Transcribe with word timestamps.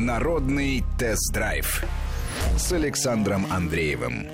Народный 0.00 0.84
тест-драйв 0.96 1.84
с 2.56 2.72
Александром 2.72 3.46
Андреевым. 3.50 4.28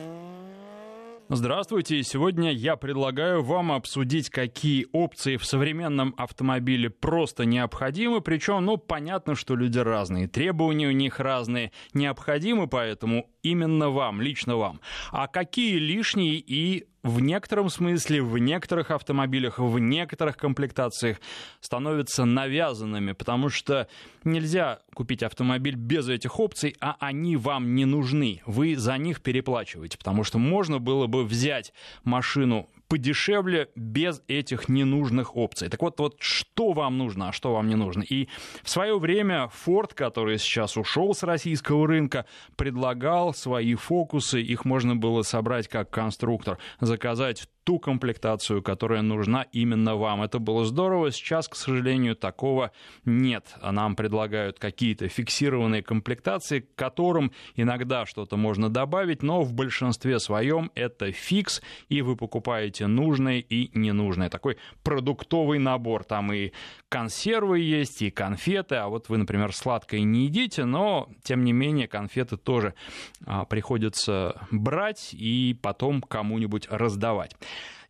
Здравствуйте. 1.30 2.02
Сегодня 2.02 2.52
я 2.52 2.76
предлагаю 2.76 3.42
вам 3.42 3.72
обсудить, 3.72 4.28
какие 4.28 4.86
опции 4.92 5.38
в 5.38 5.46
современном 5.46 6.14
автомобиле 6.18 6.90
просто 6.90 7.46
необходимы. 7.46 8.20
Причем, 8.20 8.62
ну, 8.66 8.76
понятно, 8.76 9.34
что 9.34 9.56
люди 9.56 9.78
разные, 9.78 10.28
требования 10.28 10.88
у 10.88 10.92
них 10.92 11.18
разные, 11.18 11.72
необходимы, 11.94 12.66
поэтому 12.66 13.30
именно 13.44 13.90
вам, 13.90 14.20
лично 14.20 14.56
вам. 14.56 14.80
А 15.12 15.28
какие 15.28 15.76
лишние 15.78 16.36
и 16.36 16.86
в 17.04 17.20
некотором 17.20 17.68
смысле 17.68 18.22
в 18.22 18.38
некоторых 18.38 18.90
автомобилях, 18.90 19.58
в 19.58 19.78
некоторых 19.78 20.38
комплектациях 20.38 21.18
становятся 21.60 22.24
навязанными, 22.24 23.12
потому 23.12 23.50
что 23.50 23.88
нельзя 24.24 24.78
купить 24.94 25.22
автомобиль 25.22 25.76
без 25.76 26.08
этих 26.08 26.40
опций, 26.40 26.74
а 26.80 26.96
они 26.98 27.36
вам 27.36 27.74
не 27.74 27.84
нужны. 27.84 28.40
Вы 28.46 28.74
за 28.76 28.96
них 28.96 29.20
переплачиваете, 29.20 29.98
потому 29.98 30.24
что 30.24 30.38
можно 30.38 30.78
было 30.78 31.06
бы 31.06 31.24
взять 31.24 31.74
машину 32.04 32.68
подешевле 32.88 33.68
без 33.74 34.22
этих 34.28 34.68
ненужных 34.68 35.36
опций. 35.36 35.68
Так 35.68 35.82
вот, 35.82 35.98
вот 35.98 36.16
что 36.20 36.72
вам 36.72 36.98
нужно, 36.98 37.28
а 37.28 37.32
что 37.32 37.52
вам 37.52 37.68
не 37.68 37.74
нужно. 37.74 38.02
И 38.02 38.28
в 38.62 38.70
свое 38.70 38.98
время 38.98 39.50
Ford, 39.66 39.94
который 39.94 40.38
сейчас 40.38 40.76
ушел 40.76 41.14
с 41.14 41.22
российского 41.22 41.86
рынка, 41.86 42.26
предлагал 42.56 43.34
свои 43.34 43.74
фокусы, 43.74 44.40
их 44.40 44.64
можно 44.64 44.96
было 44.96 45.22
собрать 45.22 45.68
как 45.68 45.90
конструктор, 45.90 46.58
заказать 46.80 47.48
ту 47.64 47.78
комплектацию, 47.78 48.62
которая 48.62 49.02
нужна 49.02 49.46
именно 49.52 49.96
вам. 49.96 50.22
Это 50.22 50.38
было 50.38 50.64
здорово. 50.64 51.10
Сейчас, 51.10 51.48
к 51.48 51.56
сожалению, 51.56 52.14
такого 52.14 52.70
нет. 53.04 53.54
Нам 53.62 53.96
предлагают 53.96 54.58
какие-то 54.58 55.08
фиксированные 55.08 55.82
комплектации, 55.82 56.60
к 56.60 56.74
которым 56.74 57.32
иногда 57.56 58.06
что-то 58.06 58.36
можно 58.36 58.68
добавить, 58.68 59.22
но 59.22 59.42
в 59.42 59.54
большинстве 59.54 60.20
своем 60.20 60.70
это 60.74 61.10
фикс, 61.10 61.62
и 61.88 62.02
вы 62.02 62.16
покупаете 62.16 62.86
нужное 62.86 63.38
и 63.38 63.70
ненужное. 63.76 64.28
Такой 64.28 64.58
продуктовый 64.82 65.58
набор. 65.58 66.04
Там 66.04 66.32
и 66.32 66.52
консервы 66.88 67.60
есть, 67.60 68.02
и 68.02 68.10
конфеты, 68.10 68.76
а 68.76 68.88
вот 68.88 69.08
вы, 69.08 69.16
например, 69.16 69.52
сладкое 69.52 70.02
не 70.02 70.26
едите, 70.26 70.64
но, 70.64 71.08
тем 71.22 71.44
не 71.44 71.52
менее, 71.52 71.88
конфеты 71.88 72.36
тоже 72.36 72.74
а, 73.26 73.44
приходится 73.46 74.46
брать 74.50 75.10
и 75.12 75.58
потом 75.60 76.02
кому-нибудь 76.02 76.68
раздавать. 76.70 77.34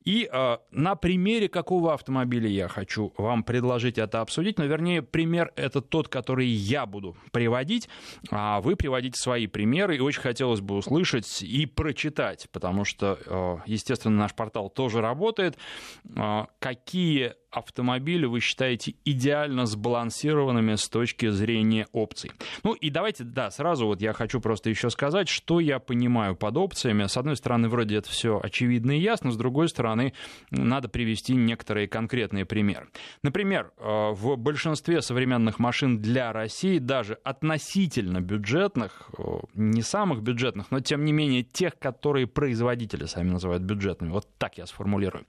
И 0.05 0.29
э, 0.31 0.59
на 0.71 0.97
примере 0.97 1.49
какого 1.49 1.95
автомобиля 1.95 2.49
я 2.49 2.69
хочу 2.69 3.13
вам 3.17 3.43
предложить 3.43 3.97
это 3.99 4.21
обсудить, 4.21 4.59
но 4.59 4.65
вернее 4.67 5.03
пример 5.03 5.53
это 5.57 5.81
тот, 5.81 6.09
который 6.09 6.47
я 6.47 6.85
буду 6.85 7.17
приводить, 7.33 7.89
а 8.31 8.61
вы 8.61 8.77
приводите 8.77 9.19
свои 9.19 9.47
примеры, 9.47 9.97
и 9.97 10.01
очень 10.01 10.21
хотелось 10.21 10.61
бы 10.61 10.77
услышать 10.77 11.43
и 11.43 11.65
прочитать, 11.67 12.49
потому 12.53 12.85
что, 12.85 13.19
э, 13.25 13.57
естественно, 13.67 14.17
наш 14.17 14.35
портал 14.35 14.69
тоже 14.69 15.01
работает, 15.01 15.57
э, 16.05 16.45
какие 16.59 17.35
автомобили 17.55 18.27
вы 18.27 18.41
считаете 18.41 18.95
идеально 19.05 19.67
сбалансированными 19.67 20.75
с 20.75 20.89
точки 20.89 21.31
зрения 21.31 21.87
опций. 21.93 22.33
Ну 22.63 22.73
и 22.73 22.91
давайте, 22.91 23.25
да, 23.25 23.51
сразу 23.51 23.87
вот 23.87 24.01
я 24.01 24.13
хочу 24.13 24.41
просто 24.41 24.71
еще 24.71 24.91
сказать, 24.91 25.29
что 25.29 25.61
я 25.61 25.79
понимаю 25.79 26.35
под 26.35 26.57
опциями. 26.57 27.07
С 27.07 27.17
одной 27.17 27.37
стороны, 27.37 27.69
вроде 27.69 27.97
это 27.97 28.11
все 28.11 28.41
очевидно 28.43 28.93
и 28.93 29.01
ясно, 29.01 29.31
с 29.31 29.37
другой 29.37 29.69
стороны, 29.69 30.15
надо 30.51 30.89
привести 30.89 31.35
некоторые 31.35 31.89
конкретные 31.89 32.45
примеры. 32.45 32.89
Например, 33.23 33.73
э, 33.79 34.11
в 34.13 34.37
большинстве 34.37 35.01
современных 35.01 35.59
машин 35.59 36.01
для 36.01 36.33
России, 36.33 36.79
даже 36.79 37.19
относительно 37.25 38.21
бюджетных, 38.21 39.11
э, 39.17 39.23
не 39.55 39.83
самых 39.83 40.23
бюджетных, 40.23 40.71
но 40.71 40.81
тем 40.81 41.05
не 41.05 41.13
менее 41.13 41.43
тех, 41.43 41.79
которые 41.79 42.27
производители 42.27 43.05
сами 43.07 43.31
называют 43.31 43.63
бюджетными, 43.63 44.11
вот 44.11 44.27
так 44.39 44.59
я 44.59 44.67
сформулирую, 44.67 45.27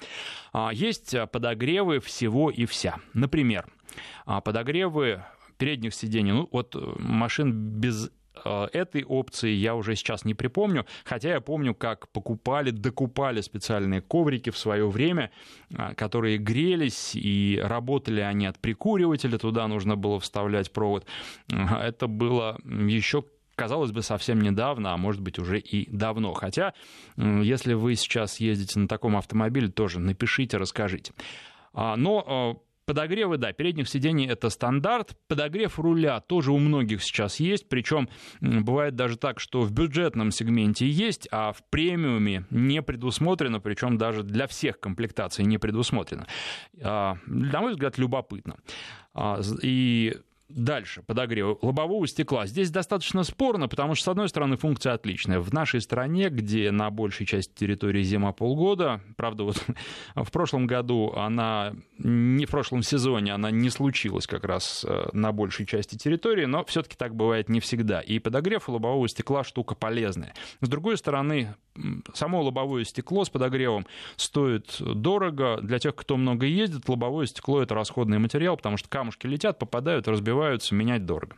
а, 0.53 0.71
есть 0.73 1.15
подогревы 1.31 1.99
в 1.99 2.09
всего 2.15 2.49
и 2.49 2.65
вся. 2.65 2.95
Например, 3.13 3.65
а, 4.25 4.39
подогревы 4.39 5.23
передних 5.57 5.93
сидений, 5.93 6.31
ну 6.31 6.47
вот 6.51 6.75
э, 6.75 6.79
машин 6.97 7.51
без 7.53 8.09
э, 8.43 8.67
этой 8.71 9.03
опции 9.03 9.51
я 9.51 9.75
уже 9.75 9.95
сейчас 9.95 10.25
не 10.25 10.33
припомню, 10.33 10.85
хотя 11.03 11.29
я 11.29 11.41
помню, 11.41 11.73
как 11.73 12.09
покупали, 12.09 12.71
докупали 12.71 13.41
специальные 13.41 14.01
коврики 14.01 14.49
в 14.49 14.57
свое 14.57 14.89
время, 14.89 15.31
а, 15.75 15.93
которые 15.93 16.37
грелись, 16.37 17.15
и 17.15 17.59
работали 17.61 18.21
они 18.21 18.45
от 18.45 18.59
прикуривателя, 18.59 19.37
туда 19.37 19.67
нужно 19.67 19.97
было 19.97 20.19
вставлять 20.19 20.71
провод. 20.71 21.05
Это 21.49 22.07
было 22.07 22.57
еще 22.63 23.25
казалось 23.55 23.91
бы, 23.91 24.01
совсем 24.01 24.41
недавно, 24.41 24.93
а 24.93 24.97
может 24.97 25.21
быть 25.21 25.39
уже 25.39 25.59
и 25.59 25.89
давно. 25.89 26.33
Хотя, 26.33 26.73
если 27.15 27.73
вы 27.73 27.95
сейчас 27.95 28.41
ездите 28.41 28.79
на 28.79 28.89
таком 28.89 29.15
автомобиле, 29.15 29.69
тоже 29.69 29.99
напишите, 29.99 30.57
расскажите. 30.57 31.13
А, 31.75 31.95
но 31.95 32.23
а, 32.25 32.65
Подогревы, 32.85 33.37
да, 33.37 33.51
передних 33.51 33.89
сидений 33.89 34.27
это 34.27 34.49
стандарт. 34.51 35.17
Подогрев 35.27 35.79
руля 35.79 36.19
тоже 36.19 36.51
у 36.51 36.59
многих 36.59 37.01
сейчас 37.01 37.39
есть. 37.39 37.67
Причем 37.67 38.09
бывает 38.41 38.95
даже 38.95 39.17
так, 39.17 39.39
что 39.39 39.61
в 39.61 39.71
бюджетном 39.71 40.29
сегменте 40.29 40.87
есть, 40.87 41.27
а 41.31 41.51
в 41.51 41.63
премиуме 41.71 42.45
не 42.51 42.83
предусмотрено, 42.83 43.59
причем 43.59 43.97
даже 43.97 44.21
для 44.21 44.45
всех 44.45 44.79
комплектаций 44.79 45.45
не 45.45 45.57
предусмотрено. 45.57 46.27
А, 46.79 47.17
на 47.25 47.61
мой 47.61 47.71
взгляд, 47.71 47.97
любопытно. 47.97 48.57
И 49.63 50.17
Дальше, 50.47 51.01
подогрев 51.01 51.57
лобового 51.63 52.05
стекла. 52.05 52.45
Здесь 52.45 52.69
достаточно 52.69 53.23
спорно, 53.23 53.67
потому 53.67 53.95
что, 53.95 54.05
с 54.05 54.07
одной 54.09 54.29
стороны, 54.29 54.57
функция 54.57 54.93
отличная. 54.93 55.39
В 55.39 55.51
нашей 55.51 55.81
стране, 55.81 56.29
где 56.29 56.69
на 56.69 56.91
большей 56.91 57.25
части 57.25 57.51
территории 57.55 58.03
зима 58.03 58.31
полгода, 58.31 59.01
правда, 59.17 59.43
вот 59.43 59.65
в 60.15 60.31
прошлом 60.31 60.67
году 60.67 61.11
она, 61.15 61.73
не 61.97 62.45
в 62.45 62.51
прошлом 62.51 62.83
сезоне 62.83 63.33
она 63.33 63.49
не 63.49 63.71
случилась 63.71 64.27
как 64.27 64.43
раз 64.43 64.85
э, 64.87 65.09
на 65.13 65.31
большей 65.31 65.65
части 65.65 65.95
территории, 65.95 66.45
но 66.45 66.63
все-таки 66.65 66.95
так 66.95 67.15
бывает 67.15 67.49
не 67.49 67.59
всегда. 67.59 67.99
И 68.01 68.19
подогрев 68.19 68.69
лобового 68.69 69.07
стекла 69.07 69.43
штука 69.43 69.73
полезная. 69.73 70.35
С 70.61 70.69
другой 70.69 70.97
стороны, 70.97 71.55
само 72.13 72.43
лобовое 72.43 72.83
стекло 72.83 73.25
с 73.25 73.29
подогревом 73.31 73.87
стоит 74.15 74.77
дорого. 74.79 75.59
Для 75.61 75.79
тех, 75.79 75.95
кто 75.95 76.17
много 76.17 76.45
ездит, 76.45 76.87
лобовое 76.87 77.25
стекло 77.25 77.63
это 77.63 77.73
расходный 77.73 78.19
материал, 78.19 78.57
потому 78.57 78.77
что 78.77 78.89
камушки 78.89 79.25
летят, 79.25 79.57
попадают, 79.57 80.07
разбиваются, 80.07 80.34
менять 80.71 81.05
дорого. 81.05 81.35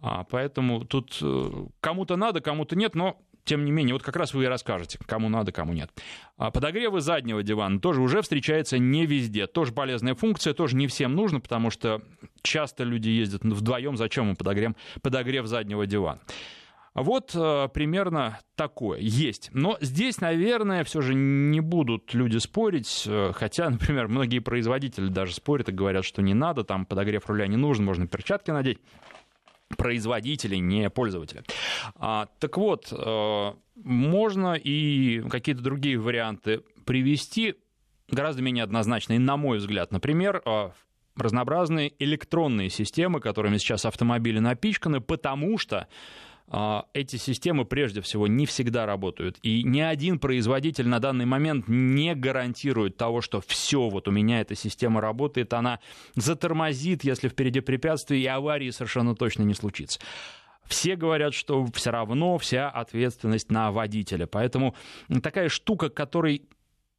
А, 0.00 0.24
поэтому 0.24 0.84
тут 0.84 1.18
э, 1.22 1.50
кому-то 1.80 2.16
надо, 2.16 2.40
кому-то 2.40 2.74
нет, 2.74 2.94
но 2.94 3.20
тем 3.44 3.64
не 3.64 3.72
менее, 3.72 3.94
вот 3.94 4.02
как 4.02 4.16
раз 4.16 4.34
вы 4.34 4.44
и 4.44 4.46
расскажете, 4.46 4.98
кому 5.06 5.28
надо, 5.28 5.52
кому 5.52 5.72
нет. 5.72 5.90
А 6.36 6.50
подогревы 6.50 7.00
заднего 7.00 7.42
дивана 7.42 7.80
тоже 7.80 8.00
уже 8.00 8.22
встречается 8.22 8.78
не 8.78 9.06
везде. 9.06 9.46
Тоже 9.46 9.72
полезная 9.72 10.14
функция, 10.14 10.54
тоже 10.54 10.76
не 10.76 10.86
всем 10.86 11.14
нужно, 11.14 11.40
потому 11.40 11.70
что 11.70 12.02
часто 12.42 12.84
люди 12.84 13.08
ездят 13.08 13.42
вдвоем, 13.44 13.96
зачем 13.96 14.30
им 14.30 14.36
подогрев, 14.36 14.72
подогрев 15.02 15.46
заднего 15.46 15.86
дивана. 15.86 16.20
Вот 16.94 17.34
э, 17.34 17.68
примерно 17.72 18.40
такое 18.54 18.98
есть. 18.98 19.50
Но 19.54 19.78
здесь, 19.80 20.20
наверное, 20.20 20.84
все 20.84 21.00
же 21.00 21.14
не 21.14 21.60
будут 21.60 22.12
люди 22.12 22.36
спорить, 22.36 23.04
э, 23.06 23.32
хотя, 23.34 23.70
например, 23.70 24.08
многие 24.08 24.40
производители 24.40 25.08
даже 25.08 25.34
спорят 25.34 25.70
и 25.70 25.72
говорят, 25.72 26.04
что 26.04 26.20
не 26.20 26.34
надо, 26.34 26.64
там 26.64 26.84
подогрев 26.84 27.26
руля 27.28 27.46
не 27.46 27.56
нужен, 27.56 27.84
можно 27.84 28.06
перчатки 28.06 28.50
надеть 28.50 28.78
производители, 29.78 30.56
не 30.56 30.90
пользователи. 30.90 31.42
А, 31.96 32.28
так 32.38 32.58
вот, 32.58 32.92
э, 32.92 33.52
можно 33.76 34.54
и 34.54 35.22
какие-то 35.30 35.62
другие 35.62 35.98
варианты 35.98 36.60
привести, 36.84 37.54
гораздо 38.10 38.42
менее 38.42 38.64
однозначные, 38.64 39.18
на 39.18 39.38
мой 39.38 39.56
взгляд. 39.56 39.92
Например, 39.92 40.42
разнообразные 41.16 41.94
электронные 41.98 42.68
системы, 42.68 43.20
которыми 43.20 43.56
сейчас 43.56 43.86
автомобили 43.86 44.40
напичканы, 44.40 45.00
потому 45.00 45.56
что 45.56 45.88
эти 46.92 47.16
системы 47.16 47.64
прежде 47.64 48.00
всего 48.00 48.26
не 48.26 48.46
всегда 48.46 48.84
работают. 48.86 49.38
И 49.42 49.62
ни 49.62 49.80
один 49.80 50.18
производитель 50.18 50.88
на 50.88 50.98
данный 50.98 51.24
момент 51.24 51.66
не 51.68 52.14
гарантирует 52.14 52.96
того, 52.96 53.20
что 53.20 53.40
все, 53.40 53.88
вот 53.88 54.08
у 54.08 54.10
меня 54.10 54.40
эта 54.40 54.54
система 54.54 55.00
работает, 55.00 55.52
она 55.54 55.80
затормозит, 56.14 57.04
если 57.04 57.28
впереди 57.28 57.60
препятствия, 57.60 58.20
и 58.20 58.26
аварии 58.26 58.70
совершенно 58.70 59.14
точно 59.14 59.42
не 59.42 59.54
случится. 59.54 59.98
Все 60.66 60.96
говорят, 60.96 61.34
что 61.34 61.66
все 61.74 61.90
равно 61.90 62.38
вся 62.38 62.70
ответственность 62.70 63.50
на 63.50 63.72
водителя. 63.72 64.26
Поэтому 64.26 64.74
такая 65.22 65.48
штука, 65.48 65.90
которой 65.90 66.42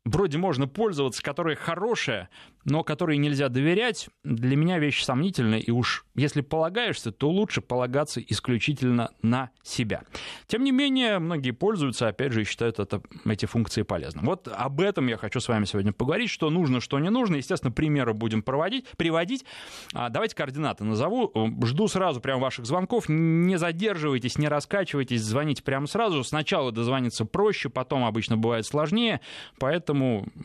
вроде 0.06 0.38
можно 0.38 0.68
пользоваться, 0.68 1.22
которая 1.22 1.56
хорошая, 1.56 2.30
но 2.66 2.84
которой 2.84 3.18
нельзя 3.18 3.50
доверять, 3.50 4.10
для 4.24 4.56
меня 4.56 4.80
вещь 4.80 5.04
сомнительная, 5.04 5.60
и 5.60 5.72
уж 5.72 6.06
если 6.16 6.42
полагаешься, 6.42 7.12
то 7.12 7.30
лучше 7.30 7.62
полагаться 7.62 8.22
исключительно 8.22 9.12
на 9.22 9.50
себя. 9.64 10.04
Тем 10.48 10.64
не 10.64 10.72
менее, 10.72 11.20
многие 11.20 11.52
пользуются, 11.52 12.08
опять 12.08 12.32
же, 12.32 12.42
и 12.42 12.46
считают 12.46 12.80
это, 12.80 13.02
эти 13.26 13.46
функции 13.46 13.82
полезными. 13.82 14.26
Вот 14.26 14.48
об 14.48 14.82
этом 14.82 15.08
я 15.08 15.18
хочу 15.18 15.40
с 15.40 15.48
вами 15.48 15.66
сегодня 15.66 15.92
поговорить, 15.92 16.30
что 16.30 16.50
нужно, 16.50 16.80
что 16.80 17.00
не 17.00 17.10
нужно. 17.10 17.38
Естественно, 17.38 17.72
примеры 17.72 18.14
будем 18.14 18.44
проводить, 18.44 18.88
приводить. 18.98 19.46
А, 19.94 20.10
давайте 20.10 20.36
координаты 20.36 20.84
назову. 20.84 21.32
Жду 21.64 21.88
сразу 21.88 22.22
прям 22.22 22.40
ваших 22.40 22.66
звонков. 22.66 23.06
Не 23.10 23.58
задерживайтесь, 23.58 24.38
не 24.38 24.48
раскачивайтесь, 24.48 25.22
звоните 25.22 25.64
прямо 25.64 25.88
сразу. 25.88 26.24
Сначала 26.24 26.72
дозвониться 26.72 27.26
проще, 27.26 27.70
потом 27.70 28.06
обычно 28.06 28.38
бывает 28.38 28.66
сложнее. 28.66 29.22
Поэтому, 29.60 29.93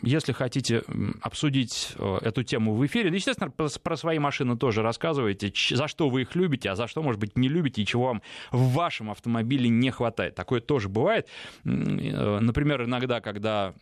если 0.02 0.32
хотите 0.32 0.82
обсудить 1.22 1.92
э, 1.96 2.18
эту 2.22 2.42
тему 2.42 2.74
в 2.74 2.84
эфире. 2.86 3.10
Естественно, 3.14 3.50
про 3.50 3.96
свои 3.96 4.18
машины 4.18 4.56
тоже 4.56 4.82
рассказывайте, 4.82 5.52
за 5.70 5.88
что 5.88 6.08
вы 6.08 6.22
их 6.22 6.34
любите, 6.34 6.70
а 6.70 6.76
за 6.76 6.86
что, 6.86 7.02
может 7.02 7.20
быть, 7.20 7.36
не 7.36 7.48
любите, 7.48 7.82
и 7.82 7.86
чего 7.86 8.06
вам 8.06 8.22
в 8.50 8.72
вашем 8.72 9.10
автомобиле 9.10 9.68
не 9.68 9.90
хватает. 9.90 10.34
Такое 10.34 10.60
тоже 10.60 10.88
бывает. 10.88 11.28
Э, 11.64 12.38
например, 12.40 12.84
иногда, 12.84 13.20
когда 13.20 13.74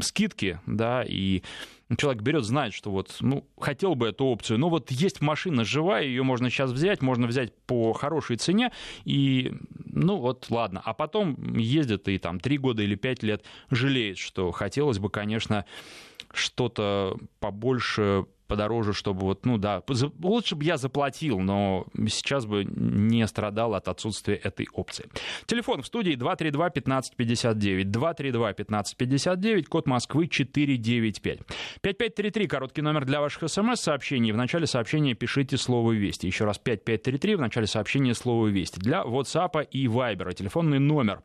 скидки, 0.00 0.58
да, 0.66 1.04
и 1.06 1.42
человек 1.96 2.22
берет, 2.22 2.44
знает, 2.44 2.74
что 2.74 2.90
вот, 2.90 3.16
ну, 3.20 3.46
хотел 3.58 3.94
бы 3.94 4.08
эту 4.08 4.24
опцию, 4.26 4.58
но 4.58 4.68
вот 4.68 4.90
есть 4.90 5.20
машина 5.20 5.64
живая, 5.64 6.04
ее 6.04 6.22
можно 6.22 6.50
сейчас 6.50 6.70
взять, 6.70 7.02
можно 7.02 7.26
взять 7.26 7.54
по 7.66 7.92
хорошей 7.92 8.36
цене, 8.36 8.72
и, 9.04 9.52
ну, 9.86 10.16
вот, 10.16 10.46
ладно. 10.50 10.82
А 10.84 10.94
потом 10.94 11.56
ездит 11.56 12.08
и 12.08 12.18
там 12.18 12.40
три 12.40 12.58
года 12.58 12.82
или 12.82 12.94
пять 12.94 13.22
лет 13.22 13.44
жалеет, 13.70 14.18
что 14.18 14.50
хотелось 14.52 14.98
бы, 14.98 15.10
конечно, 15.10 15.64
что-то 16.34 17.16
побольше 17.40 18.26
подороже, 18.52 18.92
чтобы 18.92 19.22
вот, 19.22 19.46
ну 19.46 19.56
да, 19.56 19.82
лучше 20.22 20.56
бы 20.56 20.64
я 20.64 20.76
заплатил, 20.76 21.40
но 21.40 21.86
сейчас 22.06 22.44
бы 22.44 22.64
не 22.66 23.26
страдал 23.26 23.74
от 23.74 23.88
отсутствия 23.88 24.34
этой 24.34 24.68
опции. 24.74 25.08
Телефон 25.46 25.80
в 25.80 25.86
студии 25.86 26.12
232-1559, 26.18 27.84
232-1559, 27.84 29.64
код 29.64 29.86
Москвы 29.86 30.28
495. 30.28 31.38
5533, 31.80 32.46
короткий 32.46 32.82
номер 32.82 33.06
для 33.06 33.22
ваших 33.22 33.48
смс-сообщений. 33.48 34.32
В 34.32 34.36
начале 34.36 34.66
сообщения 34.66 35.14
пишите 35.14 35.56
слово 35.56 35.92
«Вести». 35.92 36.26
Еще 36.26 36.44
раз 36.44 36.58
5533, 36.58 37.36
в 37.36 37.40
начале 37.40 37.66
сообщения 37.66 38.14
слово 38.14 38.48
«Вести». 38.48 38.78
Для 38.78 39.00
WhatsApp 39.00 39.66
и 39.70 39.86
Viber 39.86 40.34
телефонный 40.34 40.78
номер 40.78 41.22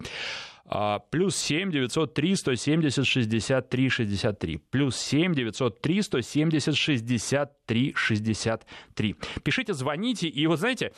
плюс 1.12 1.36
7 1.38 1.72
903 1.72 2.36
170 2.36 3.06
63 3.06 3.90
63. 3.90 4.58
Плюс 4.70 4.98
7 4.98 5.34
903 5.34 6.02
170 6.02 6.76
63 6.76 7.94
63. 7.96 9.16
Пишите, 9.44 9.74
звоните. 9.74 10.28
И 10.28 10.48
вот 10.48 10.60
знаете, 10.60 10.92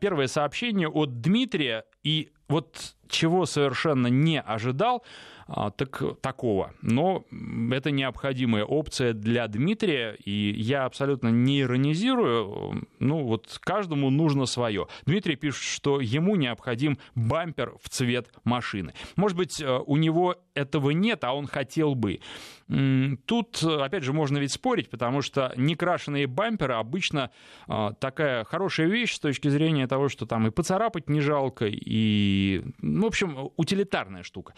первое 0.00 0.26
сообщение 0.26 0.88
от 0.88 1.20
Дмитрия. 1.20 1.84
И 2.02 2.30
вот 2.48 2.94
чего 3.08 3.46
совершенно 3.46 4.08
не 4.08 4.40
ожидал, 4.40 5.04
а, 5.46 5.70
так, 5.70 6.02
такого. 6.20 6.72
Но 6.80 7.24
это 7.70 7.90
необходимая 7.90 8.64
опция 8.64 9.12
для 9.12 9.46
Дмитрия, 9.46 10.16
и 10.24 10.54
я 10.56 10.84
абсолютно 10.86 11.28
не 11.28 11.60
иронизирую. 11.60 12.86
Ну, 12.98 13.24
вот 13.24 13.58
каждому 13.60 14.10
нужно 14.10 14.46
свое. 14.46 14.88
Дмитрий 15.04 15.36
пишет, 15.36 15.62
что 15.62 16.00
ему 16.00 16.36
необходим 16.36 16.98
бампер 17.14 17.74
в 17.82 17.88
цвет 17.90 18.30
машины. 18.44 18.94
Может 19.16 19.36
быть, 19.36 19.60
э, 19.60 19.78
у 19.86 19.96
него 19.96 20.36
этого 20.54 20.90
нет, 20.90 21.24
а 21.24 21.34
он 21.34 21.46
хотел 21.46 21.94
бы. 21.94 22.20
Тут, 23.26 23.62
опять 23.62 24.04
же, 24.04 24.14
можно 24.14 24.38
ведь 24.38 24.52
спорить, 24.52 24.88
потому 24.88 25.20
что 25.20 25.52
некрашенные 25.56 26.26
бамперы 26.26 26.74
обычно 26.74 27.30
а, 27.68 27.92
такая 27.92 28.44
хорошая 28.44 28.86
вещь 28.86 29.14
с 29.14 29.20
точки 29.20 29.48
зрения 29.48 29.86
того, 29.86 30.08
что 30.08 30.24
там 30.24 30.46
и 30.46 30.50
поцарапать 30.50 31.10
не 31.10 31.20
жалко, 31.20 31.66
и, 31.66 31.76
ну, 32.80 33.04
в 33.04 33.06
общем, 33.06 33.50
утилитарная 33.56 34.22
штука. 34.22 34.54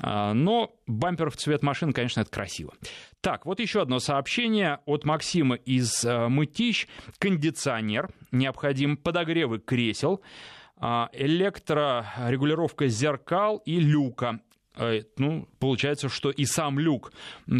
А, 0.00 0.32
но 0.32 0.76
бампер 0.86 1.30
в 1.30 1.36
цвет 1.36 1.62
машин, 1.62 1.92
конечно, 1.92 2.20
это 2.20 2.30
красиво. 2.30 2.74
Так, 3.20 3.46
вот 3.46 3.60
еще 3.60 3.82
одно 3.82 3.98
сообщение 3.98 4.80
от 4.86 5.04
Максима 5.04 5.56
из 5.56 6.04
а, 6.04 6.28
Мытищ. 6.28 6.86
Кондиционер, 7.18 8.10
необходим 8.32 8.96
подогревы 8.96 9.58
кресел, 9.58 10.22
электрорегулировка 10.80 12.88
зеркал 12.88 13.58
и 13.66 13.78
люка 13.78 14.40
Э, 14.40 14.49
ну, 15.16 15.48
получается, 15.58 16.08
что 16.08 16.30
и 16.30 16.44
сам 16.44 16.78
люк 16.78 17.12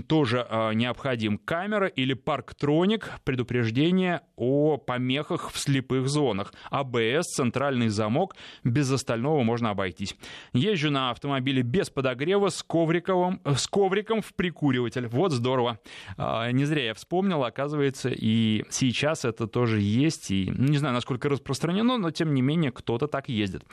тоже 0.06 0.46
э, 0.48 0.74
необходим. 0.74 1.38
Камера 1.38 1.86
или 1.86 2.14
парктроник, 2.14 3.10
предупреждение 3.24 4.22
о 4.36 4.78
помехах 4.78 5.50
в 5.50 5.58
слепых 5.58 6.08
зонах. 6.08 6.52
АБС, 6.70 7.26
центральный 7.34 7.88
замок, 7.88 8.36
без 8.64 8.90
остального 8.90 9.42
можно 9.42 9.70
обойтись. 9.70 10.16
Езжу 10.52 10.90
на 10.90 11.10
автомобиле 11.10 11.62
без 11.62 11.90
подогрева 11.90 12.48
с, 12.48 12.62
ковриковым, 12.62 13.40
с 13.44 13.66
ковриком 13.66 14.22
в 14.22 14.32
прикуриватель. 14.34 15.06
Вот 15.08 15.32
здорово. 15.32 15.78
Э, 16.16 16.50
не 16.52 16.64
зря 16.64 16.86
я 16.86 16.94
вспомнил, 16.94 17.44
оказывается, 17.44 18.10
и 18.10 18.64
сейчас 18.70 19.24
это 19.24 19.46
тоже 19.46 19.80
есть. 19.80 20.30
И 20.30 20.50
не 20.56 20.78
знаю, 20.78 20.94
насколько 20.94 21.28
распространено, 21.28 21.98
но 21.98 22.10
тем 22.10 22.34
не 22.34 22.42
менее 22.42 22.72
кто-то 22.72 23.08
так 23.08 23.28
ездит. 23.28 23.64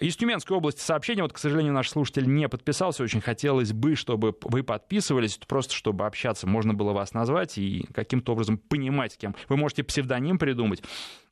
Из 0.00 0.16
Тюменской 0.16 0.56
области 0.56 0.80
сообщение, 0.80 1.22
вот, 1.22 1.32
к 1.32 1.38
сожалению, 1.38 1.72
наш 1.72 1.88
слушатель 1.88 2.26
не 2.26 2.48
подписался, 2.48 3.04
очень 3.04 3.20
хотелось 3.20 3.72
бы, 3.72 3.94
чтобы 3.94 4.36
вы 4.42 4.64
подписывались, 4.64 5.36
просто 5.36 5.72
чтобы 5.72 6.04
общаться, 6.04 6.48
можно 6.48 6.74
было 6.74 6.92
вас 6.92 7.14
назвать 7.14 7.58
и 7.58 7.86
каким-то 7.94 8.32
образом 8.32 8.58
понимать, 8.58 9.16
кем. 9.16 9.36
Вы 9.48 9.56
можете 9.56 9.84
псевдоним 9.84 10.40
придумать, 10.40 10.82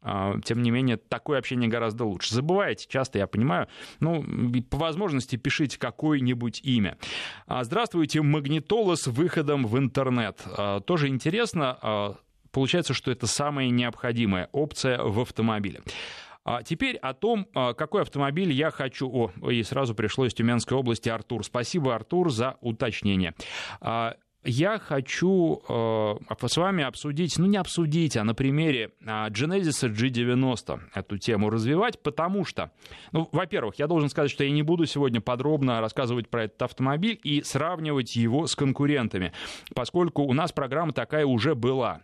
а, 0.00 0.38
тем 0.44 0.62
не 0.62 0.70
менее, 0.70 0.96
такое 0.96 1.40
общение 1.40 1.68
гораздо 1.68 2.04
лучше. 2.04 2.36
Забываете 2.36 2.86
часто, 2.88 3.18
я 3.18 3.26
понимаю. 3.26 3.66
Ну, 3.98 4.24
по 4.70 4.76
возможности 4.76 5.34
пишите 5.34 5.76
какое-нибудь 5.76 6.60
имя. 6.62 6.98
А, 7.48 7.64
здравствуйте, 7.64 8.22
магнитола 8.22 8.94
с 8.94 9.08
выходом 9.08 9.66
в 9.66 9.76
интернет. 9.76 10.40
А, 10.56 10.78
тоже 10.78 11.08
интересно, 11.08 12.16
получается, 12.52 12.94
что 12.94 13.10
это 13.10 13.26
самая 13.26 13.70
необходимая 13.70 14.48
опция 14.52 15.02
в 15.02 15.18
автомобиле. 15.18 15.80
А 16.44 16.62
теперь 16.62 16.96
о 16.96 17.14
том, 17.14 17.46
а, 17.54 17.74
какой 17.74 18.02
автомобиль 18.02 18.52
я 18.52 18.70
хочу. 18.70 19.08
О, 19.08 19.50
и 19.50 19.62
сразу 19.62 19.94
пришло 19.94 20.26
из 20.26 20.34
Тюменской 20.34 20.76
области 20.76 21.08
Артур. 21.08 21.44
Спасибо, 21.44 21.94
Артур, 21.94 22.30
за 22.30 22.56
уточнение. 22.60 23.34
А, 24.42 24.48
я 24.48 24.78
хочу 24.78 25.62
э, 25.68 26.14
с 26.46 26.56
вами 26.56 26.84
обсудить, 26.84 27.38
ну 27.38 27.46
не 27.46 27.56
обсудить, 27.56 28.16
а 28.16 28.24
на 28.24 28.34
примере 28.34 28.90
э, 29.00 29.04
Genesis 29.28 29.90
G90 29.92 30.80
эту 30.94 31.18
тему 31.18 31.50
развивать, 31.50 32.02
потому 32.02 32.44
что, 32.44 32.70
ну, 33.12 33.28
во-первых, 33.32 33.76
я 33.76 33.86
должен 33.86 34.08
сказать, 34.08 34.30
что 34.30 34.44
я 34.44 34.50
не 34.50 34.62
буду 34.62 34.86
сегодня 34.86 35.20
подробно 35.20 35.80
рассказывать 35.80 36.28
про 36.28 36.44
этот 36.44 36.60
автомобиль 36.62 37.18
и 37.22 37.42
сравнивать 37.42 38.16
его 38.16 38.46
с 38.46 38.56
конкурентами, 38.56 39.32
поскольку 39.74 40.22
у 40.22 40.32
нас 40.32 40.52
программа 40.52 40.92
такая 40.92 41.24
уже 41.24 41.54
была. 41.54 42.02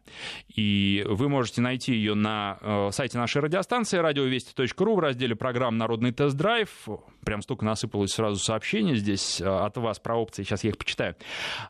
И 0.55 1.05
вы 1.09 1.29
можете 1.29 1.61
найти 1.61 1.93
ее 1.95 2.15
на 2.15 2.59
э, 2.61 2.91
сайте 2.93 3.19
нашей 3.19 3.43
радиостанции 3.43 3.99
радиовести.ру 3.99 4.95
в 4.97 5.01
разделе 5.01 5.35
программ 5.35 5.77
«Народный 5.77 6.13
тест-драйв». 6.13 6.89
Прям 7.25 7.43
столько 7.43 7.65
насыпалось 7.65 8.13
сразу 8.13 8.39
сообщений 8.39 8.95
здесь 8.97 9.41
э, 9.41 9.45
от 9.45 9.77
вас 9.77 9.99
про 9.99 10.17
опции, 10.17 10.45
сейчас 10.45 10.65
я 10.65 10.71
их 10.71 10.79
почитаю. 10.79 11.17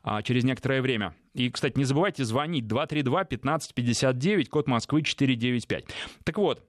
А, 0.02 0.22
через 0.22 0.44
некоторое 0.44 0.57
некоторое 0.58 0.82
время. 0.82 1.14
И, 1.34 1.50
кстати, 1.50 1.78
не 1.78 1.84
забывайте 1.84 2.24
звонить 2.24 2.64
232-1559, 2.64 4.46
код 4.46 4.66
Москвы 4.66 5.02
495. 5.02 5.84
Так 6.24 6.38
вот, 6.38 6.64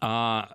а, 0.00 0.54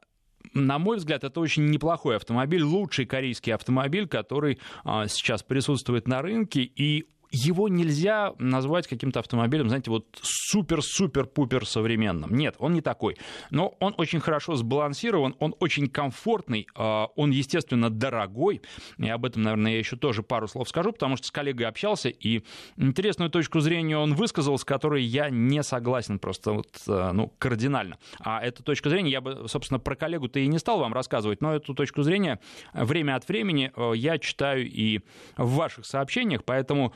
на 0.55 0.79
мой 0.79 0.97
взгляд, 0.97 1.23
это 1.23 1.39
очень 1.39 1.67
неплохой 1.67 2.15
автомобиль, 2.15 2.63
лучший 2.63 3.05
корейский 3.05 3.53
автомобиль, 3.53 4.07
который 4.07 4.57
а, 4.83 5.07
сейчас 5.07 5.43
присутствует 5.43 6.07
на 6.07 6.23
рынке, 6.23 6.61
и 6.61 7.07
его 7.31 7.69
нельзя 7.69 8.33
назвать 8.39 8.87
каким-то 8.87 9.19
автомобилем, 9.19 9.69
знаете, 9.69 9.89
вот 9.89 10.05
супер-супер-пупер 10.21 11.65
современным. 11.65 12.35
Нет, 12.35 12.55
он 12.59 12.73
не 12.73 12.81
такой. 12.81 13.17
Но 13.49 13.73
он 13.79 13.95
очень 13.97 14.19
хорошо 14.19 14.55
сбалансирован, 14.55 15.35
он 15.39 15.55
очень 15.59 15.87
комфортный, 15.87 16.67
а, 16.75 17.07
он, 17.15 17.31
естественно, 17.31 17.89
дорогой. 17.89 18.61
И 18.97 19.09
об 19.09 19.25
этом, 19.25 19.43
наверное, 19.43 19.73
я 19.73 19.79
еще 19.79 19.95
тоже 19.95 20.23
пару 20.23 20.47
слов 20.47 20.67
скажу, 20.67 20.91
потому 20.91 21.15
что 21.15 21.27
с 21.27 21.31
коллегой 21.31 21.67
общался, 21.67 22.09
и 22.09 22.43
интересную 22.75 23.29
точку 23.29 23.61
зрения 23.61 23.97
он 23.97 24.13
высказал, 24.13 24.57
с 24.57 24.65
которой 24.65 25.03
я 25.03 25.29
не 25.29 25.63
согласен 25.63 26.19
просто 26.19 26.51
вот, 26.51 26.67
а, 26.87 27.13
ну, 27.13 27.33
кардинально. 27.39 27.97
А 28.19 28.41
эту 28.41 28.63
точку 28.63 28.89
зрения 28.89 29.11
я 29.11 29.21
бы, 29.21 29.47
собственно, 29.47 29.79
про 29.79 29.95
коллегу-то 29.95 30.39
и 30.39 30.47
не 30.47 30.59
стал 30.59 30.79
вам 30.79 30.93
рассказывать, 30.93 31.41
но 31.41 31.55
эту 31.55 31.73
точку 31.73 32.03
зрения 32.03 32.39
время 32.73 33.15
от 33.15 33.27
времени 33.27 33.71
а, 33.75 33.93
я 33.93 34.17
читаю 34.17 34.69
и 34.69 34.99
в 35.37 35.55
ваших 35.55 35.85
сообщениях, 35.85 36.43
поэтому 36.43 36.93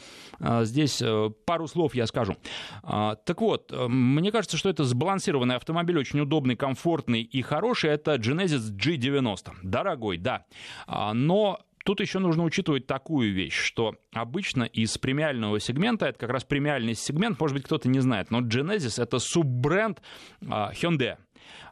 здесь 0.64 1.02
э, 1.02 1.30
пару 1.46 1.68
слов 1.68 1.96
я 1.96 2.08
скажу. 2.08 2.36
А, 2.84 3.16
так 3.16 3.42
вот, 3.42 3.72
э, 3.72 3.88
мне 3.88 4.32
кажется, 4.32 4.58
что 4.58 4.70
это 4.70 4.84
сбалансированный 4.84 5.56
автомобиль, 5.56 5.98
очень 5.98 6.20
удобный, 6.20 6.56
комфортный 6.56 7.22
и 7.22 7.42
хороший. 7.42 7.92
Это 7.92 8.16
Genesis 8.16 8.72
G90. 8.76 9.54
Дорогой, 9.64 10.18
да. 10.18 10.46
А, 10.88 11.14
но 11.14 11.60
Тут 11.86 12.00
еще 12.00 12.18
нужно 12.18 12.44
учитывать 12.44 12.88
такую 12.88 13.32
вещь, 13.32 13.54
что 13.54 13.98
обычно 14.12 14.64
из 14.64 14.98
премиального 14.98 15.60
сегмента, 15.60 16.08
это 16.08 16.18
как 16.18 16.32
раз 16.32 16.44
премиальный 16.44 16.96
сегмент, 16.96 17.40
может 17.40 17.56
быть, 17.56 17.64
кто-то 17.64 17.88
не 17.88 18.00
знает, 18.00 18.32
но 18.32 18.42
Genesis— 18.42 19.00
это 19.04 19.20
суббренд 19.20 20.02
Hyundai 20.42 21.18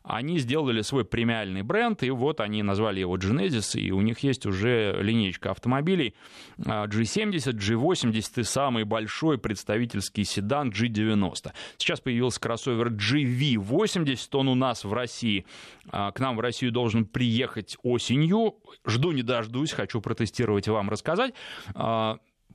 они 0.03 0.37
сделали 0.37 0.81
свой 0.81 1.05
премиальный 1.05 1.61
бренд, 1.61 2.03
и 2.03 2.09
вот 2.09 2.41
они 2.41 2.61
назвали 2.61 2.99
его 2.99 3.17
Genesis, 3.17 3.79
и 3.79 3.91
у 3.91 4.01
них 4.01 4.19
есть 4.19 4.45
уже 4.45 4.97
линейка 5.01 5.51
автомобилей 5.51 6.13
G70, 6.57 7.53
G80 7.53 8.41
и 8.41 8.43
самый 8.43 8.83
большой 8.83 9.37
представительский 9.37 10.25
седан 10.25 10.69
G90. 10.69 11.51
Сейчас 11.77 12.01
появился 12.01 12.39
кроссовер 12.39 12.89
GV80, 12.89 14.17
он 14.33 14.49
у 14.49 14.55
нас 14.55 14.83
в 14.83 14.93
России, 14.93 15.45
а, 15.89 16.11
к 16.11 16.19
нам 16.19 16.35
в 16.35 16.39
Россию 16.41 16.71
должен 16.71 17.05
приехать 17.05 17.77
осенью. 17.83 18.55
Жду 18.85 19.11
не 19.11 19.23
дождусь, 19.23 19.71
хочу 19.71 20.01
протестировать 20.01 20.67
и 20.67 20.71
вам 20.71 20.89
рассказать. 20.89 21.33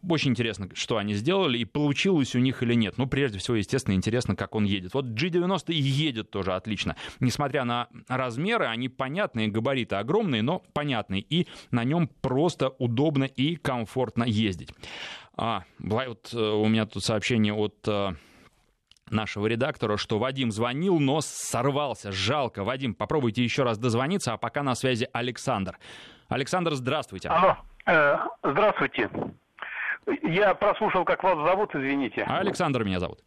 Очень 0.06 0.32
интересно, 0.32 0.68
что 0.74 0.96
они 0.96 1.14
сделали, 1.14 1.58
и 1.58 1.64
получилось 1.64 2.34
у 2.34 2.38
них 2.38 2.62
или 2.62 2.74
нет. 2.74 2.98
Ну, 2.98 3.06
прежде 3.06 3.38
всего, 3.38 3.56
естественно, 3.56 3.94
интересно, 3.94 4.36
как 4.36 4.54
он 4.54 4.64
едет. 4.64 4.94
Вот 4.94 5.06
G90 5.06 5.72
едет 5.72 6.30
тоже 6.30 6.54
отлично. 6.54 6.96
Несмотря 7.20 7.64
на 7.64 7.88
размеры, 8.08 8.66
они 8.66 8.88
понятные, 8.88 9.48
габариты 9.48 9.96
огромные, 9.96 10.42
но 10.42 10.62
понятные. 10.72 11.22
И 11.22 11.48
на 11.70 11.84
нем 11.84 12.08
просто 12.20 12.68
удобно 12.78 13.24
и 13.24 13.56
комфортно 13.56 14.24
ездить. 14.24 14.70
А, 15.36 15.64
вот 15.78 16.30
э, 16.32 16.38
у 16.38 16.66
меня 16.66 16.86
тут 16.86 17.04
сообщение 17.04 17.54
от 17.54 17.76
э, 17.86 18.14
нашего 19.10 19.46
редактора, 19.46 19.96
что 19.96 20.18
Вадим 20.18 20.50
звонил, 20.50 20.98
но 20.98 21.20
сорвался. 21.20 22.12
Жалко. 22.12 22.64
Вадим, 22.64 22.94
попробуйте 22.94 23.42
еще 23.42 23.62
раз 23.62 23.78
дозвониться, 23.78 24.32
а 24.32 24.36
пока 24.36 24.62
на 24.62 24.74
связи 24.74 25.08
Александр. 25.12 25.78
Александр, 26.28 26.74
здравствуйте. 26.74 27.28
Алло, 27.28 27.56
э, 27.86 28.16
здравствуйте. 28.42 29.10
Я 30.22 30.54
прослушал, 30.54 31.04
как 31.04 31.22
вас 31.22 31.36
зовут, 31.36 31.74
извините. 31.74 32.24
Александр 32.24 32.84
меня 32.84 33.00
зовут. 33.00 33.18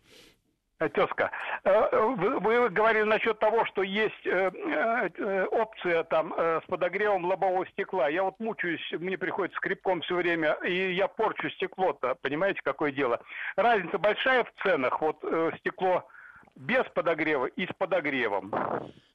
Э, 0.81 0.89
тезка, 0.89 1.29
э, 1.63 2.05
вы 2.05 2.69
говорили 2.69 3.03
насчет 3.03 3.37
того, 3.37 3.65
что 3.65 3.83
есть 3.83 4.25
э, 4.25 5.45
опция 5.51 6.03
там 6.03 6.33
с 6.37 6.63
подогревом 6.67 7.25
лобового 7.25 7.67
стекла. 7.67 8.09
Я 8.09 8.23
вот 8.23 8.39
мучаюсь, 8.39 8.81
мне 8.93 9.17
приходится 9.17 9.57
скрипком 9.57 10.01
все 10.01 10.15
время, 10.15 10.57
и 10.65 10.93
я 10.93 11.07
порчу 11.07 11.49
стекло-то, 11.51 12.15
понимаете, 12.15 12.61
какое 12.63 12.91
дело. 12.91 13.21
Разница 13.55 13.99
большая 13.99 14.43
в 14.43 14.51
ценах, 14.63 14.99
вот 15.01 15.23
стекло 15.59 16.07
без 16.55 16.83
подогрева 16.93 17.45
и 17.45 17.65
с 17.65 17.69
подогревом. 17.77 18.51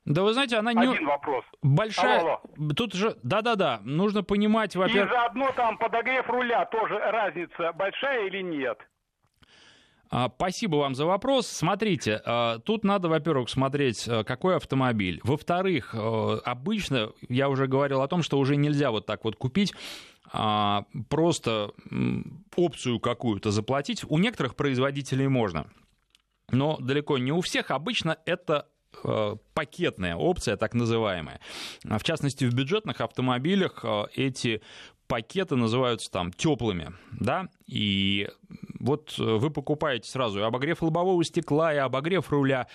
Да 0.04 0.22
вы 0.22 0.32
знаете, 0.32 0.56
она 0.56 0.72
не... 0.72 0.86
Один 0.86 1.06
вопрос. 1.06 1.44
Большая... 1.62 2.20
Алло, 2.20 2.40
алло. 2.56 2.72
Тут 2.74 2.94
же... 2.94 3.16
Да-да-да, 3.22 3.80
нужно 3.84 4.22
понимать, 4.22 4.76
во-первых... 4.76 5.10
И 5.10 5.14
заодно 5.14 5.52
там 5.56 5.78
подогрев 5.78 6.28
руля 6.28 6.64
тоже 6.66 6.98
разница 6.98 7.72
большая 7.72 8.26
или 8.26 8.42
нет? 8.42 8.78
А, 10.08 10.28
спасибо 10.28 10.76
вам 10.76 10.94
за 10.94 11.04
вопрос. 11.04 11.48
Смотрите, 11.48 12.22
а, 12.24 12.58
тут 12.60 12.84
надо, 12.84 13.08
во-первых, 13.08 13.50
смотреть, 13.50 14.08
а, 14.08 14.22
какой 14.22 14.54
автомобиль. 14.54 15.20
Во-вторых, 15.24 15.94
обычно, 15.94 17.10
я 17.28 17.48
уже 17.48 17.66
говорил 17.66 18.00
о 18.02 18.08
том, 18.08 18.22
что 18.22 18.38
уже 18.38 18.54
нельзя 18.54 18.92
вот 18.92 19.06
так 19.06 19.24
вот 19.24 19.36
купить 19.36 19.74
просто 21.08 21.70
опцию 22.56 22.98
какую-то 22.98 23.52
заплатить. 23.52 24.04
У 24.08 24.18
некоторых 24.18 24.56
производителей 24.56 25.28
можно 25.28 25.66
но 26.50 26.76
далеко 26.78 27.18
не 27.18 27.32
у 27.32 27.40
всех. 27.40 27.70
Обычно 27.70 28.18
это 28.24 28.68
э, 29.04 29.36
пакетная 29.54 30.16
опция, 30.16 30.56
так 30.56 30.74
называемая. 30.74 31.40
В 31.84 32.02
частности, 32.02 32.44
в 32.44 32.54
бюджетных 32.54 33.00
автомобилях 33.00 33.80
э, 33.84 34.04
эти 34.14 34.62
пакеты 35.06 35.56
называются 35.56 36.10
там 36.10 36.32
теплыми, 36.32 36.92
да, 37.12 37.48
и 37.66 38.28
вот 38.86 39.18
вы 39.18 39.50
покупаете 39.50 40.08
сразу 40.08 40.38
и 40.38 40.42
обогрев 40.42 40.82
лобового 40.82 41.22
стекла, 41.24 41.74
и 41.74 41.76
обогрев 41.76 42.30
руля 42.30 42.68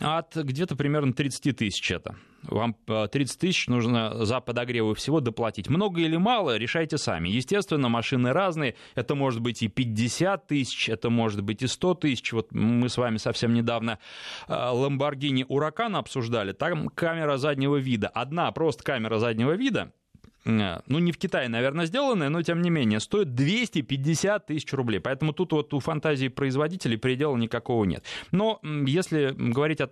от 0.00 0.34
где-то 0.34 0.74
примерно 0.74 1.12
30 1.12 1.56
тысяч 1.56 1.90
это. 1.90 2.16
Вам 2.42 2.74
30 2.86 3.36
э, 3.36 3.38
тысяч 3.38 3.66
нужно 3.66 4.24
за 4.24 4.40
подогревы 4.40 4.94
всего 4.94 5.20
доплатить. 5.20 5.68
Много 5.68 6.00
или 6.00 6.16
мало, 6.16 6.56
решайте 6.56 6.96
сами. 6.96 7.28
Естественно, 7.28 7.88
машины 7.88 8.32
разные. 8.32 8.76
Это 8.94 9.14
может 9.14 9.40
быть 9.40 9.62
и 9.62 9.68
50 9.68 10.46
тысяч, 10.46 10.88
это 10.88 11.10
может 11.10 11.42
быть 11.42 11.62
и 11.62 11.66
100 11.66 11.94
тысяч. 11.94 12.32
Вот 12.32 12.52
мы 12.52 12.88
с 12.88 12.96
вами 12.96 13.16
совсем 13.16 13.54
недавно 13.54 13.98
э, 14.46 14.52
Lamborghini 14.52 15.46
Huracan 15.46 15.96
обсуждали. 15.96 16.52
Там 16.52 16.88
камера 16.88 17.36
заднего 17.36 17.76
вида. 17.76 18.08
Одна 18.08 18.50
просто 18.52 18.84
камера 18.84 19.18
заднего 19.18 19.52
вида 19.52 19.92
Э, 20.07 20.07
ну, 20.44 20.98
не 20.98 21.12
в 21.12 21.18
Китае, 21.18 21.48
наверное, 21.48 21.86
сделанная, 21.86 22.28
но 22.28 22.42
тем 22.42 22.62
не 22.62 22.70
менее, 22.70 23.00
стоит 23.00 23.34
250 23.34 24.46
тысяч 24.46 24.72
рублей. 24.72 25.00
Поэтому 25.00 25.32
тут 25.32 25.52
вот 25.52 25.74
у 25.74 25.80
фантазии 25.80 26.28
производителей 26.28 26.96
предела 26.96 27.36
никакого 27.36 27.84
нет. 27.84 28.04
Но 28.30 28.60
если 28.62 29.34
говорить 29.36 29.80
о, 29.80 29.88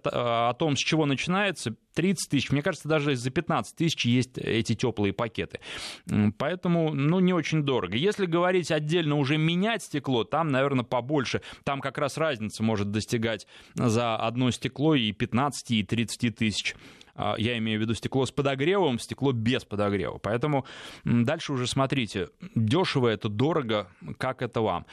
о 0.48 0.54
том, 0.54 0.76
с 0.76 0.80
чего 0.80 1.06
начинается, 1.06 1.76
30 1.94 2.30
тысяч, 2.30 2.50
мне 2.50 2.62
кажется, 2.62 2.88
даже 2.88 3.16
за 3.16 3.30
15 3.30 3.74
тысяч 3.74 4.04
есть 4.04 4.38
эти 4.38 4.74
теплые 4.74 5.12
пакеты. 5.12 5.60
Поэтому, 6.38 6.92
ну, 6.94 7.20
не 7.20 7.32
очень 7.32 7.62
дорого. 7.62 7.96
Если 7.96 8.26
говорить 8.26 8.70
отдельно 8.70 9.16
уже 9.16 9.38
менять 9.38 9.82
стекло, 9.82 10.24
там, 10.24 10.48
наверное, 10.48 10.84
побольше. 10.84 11.40
Там 11.64 11.80
как 11.80 11.98
раз 11.98 12.18
разница 12.18 12.62
может 12.62 12.90
достигать 12.90 13.46
за 13.74 14.16
одно 14.16 14.50
стекло 14.50 14.94
и 14.94 15.10
15, 15.12 15.70
и 15.72 15.82
30 15.82 16.36
тысяч. 16.36 16.76
А, 17.16 17.34
я 17.38 17.56
имею 17.58 17.78
в 17.78 17.82
виду 17.82 17.94
стекло 17.94 18.26
с 18.26 18.30
подогревом, 18.30 18.98
стекло 18.98 19.32
без 19.32 19.64
подогрева. 19.64 20.18
Поэтому 20.18 20.66
дальше 21.04 21.52
уже 21.52 21.66
смотрите, 21.66 22.28
дешево 22.54 23.08
это, 23.08 23.28
дорого, 23.28 23.88
как 24.18 24.42
это 24.42 24.60
вам. 24.60 24.86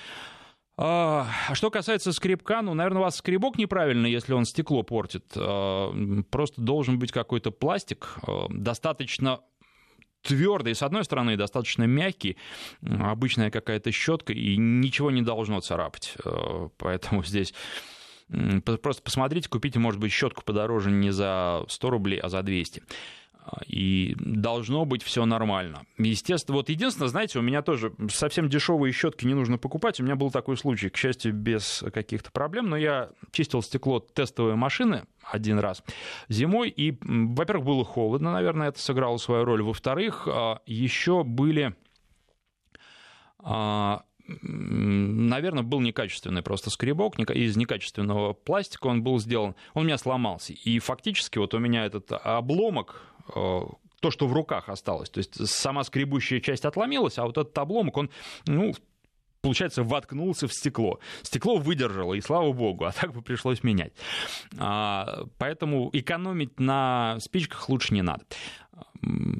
А, 0.76 1.28
а 1.50 1.56
что 1.56 1.70
касается 1.70 2.12
скребка, 2.14 2.62
ну, 2.62 2.74
наверное, 2.74 3.02
у 3.02 3.04
вас 3.04 3.18
скребок 3.18 3.58
неправильно, 3.58 4.08
если 4.08 4.34
он 4.34 4.46
стекло 4.46 4.84
портит. 4.84 5.26
А, 5.36 5.94
просто 6.32 6.62
должен 6.62 6.98
быть 6.98 7.12
какой-то 7.12 7.52
пластик, 7.52 8.18
достаточно 8.50 9.42
твердый, 10.22 10.74
с 10.74 10.82
одной 10.82 11.04
стороны, 11.04 11.36
достаточно 11.36 11.84
мягкий, 11.84 12.38
обычная 12.82 13.52
какая-то 13.52 13.92
щетка, 13.92 14.32
и 14.32 14.56
ничего 14.56 15.12
не 15.12 15.22
должно 15.22 15.60
царапать. 15.60 16.16
Поэтому 16.78 17.24
здесь 17.26 17.54
Просто 18.82 19.02
посмотрите, 19.02 19.50
купите, 19.50 19.80
может 19.80 20.00
быть, 20.00 20.12
щетку 20.12 20.44
подороже 20.44 20.92
не 20.92 21.12
за 21.12 21.64
100 21.68 21.90
рублей, 21.90 22.20
а 22.20 22.30
за 22.30 22.42
200 22.42 22.84
и 23.68 24.16
должно 24.20 24.86
быть 24.86 25.04
все 25.04 25.26
нормально. 25.26 25.86
Естественно, 25.98 26.58
вот 26.58 26.70
единственное, 26.70 27.10
знаете, 27.10 27.40
у 27.40 27.42
меня 27.42 27.62
тоже 27.62 27.94
совсем 28.10 28.50
дешевые 28.50 28.94
щетки 28.94 29.26
не 29.26 29.34
нужно 29.34 29.58
покупать. 29.58 30.00
У 30.00 30.04
меня 30.04 30.16
был 30.16 30.32
такой 30.32 30.58
случай, 30.58 30.90
к 30.90 30.98
счастью, 30.98 31.34
без 31.34 31.84
каких-то 31.94 32.32
проблем, 32.32 32.70
но 32.70 32.78
я 32.78 33.10
чистил 33.32 33.62
стекло 33.62 34.00
тестовой 34.00 34.56
машины 34.56 35.04
один 35.30 35.60
раз 35.60 35.84
зимой, 36.30 36.70
и, 36.70 36.98
во-первых, 37.02 37.66
было 37.66 37.86
холодно, 37.86 38.34
наверное, 38.34 38.70
это 38.70 38.80
сыграло 38.80 39.18
свою 39.18 39.46
роль. 39.46 39.62
Во-вторых, 39.62 40.28
а, 40.28 40.60
еще 40.66 41.24
были 41.24 41.76
а, 43.40 44.04
наверное, 44.28 45.64
был 45.64 45.82
некачественный 45.82 46.42
просто 46.42 46.70
скребок, 46.70 47.20
из 47.20 47.58
некачественного 47.58 48.34
пластика 48.34 48.88
он 48.88 49.04
был 49.04 49.20
сделан, 49.20 49.56
он 49.74 49.84
у 49.84 49.86
меня 49.86 49.98
сломался. 49.98 50.54
И 50.54 50.80
фактически 50.80 51.38
вот 51.38 51.54
у 51.54 51.60
меня 51.60 51.86
этот 51.86 52.12
обломок, 52.12 53.02
э, 53.36 53.62
то, 54.00 54.12
что 54.12 54.28
в 54.28 54.34
руках 54.34 54.70
осталось, 54.70 55.10
то 55.10 55.20
есть 55.20 55.48
сама 55.48 55.84
скребущая 55.84 56.40
часть 56.40 56.66
отломилась, 56.66 57.18
а 57.18 57.26
вот 57.26 57.38
этот 57.38 57.58
обломок, 57.58 57.98
он, 57.98 58.10
ну, 58.46 58.74
получается, 59.42 59.84
воткнулся 59.84 60.48
в 60.48 60.54
стекло. 60.54 61.00
Стекло 61.22 61.58
выдержало, 61.58 62.14
и 62.14 62.22
слава 62.22 62.52
богу, 62.54 62.86
а 62.86 62.92
так 62.92 63.14
бы 63.14 63.22
пришлось 63.22 63.62
менять. 63.64 63.94
А, 64.58 65.26
поэтому 65.38 65.90
экономить 65.94 66.60
на 66.60 67.18
спичках 67.20 67.70
лучше 67.70 67.94
не 67.94 68.02
надо. 68.02 68.24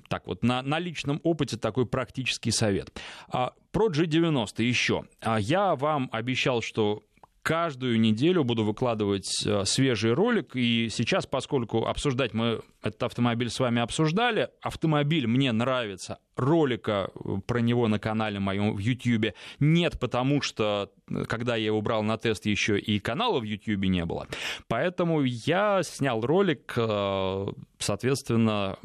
Так 0.10 0.28
вот, 0.28 0.44
на, 0.44 0.62
на 0.62 0.78
личном 0.78 1.22
опыте 1.24 1.58
такой 1.58 1.86
практический 1.86 2.52
совет. 2.52 3.00
А, 3.30 3.54
про 3.74 3.90
G90 3.90 4.64
еще. 4.64 5.04
А, 5.20 5.38
я 5.40 5.76
вам 5.76 6.08
обещал, 6.14 6.62
что 6.62 7.04
каждую 7.42 8.00
неделю 8.00 8.46
буду 8.46 8.64
выкладывать 8.64 9.46
э, 9.46 9.66
свежий 9.66 10.14
ролик. 10.14 10.56
И 10.56 10.88
сейчас, 10.90 11.26
поскольку 11.26 11.86
обсуждать 11.86 12.34
мы 12.34 12.62
этот 12.82 13.04
автомобиль 13.04 13.50
с 13.50 13.60
вами 13.60 13.82
обсуждали, 13.82 14.50
автомобиль 14.62 15.28
мне 15.28 15.52
нравится, 15.52 16.20
ролика 16.38 17.10
э, 17.14 17.36
про 17.46 17.60
него 17.60 17.88
на 17.90 18.00
канале 18.00 18.40
моем 18.40 18.76
в 18.76 18.80
YouTube 18.80 19.34
нет, 19.60 20.00
потому 20.00 20.42
что 20.42 20.92
э, 21.10 21.26
когда 21.26 21.58
я 21.58 21.66
его 21.66 21.82
брал 21.82 22.04
на 22.04 22.18
тест, 22.18 22.46
еще 22.46 22.80
и 22.80 23.00
канала 23.00 23.40
в 23.40 23.44
YouTube 23.44 23.86
не 23.86 24.06
было. 24.06 24.28
Поэтому 24.68 25.24
я 25.24 25.84
снял 25.84 26.22
ролик, 26.22 26.78
соответственно, 27.78 28.78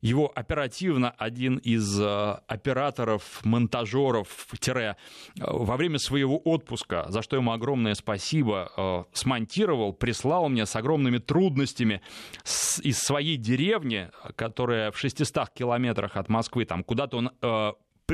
его 0.00 0.30
оперативно 0.34 1.10
один 1.10 1.56
из 1.56 2.00
э, 2.00 2.38
операторов, 2.46 3.44
монтажеров, 3.44 4.28
тире, 4.60 4.96
э, 5.38 5.44
во 5.46 5.76
время 5.76 5.98
своего 5.98 6.40
отпуска, 6.44 7.06
за 7.08 7.22
что 7.22 7.36
ему 7.36 7.52
огромное 7.52 7.94
спасибо, 7.94 8.70
э, 8.76 9.04
смонтировал, 9.12 9.92
прислал 9.92 10.48
мне 10.48 10.66
с 10.66 10.76
огромными 10.76 11.18
трудностями 11.18 12.02
из 12.44 12.98
своей 12.98 13.36
деревни, 13.36 14.10
которая 14.36 14.90
в 14.90 14.98
600 14.98 15.50
километрах 15.50 16.16
от 16.16 16.28
Москвы, 16.28 16.64
там 16.64 16.84
куда-то 16.84 17.16
он 17.18 17.30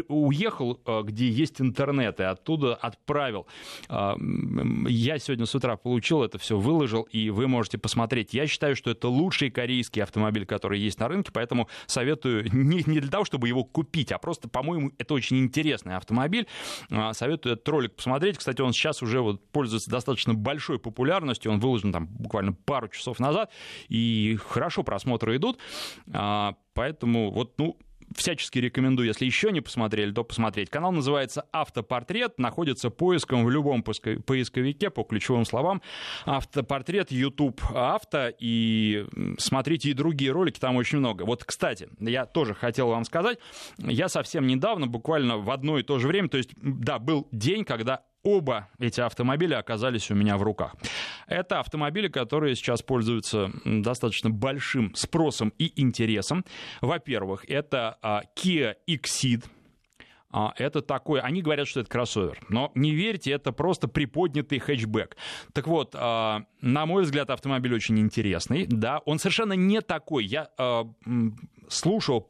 уехал, 0.09 0.81
э, 0.87 1.03
где 1.05 1.29
есть 1.29 1.61
интернет, 1.61 2.21
и 2.21 2.23
оттуда 2.23 2.75
отправил. 2.75 3.47
А, 3.89 4.17
я 4.89 5.19
сегодня 5.19 5.47
с 5.47 5.55
утра 5.55 5.77
получил 5.77 6.23
это 6.23 6.39
все, 6.39 6.59
выложил, 6.59 7.03
и 7.03 7.31
вы 7.31 7.49
можете 7.49 7.79
посмотреть. 7.79 8.35
Я 8.35 8.47
считаю, 8.47 8.77
что 8.77 8.91
это 8.91 9.09
лучший 9.09 9.51
корейский 9.51 10.03
автомобиль, 10.03 10.47
который 10.47 10.79
есть 10.81 10.99
на 10.99 11.09
рынке, 11.09 11.31
поэтому 11.33 11.69
советую 11.87 12.45
не, 12.53 12.83
не 12.87 13.01
для 13.01 13.11
того, 13.11 13.25
чтобы 13.25 13.49
его 13.49 13.65
купить, 13.65 14.13
а 14.13 14.19
просто, 14.19 14.49
по-моему, 14.49 14.93
это 14.99 15.15
очень 15.15 15.39
интересный 15.39 15.97
автомобиль. 15.97 16.47
А, 16.91 17.13
советую 17.13 17.55
этот 17.55 17.69
ролик 17.69 17.97
посмотреть. 17.97 18.39
Кстати, 18.39 18.61
он 18.61 18.73
сейчас 18.73 19.03
уже 19.03 19.21
вот 19.21 19.47
пользуется 19.51 19.91
достаточно 19.91 20.35
большой 20.35 20.79
популярностью. 20.79 21.53
Он 21.53 21.61
выложен 21.61 21.93
там 21.93 22.07
буквально 22.07 22.53
пару 22.53 22.89
часов 22.89 23.21
назад, 23.21 23.51
и 23.89 24.39
хорошо 24.49 24.83
просмотры 24.83 25.37
идут. 25.37 25.59
А, 26.13 26.55
поэтому 26.75 27.31
вот, 27.31 27.59
ну, 27.59 27.77
всячески 28.17 28.59
рекомендую, 28.59 29.09
если 29.09 29.25
еще 29.25 29.53
не 29.53 29.61
посмотрели, 29.61 30.13
то 30.13 30.25
посмотреть. 30.25 30.71
Канал 30.71 30.93
называется 30.93 31.47
«Автопортрет», 31.53 32.39
находится 32.39 32.91
поиском 32.91 33.45
в 33.45 33.51
любом 33.51 33.83
поисковике 33.83 34.91
по 34.91 35.03
ключевым 35.05 35.45
словам. 35.45 35.83
«Автопортрет», 36.25 37.11
YouTube 37.11 37.61
«Авто», 37.75 38.29
и 38.39 39.07
смотрите 39.39 39.91
и 39.91 39.93
другие 39.93 40.33
ролики, 40.33 40.59
там 40.59 40.77
очень 40.77 40.99
много. 40.99 41.23
Вот, 41.25 41.45
кстати, 41.45 41.89
я 41.99 42.27
тоже 42.27 42.55
хотел 42.55 42.89
вам 42.89 43.05
сказать, 43.05 43.39
я 43.79 44.09
совсем 44.09 44.47
недавно, 44.47 44.87
буквально 44.87 45.39
в 45.39 45.51
одно 45.51 45.79
и 45.79 45.83
то 45.83 45.99
же 45.99 46.09
время, 46.09 46.29
то 46.29 46.39
есть, 46.39 46.51
да, 46.57 46.99
был 46.99 47.29
день, 47.33 47.65
когда 47.65 48.03
оба 48.23 48.69
эти 48.79 49.01
автомобиля 49.01 49.59
оказались 49.59 50.11
у 50.11 50.15
меня 50.15 50.37
в 50.37 50.43
руках. 50.43 50.75
Это 51.27 51.61
автомобили, 51.61 52.09
которые 52.09 52.57
сейчас 52.57 52.83
пользуются 52.83 53.51
достаточно 53.65 54.31
большим 54.31 54.95
спросом 54.95 55.53
и 55.59 55.73
интересом. 55.81 56.45
Во-первых, 56.81 57.45
это 57.49 57.99
а, 58.03 58.23
Kia 58.37 58.75
Exceed, 58.89 59.45
а, 60.33 60.55
это 60.57 60.81
такой, 60.81 61.21
они 61.21 61.43
говорят, 61.43 61.69
что 61.69 61.81
это 61.81 61.91
кроссовер, 61.91 62.41
но 62.49 62.73
не 62.75 62.93
верьте, 62.93 63.33
это 63.33 63.53
просто 63.53 63.87
приподнятый 63.87 64.59
хэтчбэк. 64.59 65.17
Так 65.53 65.67
вот, 65.67 65.95
а, 65.95 66.45
на 66.63 66.87
мой 66.87 67.03
взгляд, 67.03 67.29
автомобиль 67.29 67.75
очень 67.75 67.99
интересный, 67.99 68.67
да, 68.67 69.01
он 69.05 69.19
совершенно 69.19 69.53
не 69.53 69.83
такой. 69.83 70.25
Я 70.25 70.49
слушал 71.73 72.29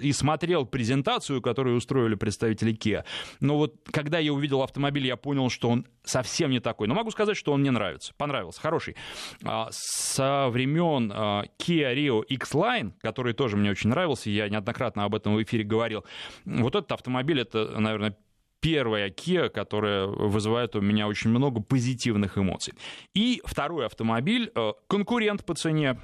и 0.00 0.12
смотрел 0.12 0.66
презентацию, 0.66 1.42
которую 1.42 1.76
устроили 1.76 2.14
представители 2.14 2.72
Kia. 2.72 3.04
Но 3.40 3.56
вот 3.56 3.74
когда 3.90 4.18
я 4.18 4.32
увидел 4.32 4.62
автомобиль, 4.62 5.06
я 5.06 5.16
понял, 5.16 5.50
что 5.50 5.68
он 5.68 5.86
совсем 6.04 6.50
не 6.50 6.60
такой. 6.60 6.88
Но 6.88 6.94
могу 6.94 7.10
сказать, 7.10 7.36
что 7.36 7.52
он 7.52 7.60
мне 7.60 7.70
нравится. 7.70 8.14
Понравился. 8.16 8.60
Хороший. 8.60 8.96
А, 9.44 9.68
со 9.70 10.48
времен 10.50 11.12
а, 11.14 11.44
Kia 11.58 11.94
Rio 11.94 12.24
X-Line, 12.24 12.92
который 13.00 13.32
тоже 13.32 13.56
мне 13.56 13.70
очень 13.70 13.90
нравился, 13.90 14.30
я 14.30 14.48
неоднократно 14.48 15.04
об 15.04 15.14
этом 15.14 15.34
в 15.34 15.42
эфире 15.42 15.64
говорил. 15.64 16.04
Вот 16.44 16.74
этот 16.74 16.92
автомобиль, 16.92 17.40
это, 17.40 17.80
наверное, 17.80 18.16
первая 18.60 19.10
Kia, 19.10 19.48
которая 19.48 20.06
вызывает 20.06 20.76
у 20.76 20.80
меня 20.80 21.08
очень 21.08 21.30
много 21.30 21.60
позитивных 21.60 22.38
эмоций. 22.38 22.74
И 23.14 23.42
второй 23.44 23.86
автомобиль, 23.86 24.50
э, 24.54 24.72
конкурент 24.86 25.44
по 25.44 25.54
цене, 25.54 25.98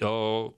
э, 0.00 0.48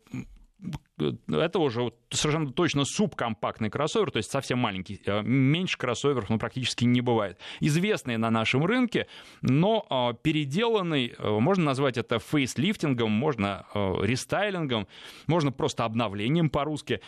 это 0.99 1.59
уже 1.59 1.93
совершенно 2.11 2.53
точно 2.53 2.85
субкомпактный 2.85 3.71
кроссовер, 3.71 4.11
то 4.11 4.19
есть 4.19 4.31
совсем 4.31 4.59
маленький. 4.59 5.01
Э, 5.07 5.23
меньше 5.23 5.77
кроссоверов 5.77 6.31
ну, 6.31 6.39
практически 6.39 6.85
не 6.85 7.01
бывает. 7.01 7.39
Известный 7.61 8.17
на 8.17 8.31
нашем 8.31 8.65
рынке, 8.65 9.07
но 9.43 9.87
э, 9.91 10.17
переделанный, 10.23 11.15
э, 11.19 11.29
можно 11.41 11.65
назвать 11.65 11.99
это 11.99 12.19
фейслифтингом, 12.19 13.11
можно 13.11 13.67
рестайлингом, 13.75 14.87
можно 15.27 15.53
просто 15.53 15.85
обновлением 15.85 16.51
по-русски. 16.51 17.01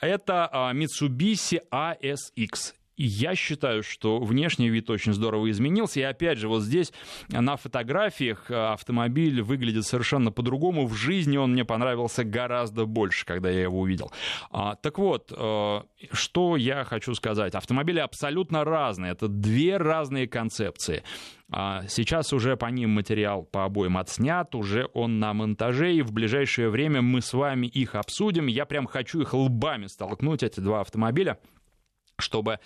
Это 0.00 0.50
Mitsubishi 0.74 1.60
ASX 1.70 2.74
я 3.04 3.34
считаю, 3.34 3.82
что 3.82 4.18
внешний 4.18 4.68
вид 4.68 4.90
очень 4.90 5.12
здорово 5.12 5.50
изменился. 5.50 6.00
И 6.00 6.02
опять 6.02 6.38
же, 6.38 6.48
вот 6.48 6.62
здесь 6.62 6.92
на 7.28 7.56
фотографиях 7.56 8.50
автомобиль 8.50 9.42
выглядит 9.42 9.86
совершенно 9.86 10.32
по-другому. 10.32 10.86
В 10.86 10.94
жизни 10.94 11.36
он 11.36 11.52
мне 11.52 11.64
понравился 11.64 12.24
гораздо 12.24 12.86
больше, 12.86 13.24
когда 13.24 13.50
я 13.50 13.62
его 13.62 13.80
увидел. 13.80 14.10
А, 14.50 14.74
так 14.76 14.98
вот, 14.98 15.32
э, 15.36 15.80
что 16.12 16.56
я 16.56 16.84
хочу 16.84 17.14
сказать. 17.14 17.54
Автомобили 17.54 18.00
абсолютно 18.00 18.64
разные. 18.64 19.12
Это 19.12 19.28
две 19.28 19.76
разные 19.76 20.26
концепции. 20.26 21.02
А 21.50 21.86
сейчас 21.88 22.32
уже 22.32 22.56
по 22.56 22.66
ним 22.66 22.90
материал 22.90 23.42
по 23.42 23.64
обоим 23.64 23.96
отснят, 23.96 24.54
уже 24.54 24.88
он 24.92 25.18
на 25.18 25.32
монтаже, 25.32 25.94
и 25.94 26.02
в 26.02 26.12
ближайшее 26.12 26.68
время 26.68 27.00
мы 27.00 27.22
с 27.22 27.32
вами 27.32 27.66
их 27.66 27.94
обсудим. 27.94 28.48
Я 28.48 28.66
прям 28.66 28.86
хочу 28.86 29.22
их 29.22 29.32
лбами 29.32 29.86
столкнуть, 29.86 30.42
эти 30.42 30.60
два 30.60 30.82
автомобиля 30.82 31.38
чтобы 32.20 32.58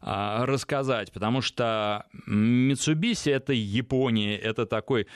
а, 0.00 0.46
рассказать, 0.46 1.12
потому 1.12 1.42
что 1.42 2.06
Mitsubishi 2.28 3.32
это 3.32 3.52
Япония, 3.52 4.36
это 4.36 4.66
такой, 4.66 5.06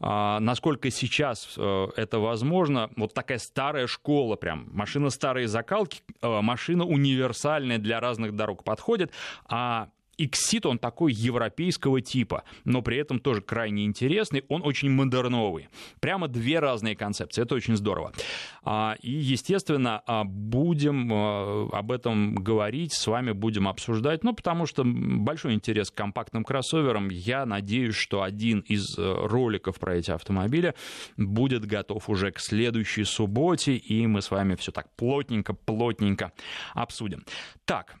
а, 0.00 0.40
насколько 0.40 0.90
сейчас 0.90 1.54
а, 1.56 1.90
это 1.96 2.18
возможно, 2.18 2.90
вот 2.96 3.14
такая 3.14 3.38
старая 3.38 3.86
школа 3.86 4.36
прям, 4.36 4.68
машина 4.72 5.10
старой 5.10 5.46
закалки, 5.46 6.02
а, 6.20 6.42
машина 6.42 6.84
универсальная 6.84 7.78
для 7.78 8.00
разных 8.00 8.34
дорог 8.34 8.64
подходит, 8.64 9.12
а 9.46 9.88
Иксит, 10.18 10.66
он 10.66 10.78
такой 10.78 11.12
европейского 11.12 12.00
типа, 12.00 12.44
но 12.64 12.82
при 12.82 12.98
этом 12.98 13.18
тоже 13.18 13.40
крайне 13.40 13.84
интересный, 13.84 14.44
он 14.48 14.62
очень 14.64 14.90
модерновый. 14.90 15.68
Прямо 16.00 16.28
две 16.28 16.58
разные 16.58 16.96
концепции, 16.96 17.42
это 17.42 17.54
очень 17.54 17.76
здорово. 17.76 18.12
А, 18.62 18.96
и, 19.02 19.10
естественно, 19.10 20.02
а, 20.06 20.24
будем 20.24 21.12
а, 21.12 21.68
об 21.72 21.92
этом 21.92 22.34
говорить, 22.34 22.92
с 22.92 23.06
вами 23.06 23.32
будем 23.32 23.68
обсуждать, 23.68 24.24
ну, 24.24 24.34
потому 24.34 24.66
что 24.66 24.84
большой 24.84 25.54
интерес 25.54 25.90
к 25.90 25.94
компактным 25.94 26.44
кроссоверам. 26.44 27.08
Я 27.08 27.46
надеюсь, 27.46 27.94
что 27.94 28.22
один 28.22 28.60
из 28.60 28.98
э, 28.98 29.26
роликов 29.26 29.78
про 29.78 29.96
эти 29.96 30.10
автомобили 30.10 30.74
будет 31.16 31.64
готов 31.64 32.08
уже 32.08 32.30
к 32.32 32.40
следующей 32.40 33.04
субботе, 33.04 33.76
и 33.76 34.06
мы 34.06 34.22
с 34.22 34.30
вами 34.30 34.54
все 34.54 34.72
так 34.72 34.88
плотненько-плотненько 34.96 36.32
обсудим. 36.74 37.24
Так, 37.64 37.96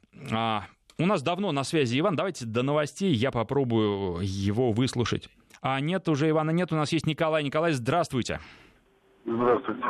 у 0.98 1.06
нас 1.06 1.22
давно 1.22 1.52
на 1.52 1.64
связи 1.64 1.98
Иван. 1.98 2.16
Давайте 2.16 2.46
до 2.46 2.62
новостей 2.62 3.12
я 3.12 3.30
попробую 3.30 4.18
его 4.22 4.72
выслушать. 4.72 5.28
А 5.60 5.80
нет, 5.80 6.08
уже 6.08 6.28
Ивана 6.28 6.50
нет, 6.50 6.72
у 6.72 6.76
нас 6.76 6.92
есть 6.92 7.06
Николай. 7.06 7.42
Николай, 7.42 7.72
здравствуйте. 7.72 8.40
Здравствуйте. 9.24 9.82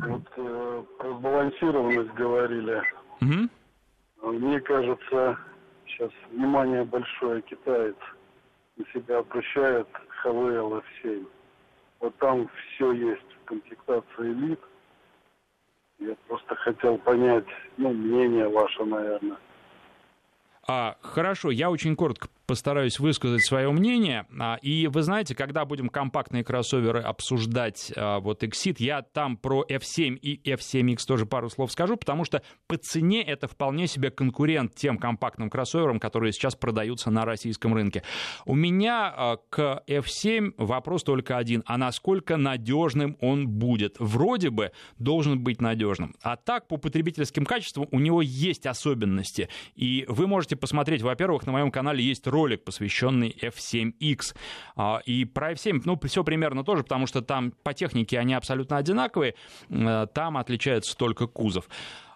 Вот 0.00 0.22
э, 0.36 0.82
про 0.98 1.18
сбалансированность 1.18 2.12
говорили. 2.14 2.82
Угу. 3.22 4.32
Мне 4.32 4.60
кажется, 4.60 5.38
сейчас 5.86 6.10
внимание 6.30 6.84
большое 6.84 7.40
китаец 7.42 7.96
на 8.76 8.84
себя 8.92 9.18
обращает 9.18 9.88
ХВЛ 10.22 10.78
F7. 10.78 11.26
Вот 12.00 12.16
там 12.18 12.48
все 12.74 12.92
есть 12.92 13.26
в 13.42 13.44
комплектации 13.46 14.32
элит. 14.32 14.60
Я 15.98 16.14
просто 16.28 16.54
хотел 16.56 16.98
понять, 16.98 17.44
ну, 17.76 17.92
мнение 17.92 18.48
ваше, 18.48 18.84
наверное. 18.84 19.38
А, 20.66 20.96
хорошо, 21.00 21.50
я 21.50 21.70
очень 21.70 21.94
коротко 21.96 22.28
постараюсь 22.46 22.98
высказать 22.98 23.44
свое 23.44 23.70
мнение. 23.70 24.26
А, 24.38 24.58
и 24.62 24.86
вы 24.86 25.02
знаете, 25.02 25.34
когда 25.34 25.64
будем 25.64 25.88
компактные 25.88 26.44
кроссоверы 26.44 27.00
обсуждать, 27.00 27.92
а, 27.96 28.20
вот 28.20 28.42
Exit, 28.42 28.76
я 28.78 29.02
там 29.02 29.36
про 29.36 29.64
F7 29.68 30.16
и 30.16 30.50
F7X 30.50 30.98
тоже 31.06 31.26
пару 31.26 31.50
слов 31.50 31.72
скажу, 31.72 31.96
потому 31.96 32.24
что 32.24 32.42
по 32.66 32.76
цене 32.76 33.22
это 33.22 33.48
вполне 33.48 33.86
себе 33.86 34.10
конкурент 34.10 34.74
тем 34.74 34.98
компактным 34.98 35.50
кроссоверам, 35.50 35.98
которые 35.98 36.32
сейчас 36.32 36.54
продаются 36.54 37.10
на 37.10 37.24
российском 37.24 37.74
рынке. 37.74 38.02
У 38.44 38.54
меня 38.54 39.12
а, 39.14 39.36
к 39.48 39.82
F7 39.86 40.54
вопрос 40.58 41.02
только 41.04 41.36
один, 41.36 41.62
а 41.66 41.78
насколько 41.78 42.36
надежным 42.36 43.16
он 43.20 43.48
будет? 43.48 43.96
Вроде 43.98 44.50
бы 44.50 44.72
должен 44.98 45.42
быть 45.42 45.60
надежным. 45.60 46.14
А 46.22 46.36
так, 46.36 46.68
по 46.68 46.76
потребительским 46.76 47.44
качествам 47.44 47.88
у 47.90 47.98
него 47.98 48.22
есть 48.22 48.66
особенности. 48.66 49.48
И 49.74 50.04
вы 50.08 50.26
можете 50.26 50.56
посмотреть, 50.56 51.02
во-первых, 51.02 51.46
на 51.46 51.52
моем 51.52 51.70
канале 51.70 52.04
есть 52.04 52.26
ролик, 52.34 52.64
посвященный 52.64 53.34
F7X. 53.40 54.34
А, 54.76 55.00
и 55.06 55.24
про 55.24 55.52
F7, 55.52 55.82
ну, 55.84 55.98
все 56.04 56.24
примерно 56.24 56.64
тоже, 56.64 56.82
потому 56.82 57.06
что 57.06 57.22
там 57.22 57.52
по 57.62 57.72
технике 57.72 58.18
они 58.18 58.34
абсолютно 58.34 58.76
одинаковые, 58.76 59.34
э, 59.70 60.06
там 60.12 60.36
отличается 60.36 60.96
только 60.96 61.26
кузов. 61.26 61.68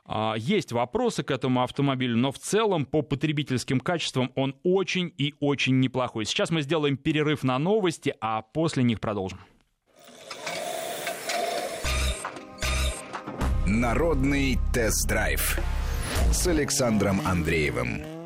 А, 0.05 0.35
есть 0.37 0.73
вопросы 0.73 1.23
к 1.23 1.31
этому 1.31 1.63
автомобилю, 1.63 2.17
но 2.17 2.33
в 2.33 2.39
целом 2.39 2.87
по 2.87 3.03
потребительским 3.03 3.79
качествам 3.79 4.33
он 4.35 4.57
очень 4.65 5.13
и 5.19 5.35
очень 5.41 5.81
неплохой. 5.81 6.25
Сейчас 6.25 6.51
мы 6.51 6.63
сделаем 6.63 6.97
перерыв 6.97 7.45
на 7.45 7.59
новости, 7.59 8.15
а 8.21 8.43
после 8.43 8.83
них 8.83 9.01
продолжим. 9.01 9.39
Народный 13.67 14.59
тест-драйв 14.73 15.59
с 16.33 16.47
Александром 16.47 17.21
Андреевым. 17.27 18.18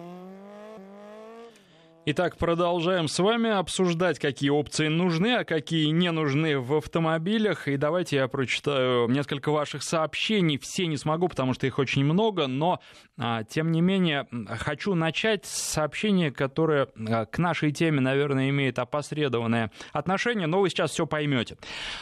Итак, 2.04 2.36
продолжаем 2.36 3.06
с 3.06 3.16
вами 3.20 3.48
обсуждать, 3.48 4.18
какие 4.18 4.50
опции 4.50 4.88
нужны, 4.88 5.36
а 5.36 5.44
какие 5.44 5.86
не 5.86 6.10
нужны 6.10 6.58
в 6.58 6.74
автомобилях. 6.74 7.68
И 7.68 7.76
давайте 7.76 8.16
я 8.16 8.26
прочитаю 8.26 9.08
несколько 9.08 9.52
ваших 9.52 9.84
сообщений. 9.84 10.58
Все 10.58 10.88
не 10.88 10.96
смогу, 10.96 11.28
потому 11.28 11.54
что 11.54 11.68
их 11.68 11.78
очень 11.78 12.04
много, 12.04 12.48
но, 12.48 12.80
а, 13.16 13.44
тем 13.44 13.70
не 13.70 13.80
менее, 13.80 14.26
хочу 14.48 14.96
начать 14.96 15.46
с 15.46 15.52
сообщения, 15.52 16.32
которое 16.32 16.88
а, 17.08 17.24
к 17.26 17.38
нашей 17.38 17.70
теме, 17.70 18.00
наверное, 18.00 18.48
имеет 18.48 18.80
опосредованное 18.80 19.70
отношение, 19.92 20.48
но 20.48 20.60
вы 20.60 20.70
сейчас 20.70 20.90
все 20.90 21.06
поймете. 21.06 21.56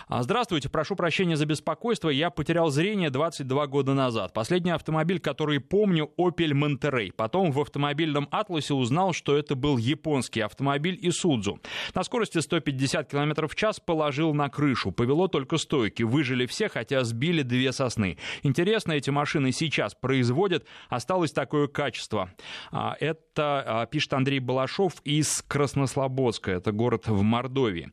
А, 0.08 0.22
здравствуйте, 0.22 0.70
прошу 0.70 0.96
прощения 0.96 1.36
за 1.36 1.44
беспокойство. 1.44 2.08
Я 2.08 2.30
потерял 2.30 2.70
зрение 2.70 3.10
22 3.10 3.66
года 3.66 3.92
назад. 3.92 4.32
Последний 4.32 4.70
автомобиль, 4.70 5.20
который 5.20 5.60
помню, 5.60 6.10
Opel 6.18 6.52
Monterey. 6.52 7.12
Потом 7.14 7.52
в 7.52 7.60
автомобильном 7.60 8.28
атласе 8.30 8.72
узнал, 8.72 9.12
что 9.12 9.36
это 9.36 9.54
был 9.56 9.76
японский 9.90 10.40
автомобиль 10.40 10.98
Исудзу. 11.02 11.60
На 11.94 12.02
скорости 12.02 12.38
150 12.38 13.10
км 13.10 13.46
в 13.46 13.54
час 13.54 13.80
положил 13.80 14.34
на 14.34 14.48
крышу. 14.48 14.92
Повело 14.92 15.28
только 15.28 15.58
стойки. 15.58 16.02
Выжили 16.02 16.46
все, 16.46 16.68
хотя 16.68 17.04
сбили 17.04 17.42
две 17.42 17.72
сосны. 17.72 18.16
Интересно, 18.42 18.92
эти 18.92 19.10
машины 19.10 19.52
сейчас 19.52 19.94
производят. 19.94 20.64
Осталось 20.88 21.32
такое 21.32 21.66
качество. 21.66 22.30
А, 22.70 22.96
это 23.00 23.62
а, 23.66 23.86
пишет 23.86 24.12
Андрей 24.14 24.40
Балашов 24.40 24.94
из 25.04 25.42
Краснослободска. 25.42 26.50
Это 26.52 26.72
город 26.72 27.08
в 27.08 27.22
Мордовии. 27.22 27.90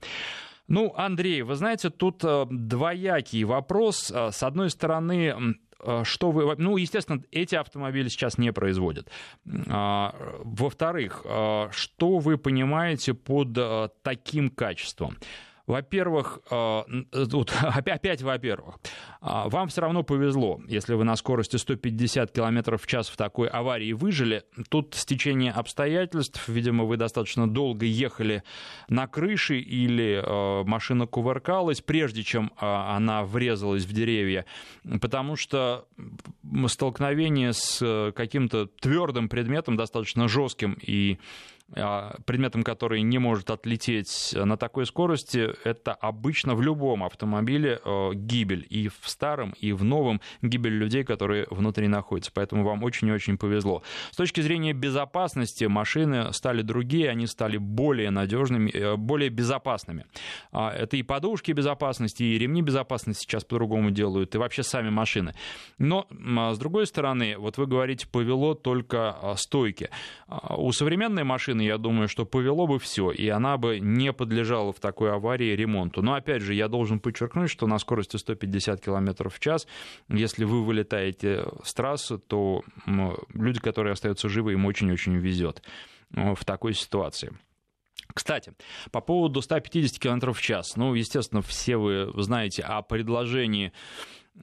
Ну, 0.68 0.94
Андрей, 0.98 1.44
вы 1.44 1.56
знаете, 1.56 1.90
тут 1.90 2.24
э, 2.26 2.46
двоякий 2.50 3.46
вопрос. 3.46 4.12
Э, 4.14 4.32
с 4.32 4.44
одной 4.44 4.70
стороны, 4.70 5.56
что 6.04 6.32
вы... 6.32 6.56
Ну, 6.58 6.78
естественно, 6.78 7.24
эти 7.32 7.56
автомобили 7.56 8.08
сейчас 8.08 8.38
не 8.38 8.52
производят. 8.52 9.10
А, 9.70 10.16
во-вторых, 10.44 11.22
э, 11.24 11.70
что 11.72 12.18
вы 12.20 12.38
понимаете 12.38 13.14
под 13.14 13.58
таким 14.02 14.50
качеством? 14.50 15.18
Во-первых, 15.68 16.40
э, 16.50 16.84
тут 17.30 17.54
опять, 17.62 18.22
во-первых, 18.22 18.80
а, 19.20 19.50
вам 19.50 19.68
все 19.68 19.82
равно 19.82 20.02
повезло, 20.02 20.62
если 20.66 20.94
вы 20.94 21.04
на 21.04 21.18
скорости 21.18 21.58
150 21.58 22.32
км 22.32 22.78
в 22.78 22.88
час 22.88 23.10
в 23.10 23.18
такой 23.18 23.50
аварии 23.50 23.92
выжили. 23.92 24.44
Тут 24.70 24.96
стечение 24.96 25.52
обстоятельств, 25.52 26.48
видимо, 26.48 26.86
вы 26.86 26.96
достаточно 26.96 27.50
долго 27.50 27.86
ехали 27.86 28.44
на 28.88 29.08
крыше 29.08 29.60
или 29.60 30.24
э, 30.24 30.64
машина 30.64 31.06
кувыркалась, 31.06 31.82
прежде 31.82 32.24
чем 32.24 32.54
э, 32.62 32.66
она 32.66 33.26
врезалась 33.26 33.84
в 33.84 33.92
деревья, 33.92 34.46
потому 35.02 35.36
что 35.36 35.86
столкновение 36.68 37.52
с 37.52 38.14
каким-то 38.16 38.68
твердым 38.68 39.28
предметом, 39.28 39.76
достаточно 39.76 40.30
жестким 40.30 40.78
и 40.82 41.18
а, 41.18 41.57
предметом, 41.74 42.64
который 42.64 43.02
не 43.02 43.18
может 43.18 43.50
отлететь 43.50 44.34
на 44.34 44.58
такой 44.58 44.86
скорости, 44.86 45.54
это 45.64 45.94
обычно 45.94 46.56
в 46.56 46.62
любом 46.62 47.04
автомобиле 47.04 47.80
э, 47.84 48.12
гибель. 48.14 48.66
И 48.70 48.88
в 48.90 49.02
старом, 49.04 49.54
и 49.60 49.74
в 49.74 49.84
новом 49.84 50.22
гибель 50.42 50.74
людей, 50.74 51.04
которые 51.04 51.46
внутри 51.50 51.88
находятся. 51.88 52.32
Поэтому 52.34 52.64
вам 52.64 52.84
очень 52.84 53.08
и 53.08 53.12
очень 53.12 53.38
повезло. 53.38 53.84
С 54.12 54.16
точки 54.16 54.42
зрения 54.42 54.74
безопасности 54.74 55.66
машины 55.66 56.32
стали 56.34 56.62
другие, 56.62 57.10
они 57.10 57.28
стали 57.28 57.58
более 57.58 58.12
надежными, 58.12 58.70
э, 58.72 58.96
более 58.96 59.30
безопасными. 59.30 60.06
А, 60.52 60.72
это 60.72 60.98
и 60.98 61.04
подушки 61.04 61.52
безопасности, 61.52 62.24
и 62.24 62.38
ремни 62.38 62.62
безопасности 62.62 63.24
сейчас 63.24 63.44
по-другому 63.44 63.92
делают, 63.92 64.36
и 64.36 64.38
вообще 64.38 64.64
сами 64.64 64.90
машины. 64.90 65.34
Но, 65.78 66.08
а, 66.38 66.54
с 66.54 66.60
другой 66.60 66.88
стороны, 66.88 67.38
вот 67.38 67.58
вы 67.58 67.68
говорите, 67.68 68.08
повело 68.08 68.54
только 68.54 69.16
стойки. 69.36 69.90
У 70.28 70.72
современной 70.72 71.24
машины 71.24 71.57
машины, 71.58 71.62
я 71.62 71.78
думаю, 71.78 72.08
что 72.08 72.26
повело 72.26 72.68
бы 72.68 72.80
все, 72.80 73.12
и 73.12 73.28
она 73.30 73.58
бы 73.58 73.80
не 73.80 74.14
подлежала 74.14 74.72
в 74.72 74.80
такой 74.80 75.12
аварии 75.12 75.56
ремонту. 75.56 76.02
Но 76.02 76.14
опять 76.14 76.42
же, 76.42 76.54
я 76.54 76.68
должен 76.68 77.00
подчеркнуть, 77.00 77.50
что 77.50 77.68
на 77.68 77.80
скорости 77.80 78.18
150 78.18 78.82
км 78.82 79.30
в 79.30 79.40
час, 79.40 79.68
если 80.10 80.46
вы 80.46 80.64
вылетаете 80.64 81.46
с 81.64 81.74
трассы, 81.74 82.18
то 82.18 82.64
люди, 83.34 83.60
которые 83.60 83.94
остаются 83.94 84.30
живы, 84.30 84.54
им 84.54 84.66
очень-очень 84.66 85.18
везет 85.18 85.62
э, 86.16 86.34
в 86.36 86.46
такой 86.46 86.74
ситуации. 86.74 87.32
Кстати, 88.14 88.54
по 88.92 89.02
поводу 89.02 89.42
150 89.42 90.00
км 90.00 90.32
в 90.32 90.42
час. 90.42 90.78
Ну, 90.78 90.96
естественно, 90.96 91.42
все 91.42 91.78
вы 91.78 92.12
знаете 92.16 92.64
о 92.64 92.82
предложении 92.82 93.72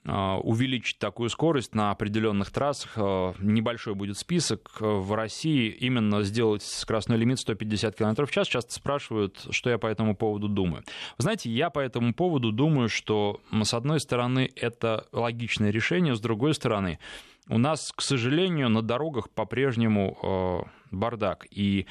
увеличить 0.04 0.98
такую 0.98 1.30
скорость 1.30 1.74
на 1.74 1.90
определенных 1.90 2.50
трассах. 2.50 2.92
А, 2.96 3.34
небольшой 3.38 3.94
будет 3.94 4.18
список. 4.18 4.76
В 4.80 5.14
России 5.14 5.68
именно 5.68 6.22
сделать 6.22 6.62
скоростной 6.62 7.16
лимит 7.16 7.38
150 7.38 7.96
км 7.96 8.26
в 8.26 8.30
час. 8.30 8.48
Часто 8.48 8.74
спрашивают, 8.74 9.46
что 9.50 9.70
я 9.70 9.78
по 9.78 9.86
этому 9.86 10.14
поводу 10.14 10.48
думаю. 10.48 10.84
Знаете, 11.18 11.50
я 11.50 11.70
по 11.70 11.80
этому 11.80 12.12
поводу 12.12 12.52
думаю, 12.52 12.88
что, 12.88 13.40
с 13.50 13.72
одной 13.72 14.00
стороны, 14.00 14.50
это 14.56 15.06
логичное 15.12 15.70
решение, 15.70 16.14
с 16.14 16.20
другой 16.20 16.54
стороны, 16.54 16.98
у 17.48 17.58
нас, 17.58 17.92
к 17.94 18.00
сожалению, 18.00 18.68
на 18.68 18.82
дорогах 18.82 19.30
по-прежнему 19.30 20.66
бардак. 20.90 21.46
И 21.50 21.86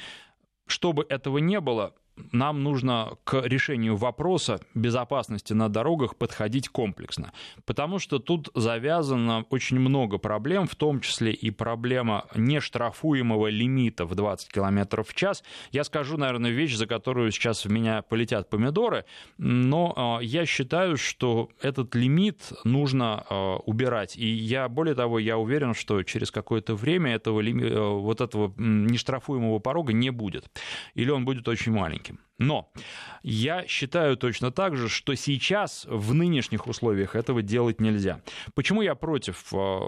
чтобы 0.66 1.06
этого 1.08 1.38
не 1.38 1.60
было, 1.60 1.94
нам 2.32 2.62
нужно 2.62 3.16
к 3.24 3.40
решению 3.44 3.96
вопроса 3.96 4.60
безопасности 4.74 5.52
на 5.52 5.68
дорогах 5.68 6.16
подходить 6.16 6.68
комплексно, 6.68 7.32
потому 7.64 7.98
что 7.98 8.18
тут 8.18 8.50
завязано 8.54 9.44
очень 9.50 9.78
много 9.78 10.18
проблем, 10.18 10.66
в 10.66 10.74
том 10.76 11.00
числе 11.00 11.32
и 11.32 11.50
проблема 11.50 12.26
нештрафуемого 12.34 13.48
лимита 13.48 14.04
в 14.04 14.14
20 14.14 14.52
км 14.52 15.02
в 15.02 15.14
час. 15.14 15.42
Я 15.72 15.84
скажу, 15.84 16.16
наверное, 16.16 16.50
вещь, 16.50 16.74
за 16.74 16.86
которую 16.86 17.30
сейчас 17.32 17.64
в 17.64 17.70
меня 17.70 18.02
полетят 18.02 18.50
помидоры, 18.50 19.04
но 19.38 20.18
э, 20.20 20.24
я 20.24 20.46
считаю, 20.46 20.96
что 20.96 21.50
этот 21.60 21.94
лимит 21.94 22.52
нужно 22.64 23.24
э, 23.28 23.34
убирать. 23.66 24.16
И 24.16 24.26
я, 24.26 24.68
более 24.68 24.94
того, 24.94 25.18
я 25.18 25.38
уверен, 25.38 25.74
что 25.74 26.02
через 26.02 26.30
какое-то 26.30 26.74
время 26.74 27.14
этого. 27.14 27.42
Э, 27.42 27.94
вот 27.94 28.20
этого 28.20 28.52
нештрафуемого 28.56 29.58
порога 29.58 29.92
не 29.92 30.10
будет. 30.10 30.46
Или 30.94 31.10
он 31.10 31.24
будет 31.24 31.48
очень 31.48 31.72
маленький 31.72 32.03
маленьким. 32.04 32.18
Но 32.38 32.72
я 33.22 33.64
считаю 33.66 34.16
точно 34.16 34.50
так 34.50 34.76
же, 34.76 34.88
что 34.88 35.14
сейчас 35.14 35.86
в 35.88 36.14
нынешних 36.14 36.66
условиях 36.66 37.14
этого 37.14 37.42
делать 37.42 37.80
нельзя. 37.80 38.20
Почему 38.54 38.82
я 38.82 38.96
против 38.96 39.52
э, 39.52 39.80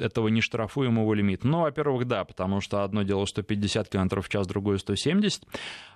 этого 0.00 0.28
нештрафуемого 0.28 1.14
лимита? 1.14 1.46
Ну, 1.46 1.60
во-первых, 1.60 2.06
да, 2.06 2.24
потому 2.24 2.60
что 2.60 2.82
одно 2.82 3.04
дело 3.04 3.24
150 3.24 3.88
км 3.88 4.20
в 4.20 4.28
час, 4.28 4.48
другое 4.48 4.78
170. 4.78 5.44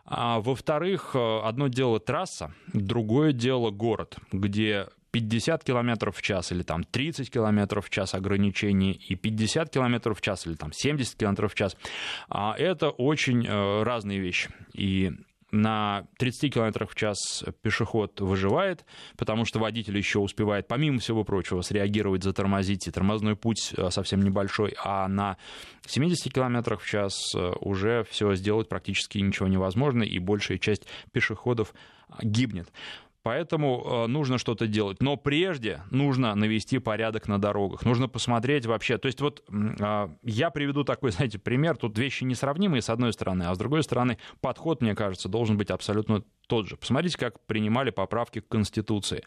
А 0.04 0.38
во-вторых, 0.38 1.10
э, 1.14 1.40
одно 1.44 1.66
дело 1.66 1.98
трасса, 1.98 2.54
другое 2.72 3.32
дело 3.32 3.70
город, 3.70 4.16
где 4.30 4.86
50 5.10 5.64
км 5.64 6.10
в 6.10 6.22
час 6.22 6.52
или 6.52 6.62
там 6.62 6.84
30 6.84 7.30
км 7.30 7.80
в 7.80 7.90
час 7.90 8.14
ограничений 8.14 8.92
и 8.92 9.14
50 9.14 9.70
км 9.70 10.14
в 10.14 10.20
час 10.20 10.46
или 10.46 10.54
там 10.54 10.72
70 10.72 11.16
км 11.16 11.48
в 11.48 11.54
час, 11.54 11.76
а 12.28 12.54
это 12.58 12.90
очень 12.90 13.46
э, 13.46 13.82
разные 13.82 14.18
вещи. 14.18 14.50
И 14.74 15.12
на 15.50 16.06
30 16.18 16.52
км 16.52 16.86
в 16.86 16.94
час 16.94 17.44
пешеход 17.62 18.20
выживает, 18.20 18.84
потому 19.16 19.44
что 19.44 19.58
водитель 19.58 19.96
еще 19.96 20.18
успевает, 20.18 20.68
помимо 20.68 20.98
всего 20.98 21.24
прочего, 21.24 21.62
среагировать, 21.62 22.22
затормозить, 22.22 22.86
и 22.86 22.90
тормозной 22.90 23.34
путь 23.34 23.72
э, 23.76 23.90
совсем 23.90 24.20
небольшой, 24.20 24.74
а 24.84 25.08
на 25.08 25.38
70 25.86 26.32
км 26.32 26.76
в 26.76 26.86
час 26.86 27.34
э, 27.34 27.52
уже 27.60 28.04
все 28.10 28.34
сделать 28.34 28.68
практически 28.68 29.18
ничего 29.18 29.48
невозможно, 29.48 30.02
и 30.02 30.18
большая 30.18 30.58
часть 30.58 30.86
пешеходов 31.12 31.72
гибнет. 32.22 32.70
Поэтому 33.28 33.84
э, 33.84 34.06
нужно 34.06 34.38
что-то 34.38 34.66
делать. 34.66 35.02
Но 35.02 35.18
прежде 35.18 35.82
нужно 35.90 36.34
навести 36.34 36.78
порядок 36.78 37.28
на 37.28 37.38
дорогах. 37.38 37.84
Нужно 37.84 38.08
посмотреть 38.08 38.64
вообще. 38.64 38.96
То 38.96 39.04
есть 39.04 39.20
вот 39.20 39.44
э, 39.50 40.08
я 40.22 40.48
приведу 40.48 40.82
такой, 40.82 41.10
знаете, 41.12 41.38
пример. 41.38 41.76
Тут 41.76 41.98
вещи 41.98 42.24
несравнимые 42.24 42.80
с 42.80 42.88
одной 42.88 43.12
стороны, 43.12 43.42
а 43.42 43.54
с 43.54 43.58
другой 43.58 43.82
стороны 43.82 44.16
подход, 44.40 44.80
мне 44.80 44.94
кажется, 44.94 45.28
должен 45.28 45.58
быть 45.58 45.70
абсолютно 45.70 46.22
тот 46.46 46.68
же. 46.68 46.78
Посмотрите, 46.78 47.18
как 47.18 47.44
принимали 47.44 47.90
поправки 47.90 48.40
к 48.40 48.48
Конституции. 48.48 49.22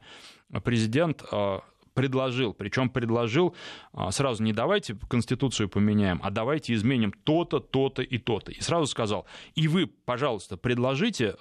Президент 0.63 1.23
э, 1.31 1.59
предложил, 1.93 2.55
причем 2.55 2.89
предложил 2.89 3.55
сразу 4.09 4.41
не 4.41 4.51
давайте 4.51 4.97
Конституцию 5.09 5.69
поменяем, 5.69 6.19
а 6.23 6.31
давайте 6.31 6.73
изменим 6.73 7.13
то-то, 7.23 7.59
то-то 7.59 8.01
и 8.01 8.17
то-то. 8.17 8.51
И 8.51 8.61
сразу 8.61 8.87
сказал, 8.87 9.27
и 9.53 9.67
вы, 9.67 9.85
пожалуйста, 9.85 10.57
предложите 10.57 11.35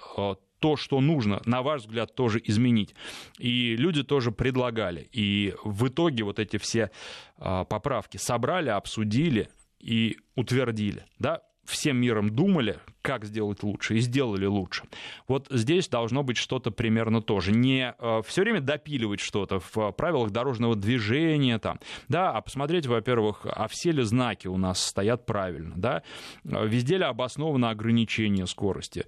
то, 0.61 0.77
что 0.77 1.01
нужно, 1.01 1.41
на 1.45 1.61
ваш 1.61 1.81
взгляд, 1.81 2.15
тоже 2.15 2.39
изменить. 2.43 2.95
И 3.39 3.75
люди 3.75 4.03
тоже 4.03 4.31
предлагали. 4.31 5.09
И 5.11 5.53
в 5.63 5.87
итоге 5.87 6.23
вот 6.23 6.39
эти 6.39 6.57
все 6.57 6.91
а, 7.37 7.65
поправки 7.65 8.17
собрали, 8.17 8.69
обсудили 8.69 9.49
и 9.79 10.17
утвердили. 10.35 11.03
Да? 11.19 11.41
всем 11.65 11.97
миром 11.97 12.29
думали, 12.35 12.79
как 13.01 13.25
сделать 13.25 13.63
лучше, 13.63 13.95
и 13.95 13.99
сделали 13.99 14.45
лучше. 14.45 14.83
Вот 15.27 15.47
здесь 15.49 15.87
должно 15.87 16.23
быть 16.23 16.37
что-то 16.37 16.71
примерно 16.71 17.21
тоже. 17.21 17.51
Не 17.51 17.95
э, 17.97 18.21
все 18.25 18.41
время 18.41 18.61
допиливать 18.61 19.19
что-то 19.19 19.59
в 19.59 19.91
правилах 19.91 20.31
дорожного 20.31 20.75
движения, 20.75 21.57
там, 21.59 21.79
да, 22.09 22.31
а 22.31 22.41
посмотреть, 22.41 22.87
во-первых, 22.87 23.45
а 23.45 23.67
все 23.67 23.91
ли 23.91 24.03
знаки 24.03 24.47
у 24.47 24.57
нас 24.57 24.83
стоят 24.83 25.25
правильно, 25.25 25.73
да, 25.75 26.03
везде 26.43 26.97
ли 26.97 27.03
обосновано 27.03 27.69
ограничение 27.69 28.47
скорости. 28.47 29.05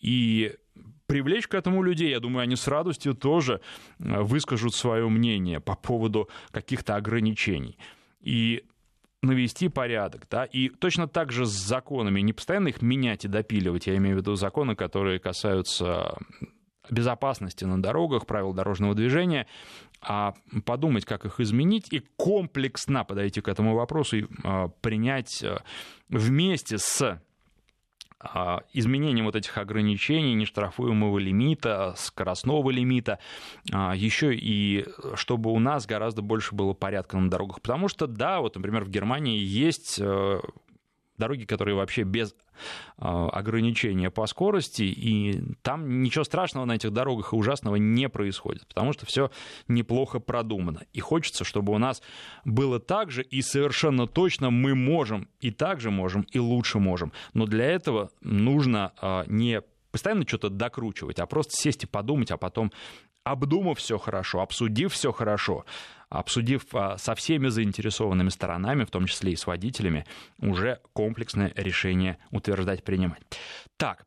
И 0.00 0.54
привлечь 1.06 1.48
к 1.48 1.54
этому 1.54 1.82
людей. 1.82 2.10
Я 2.10 2.20
думаю, 2.20 2.42
они 2.42 2.56
с 2.56 2.66
радостью 2.68 3.14
тоже 3.14 3.60
э, 3.98 4.20
выскажут 4.20 4.74
свое 4.74 5.08
мнение 5.08 5.60
по 5.60 5.74
поводу 5.74 6.28
каких-то 6.50 6.96
ограничений. 6.96 7.78
И 8.20 8.64
навести 9.22 9.68
порядок, 9.68 10.26
да, 10.30 10.44
и 10.44 10.68
точно 10.68 11.08
так 11.08 11.32
же 11.32 11.46
с 11.46 11.50
законами, 11.50 12.20
не 12.20 12.32
постоянно 12.32 12.68
их 12.68 12.82
менять 12.82 13.24
и 13.24 13.28
допиливать, 13.28 13.86
я 13.86 13.96
имею 13.96 14.16
в 14.16 14.20
виду 14.20 14.34
законы, 14.36 14.76
которые 14.76 15.18
касаются 15.18 16.16
безопасности 16.90 17.64
на 17.64 17.80
дорогах, 17.82 18.26
правил 18.26 18.52
дорожного 18.52 18.94
движения, 18.94 19.46
а 20.00 20.34
подумать, 20.64 21.04
как 21.04 21.24
их 21.24 21.40
изменить, 21.40 21.92
и 21.92 22.02
комплексно 22.16 23.04
подойти 23.04 23.40
к 23.40 23.48
этому 23.48 23.74
вопросу 23.74 24.18
и 24.18 24.26
а, 24.44 24.68
принять 24.68 25.42
а, 25.42 25.62
вместе 26.08 26.78
с 26.78 27.20
изменением 28.72 29.26
вот 29.26 29.36
этих 29.36 29.58
ограничений, 29.58 30.34
нештрафуемого 30.34 31.18
лимита, 31.18 31.94
скоростного 31.96 32.70
лимита, 32.70 33.18
а, 33.72 33.94
еще 33.94 34.34
и 34.34 34.86
чтобы 35.14 35.52
у 35.52 35.58
нас 35.58 35.86
гораздо 35.86 36.22
больше 36.22 36.54
было 36.54 36.72
порядка 36.72 37.18
на 37.18 37.30
дорогах. 37.30 37.60
Потому 37.60 37.88
что, 37.88 38.06
да, 38.06 38.40
вот, 38.40 38.56
например, 38.56 38.84
в 38.84 38.88
Германии 38.88 39.38
есть 39.38 39.98
э, 40.00 40.40
дороги, 41.18 41.44
которые 41.44 41.76
вообще 41.76 42.02
без 42.04 42.32
а, 42.32 42.45
ограничения 42.98 44.10
по 44.10 44.26
скорости, 44.26 44.82
и 44.82 45.42
там 45.62 46.02
ничего 46.02 46.24
страшного 46.24 46.64
на 46.64 46.76
этих 46.76 46.92
дорогах 46.92 47.32
и 47.32 47.36
ужасного 47.36 47.76
не 47.76 48.08
происходит, 48.08 48.66
потому 48.66 48.92
что 48.92 49.06
все 49.06 49.30
неплохо 49.68 50.18
продумано. 50.18 50.82
И 50.92 51.00
хочется, 51.00 51.44
чтобы 51.44 51.72
у 51.72 51.78
нас 51.78 52.02
было 52.44 52.80
так 52.80 53.10
же, 53.10 53.22
и 53.22 53.42
совершенно 53.42 54.06
точно 54.06 54.50
мы 54.50 54.74
можем, 54.74 55.28
и 55.40 55.50
так 55.50 55.80
же 55.80 55.90
можем, 55.90 56.22
и 56.32 56.38
лучше 56.38 56.78
можем. 56.78 57.12
Но 57.34 57.46
для 57.46 57.66
этого 57.66 58.10
нужно 58.20 58.92
а, 59.00 59.24
не 59.26 59.62
постоянно 59.90 60.26
что-то 60.26 60.50
докручивать, 60.50 61.18
а 61.18 61.26
просто 61.26 61.54
сесть 61.56 61.84
и 61.84 61.86
подумать, 61.86 62.30
а 62.30 62.36
потом 62.36 62.72
обдумав 63.24 63.78
все 63.78 63.98
хорошо, 63.98 64.40
обсудив 64.40 64.92
все 64.92 65.10
хорошо, 65.10 65.64
обсудив 66.08 66.66
а, 66.74 66.98
со 66.98 67.14
всеми 67.14 67.48
заинтересованными 67.48 68.28
сторонами, 68.28 68.84
в 68.84 68.90
том 68.90 69.06
числе 69.06 69.32
и 69.32 69.36
с 69.36 69.46
водителями, 69.46 70.06
уже 70.38 70.80
комплексное 70.92 71.52
решение 71.56 72.18
утверждать, 72.30 72.84
принимать. 72.84 73.22
Так, 73.76 74.06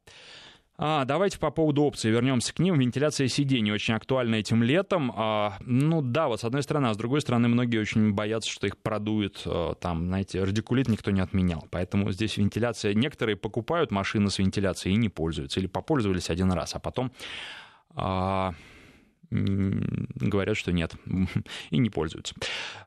а, 0.81 1.03
давайте 1.03 1.37
по 1.39 1.51
поводу 1.51 1.83
опций 1.83 2.09
вернемся 2.09 2.53
к 2.53 2.59
ним. 2.59 2.79
Вентиляция 2.79 3.27
сидений 3.27 3.73
очень 3.73 3.95
актуальна 3.95 4.35
этим 4.35 4.63
летом. 4.63 5.11
А, 5.13 5.57
ну 5.59 6.01
да, 6.01 6.29
вот 6.29 6.39
с 6.39 6.45
одной 6.45 6.63
стороны, 6.63 6.87
а 6.87 6.93
с 6.93 6.97
другой 6.97 7.19
стороны, 7.19 7.49
многие 7.49 7.79
очень 7.79 8.13
боятся, 8.13 8.49
что 8.49 8.65
их 8.65 8.77
продует. 8.77 9.41
А, 9.45 9.73
там, 9.75 10.07
знаете, 10.07 10.41
радикулит 10.41 10.87
никто 10.87 11.11
не 11.11 11.19
отменял. 11.19 11.67
Поэтому 11.69 12.09
здесь 12.13 12.37
вентиляция... 12.37 12.93
Некоторые 12.93 13.35
покупают 13.35 13.91
машины 13.91 14.29
с 14.29 14.39
вентиляцией 14.39 14.95
и 14.95 14.97
не 14.97 15.09
пользуются. 15.09 15.59
Или 15.59 15.67
попользовались 15.67 16.29
один 16.29 16.53
раз, 16.53 16.75
а 16.75 16.79
потом... 16.79 17.11
А, 17.95 18.53
говорят, 19.31 20.57
что 20.57 20.71
нет, 20.71 20.93
и 21.69 21.77
не 21.77 21.89
пользуются. 21.89 22.35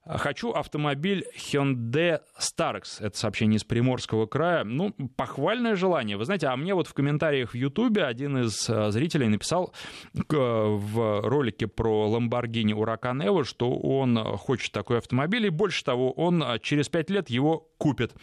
Хочу 0.05 0.51
автомобиль 0.51 1.25
Hyundai 1.37 2.21
Starex. 2.39 3.01
Это 3.01 3.17
сообщение 3.17 3.59
из 3.59 3.65
Приморского 3.65 4.27
края. 4.27 4.65
Ну, 4.65 4.93
похвальное 5.17 5.77
желание. 5.77 6.17
Вы 6.17 6.25
знаете, 6.25 6.49
а 6.49 6.57
мне 6.57 6.75
вот 6.75 6.87
в 6.87 6.95
комментариях 6.95 7.53
в 7.53 7.55
Ютубе 7.55 8.05
один 8.05 8.39
из 8.39 8.69
э, 8.69 8.91
зрителей 8.91 9.29
написал 9.29 9.73
в 10.13 11.21
ролике 11.23 11.69
про 11.69 12.09
Lamborghini 12.09 12.73
Huracan 12.73 13.25
Evo, 13.25 13.45
что 13.45 13.73
он 13.73 14.17
хочет 14.37 14.73
такой 14.73 14.99
автомобиль, 14.99 15.47
и 15.47 15.51
больше 15.51 15.85
того, 15.85 16.13
он 16.13 16.45
через 16.61 16.89
пять 16.89 17.11
лет 17.11 17.31
его 17.31 17.69
купит. 17.79 18.15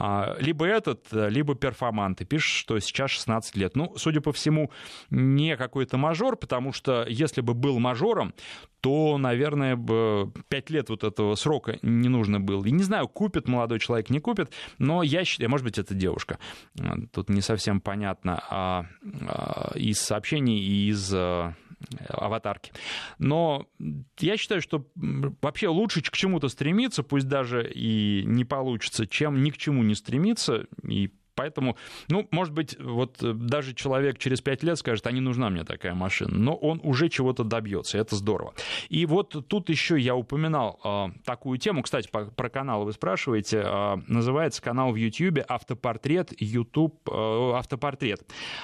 А, 0.00 0.36
либо 0.38 0.64
этот, 0.64 1.08
либо 1.12 1.56
перформант. 1.56 2.20
И 2.20 2.24
пишет, 2.24 2.52
что 2.52 2.78
сейчас 2.78 3.10
16 3.10 3.56
лет. 3.56 3.74
Ну, 3.74 3.94
судя 3.96 4.20
по 4.20 4.32
всему, 4.32 4.70
не 5.10 5.56
какой-то 5.56 5.96
мажор, 5.98 6.36
потому 6.36 6.72
что 6.72 7.04
если 7.08 7.40
бы 7.40 7.54
был 7.54 7.80
мажором, 7.80 8.32
то, 8.80 9.18
наверное, 9.18 9.74
бы 9.74 10.32
5 10.48 10.70
лет 10.70 10.88
вот 10.88 11.02
этого 11.02 11.34
срока 11.34 11.80
не 11.82 12.08
нужно 12.08 12.38
было. 12.38 12.64
И 12.64 12.70
не 12.70 12.84
знаю, 12.84 13.08
купит 13.08 13.48
молодой 13.48 13.80
человек, 13.80 14.08
не 14.08 14.20
купит, 14.20 14.52
но 14.78 15.02
я 15.02 15.24
считаю, 15.24 15.50
может 15.50 15.64
быть, 15.64 15.78
это 15.78 15.94
девушка. 15.94 16.38
Тут 17.12 17.28
не 17.28 17.40
совсем 17.40 17.80
понятно 17.80 18.40
а, 18.48 18.86
а, 19.26 19.72
из 19.74 19.98
сообщений 19.98 20.60
и 20.60 20.90
из 20.90 21.12
а, 21.12 21.54
аватарки. 22.08 22.72
Но 23.18 23.66
я 24.18 24.36
считаю, 24.36 24.60
что 24.60 24.86
вообще 24.94 25.68
лучше 25.68 26.02
к 26.02 26.10
чему-то 26.12 26.48
стремиться, 26.48 27.02
пусть 27.02 27.28
даже 27.28 27.70
и 27.70 28.22
не 28.24 28.44
получится, 28.44 29.06
чем 29.06 29.42
ни 29.42 29.50
к 29.50 29.56
чему 29.56 29.82
не 29.82 29.94
стремиться 29.94 30.66
и 30.82 31.12
Поэтому, 31.38 31.76
ну, 32.08 32.26
может 32.32 32.52
быть, 32.52 32.76
вот 32.80 33.22
э, 33.22 33.32
даже 33.32 33.72
человек 33.72 34.18
через 34.18 34.40
пять 34.40 34.64
лет 34.64 34.76
скажет, 34.76 35.06
а 35.06 35.12
не 35.12 35.20
нужна 35.20 35.50
мне 35.50 35.62
такая 35.62 35.94
машина, 35.94 36.36
но 36.36 36.56
он 36.56 36.80
уже 36.82 37.08
чего-то 37.08 37.44
добьется, 37.44 37.96
это 37.96 38.16
здорово. 38.16 38.54
И 38.88 39.06
вот 39.06 39.46
тут 39.46 39.68
еще 39.68 40.00
я 40.00 40.16
упоминал 40.16 40.80
э, 40.84 41.06
такую 41.24 41.58
тему, 41.58 41.82
кстати, 41.82 42.08
по, 42.10 42.24
про 42.24 42.48
канал 42.50 42.84
вы 42.84 42.92
спрашиваете, 42.92 43.62
э, 43.64 43.96
называется 44.08 44.60
канал 44.60 44.90
в 44.90 44.96
YouTube 44.96 45.38
«Автопортрет. 45.46 46.32
YouTube 46.40 47.08
э, 47.08 47.52
Автопортрет». 47.54 48.22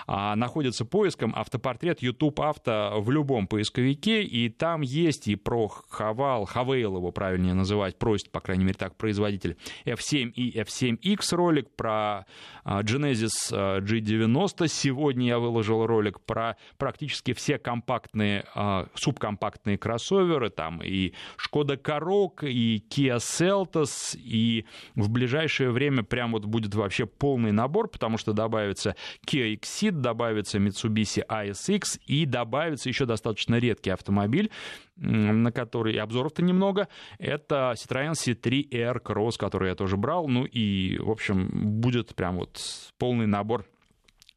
Э, 0.09 0.35
находится 0.35 0.85
поиском 0.85 1.33
«Автопортрет. 1.37 2.03
YouTube 2.03 2.41
Авто» 2.41 2.95
в 2.99 3.09
любом 3.09 3.47
поисковике, 3.47 4.25
и 4.25 4.49
там 4.49 4.81
есть 4.81 5.29
и 5.29 5.37
про 5.37 5.69
Хавал, 5.69 6.45
Хавейл 6.45 6.97
его 6.97 7.13
правильнее 7.13 7.55
называть, 7.55 7.97
просит, 8.01 8.33
по 8.33 8.41
крайней 8.41 8.65
мере, 8.65 8.75
так 8.77 8.97
производитель, 8.97 9.57
F7 9.85 10.33
и 10.33 10.59
F7X 10.59 11.37
ролик 11.37 11.71
про 11.77 12.27
Genesis 12.65 13.31
а, 13.53 13.81
G90. 13.81 14.69
Сегодня 14.69 15.27
я 15.27 15.39
выложил 15.39 15.87
ролик 15.87 16.21
про 16.21 16.57
практически 16.79 17.33
все 17.33 17.59
компактные, 17.59 18.45
а, 18.55 18.89
субкомпактные 18.95 19.79
кроссоверы, 19.79 20.51
там 20.51 20.83
и 20.83 21.13
Skoda 21.39 21.77
Karoq, 21.77 22.47
и 22.49 22.83
Kia 22.89 23.19
Seltos, 23.19 24.17
и 24.17 24.65
в 24.95 25.11
ближайшее 25.11 25.71
время 25.71 26.03
прям 26.03 26.33
вот 26.33 26.45
будет 26.45 26.75
вообще 26.75 27.07
полный 27.07 27.53
набор, 27.53 27.89
потому 27.89 28.19
что 28.19 28.33
добавится 28.33 28.97
Kia 29.27 29.55
Exit, 29.55 29.93
добавится 29.93 30.59
Mitsubishi 30.59 31.25
ASX 31.27 32.01
и 32.07 32.27
добавится 32.27 32.89
еще 32.89 33.07
достаточно 33.07 33.57
редкий 33.57 33.91
автомобиль, 33.91 34.51
на 34.97 35.53
который 35.53 35.97
обзоров-то 35.97 36.43
немного. 36.43 36.89
Это 37.19 37.75
Citroёn 37.77 38.13
C3 38.13 38.69
Air 38.71 39.03
Cross, 39.03 39.33
который 39.39 39.71
я 39.71 39.75
тоже 39.75 39.97
брал. 39.97 40.29
Ну 40.29 40.45
и, 40.45 40.99
в 40.99 41.11
общем, 41.11 41.49
будет 41.81 42.15
прям 42.15 42.37
вот 42.37 42.61
полный 42.99 43.27
набор 43.27 43.67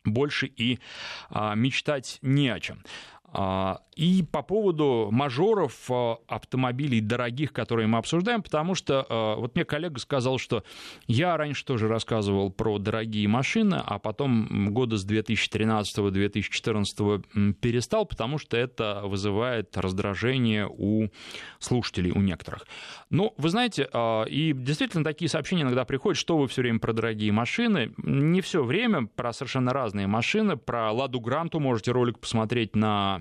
больше 0.03 0.47
и 0.47 0.79
а, 1.29 1.55
мечтать 1.55 2.19
не 2.21 2.49
о 2.49 2.59
чем. 2.59 2.83
А, 3.33 3.81
и 3.95 4.23
по 4.23 4.41
поводу 4.41 5.09
мажоров 5.11 5.73
а, 5.89 6.17
автомобилей 6.27 7.01
дорогих, 7.01 7.51
которые 7.51 7.87
мы 7.87 7.97
обсуждаем, 7.97 8.41
потому 8.41 8.73
что 8.73 9.05
а, 9.09 9.35
вот 9.35 9.55
мне 9.55 9.65
коллега 9.65 9.99
сказал, 9.99 10.37
что 10.37 10.63
я 11.07 11.35
раньше 11.35 11.65
тоже 11.65 11.89
рассказывал 11.89 12.51
про 12.51 12.79
дорогие 12.79 13.27
машины, 13.27 13.83
а 13.85 13.99
потом 13.99 14.73
года 14.73 14.95
с 14.95 15.05
2013-2014 15.05 17.53
перестал, 17.53 18.05
потому 18.05 18.37
что 18.37 18.55
это 18.55 19.01
вызывает 19.03 19.75
раздражение 19.77 20.69
у 20.69 21.09
слушателей, 21.59 22.11
у 22.11 22.21
некоторых. 22.21 22.65
Ну, 23.09 23.33
вы 23.37 23.49
знаете, 23.49 23.89
и 24.29 24.53
действительно 24.55 25.03
такие 25.03 25.27
сообщения 25.27 25.63
иногда 25.63 25.83
приходят, 25.83 26.17
что 26.17 26.37
вы 26.37 26.47
все 26.47 26.61
время 26.61 26.79
про 26.79 26.93
дорогие 26.93 27.33
машины. 27.33 27.91
Не 27.97 28.39
все 28.41 28.63
время, 28.63 29.07
про 29.07 29.33
совершенно 29.33 29.73
разные 29.73 30.05
машины. 30.07 30.55
Про 30.55 30.91
Ладу 30.91 31.19
Гранту 31.19 31.59
можете 31.59 31.91
ролик 31.91 32.19
посмотреть 32.19 32.75
на 32.75 33.17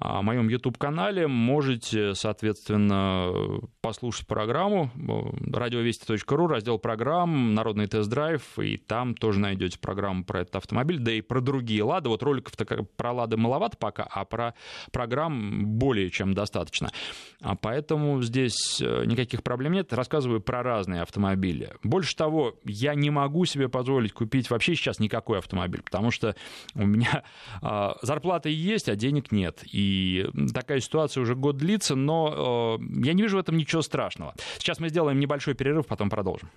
моем 0.00 0.48
YouTube-канале. 0.48 1.26
Можете, 1.26 2.14
соответственно, 2.14 3.60
послушать 3.80 4.26
программу 4.26 4.90
радиовести.ру, 5.52 6.46
раздел 6.46 6.78
программ, 6.78 7.54
народный 7.54 7.86
тест-драйв, 7.86 8.58
и 8.58 8.76
там 8.76 9.14
тоже 9.14 9.40
найдете 9.40 9.78
программу 9.78 10.24
про 10.24 10.40
этот 10.40 10.56
автомобиль, 10.56 10.98
да 10.98 11.12
и 11.12 11.20
про 11.20 11.40
другие 11.40 11.82
«Лады». 11.82 12.08
Вот 12.08 12.22
роликов 12.22 12.54
про 12.96 13.12
«Лады» 13.12 13.36
маловато 13.36 13.76
пока, 13.76 14.04
а 14.04 14.24
про 14.24 14.54
программ 14.92 15.66
более 15.66 16.10
чем 16.10 16.34
достаточно. 16.34 16.90
А 17.40 17.56
поэтому 17.56 18.22
здесь 18.22 18.80
э, 18.80 19.04
никаких 19.04 19.42
проблем 19.42 19.72
нет. 19.72 19.92
Рассказываю 19.92 20.40
про 20.40 20.62
разные 20.62 21.02
автомобили. 21.02 21.74
Больше 21.82 22.16
того, 22.16 22.54
я 22.64 22.94
не 22.94 23.10
могу 23.10 23.44
себе 23.44 23.68
позволить 23.68 24.12
купить 24.12 24.50
вообще 24.50 24.74
сейчас 24.74 24.98
никакой 24.98 25.38
автомобиль, 25.38 25.82
потому 25.82 26.10
что 26.10 26.34
у 26.74 26.86
меня 26.86 27.22
а, 27.62 27.96
зарплата 28.02 28.48
есть, 28.48 28.88
а 28.88 28.96
денег 28.96 29.32
нет. 29.32 29.62
И 29.64 29.89
такая 30.52 30.80
ситуация 30.80 31.22
уже 31.22 31.34
год 31.34 31.56
длится, 31.56 31.94
но 31.94 32.78
э, 32.78 32.84
я 33.04 33.12
не 33.12 33.22
вижу 33.22 33.36
в 33.36 33.40
этом 33.40 33.56
ничего 33.56 33.82
страшного. 33.82 34.34
Сейчас 34.58 34.80
мы 34.80 34.88
сделаем 34.88 35.18
небольшой 35.18 35.54
перерыв, 35.54 35.86
потом 35.86 36.10
продолжим. 36.10 36.50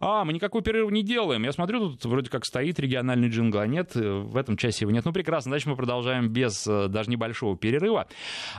А, 0.00 0.24
мы 0.24 0.32
никакой 0.32 0.62
перерыв 0.62 0.90
не 0.90 1.02
делаем. 1.02 1.42
Я 1.44 1.52
смотрю, 1.52 1.90
тут 1.90 2.04
вроде 2.06 2.30
как 2.30 2.46
стоит 2.46 2.80
региональный 2.80 3.28
джингл, 3.28 3.58
а 3.58 3.66
нет, 3.66 3.94
э, 3.94 4.00
в 4.00 4.36
этом 4.36 4.56
часе 4.56 4.84
его 4.84 4.92
нет. 4.92 5.04
Ну, 5.04 5.12
прекрасно, 5.12 5.50
значит, 5.50 5.66
мы 5.66 5.76
продолжаем 5.76 6.28
без 6.28 6.66
э, 6.66 6.88
даже 6.88 7.10
небольшого 7.10 7.56
перерыва. 7.56 8.08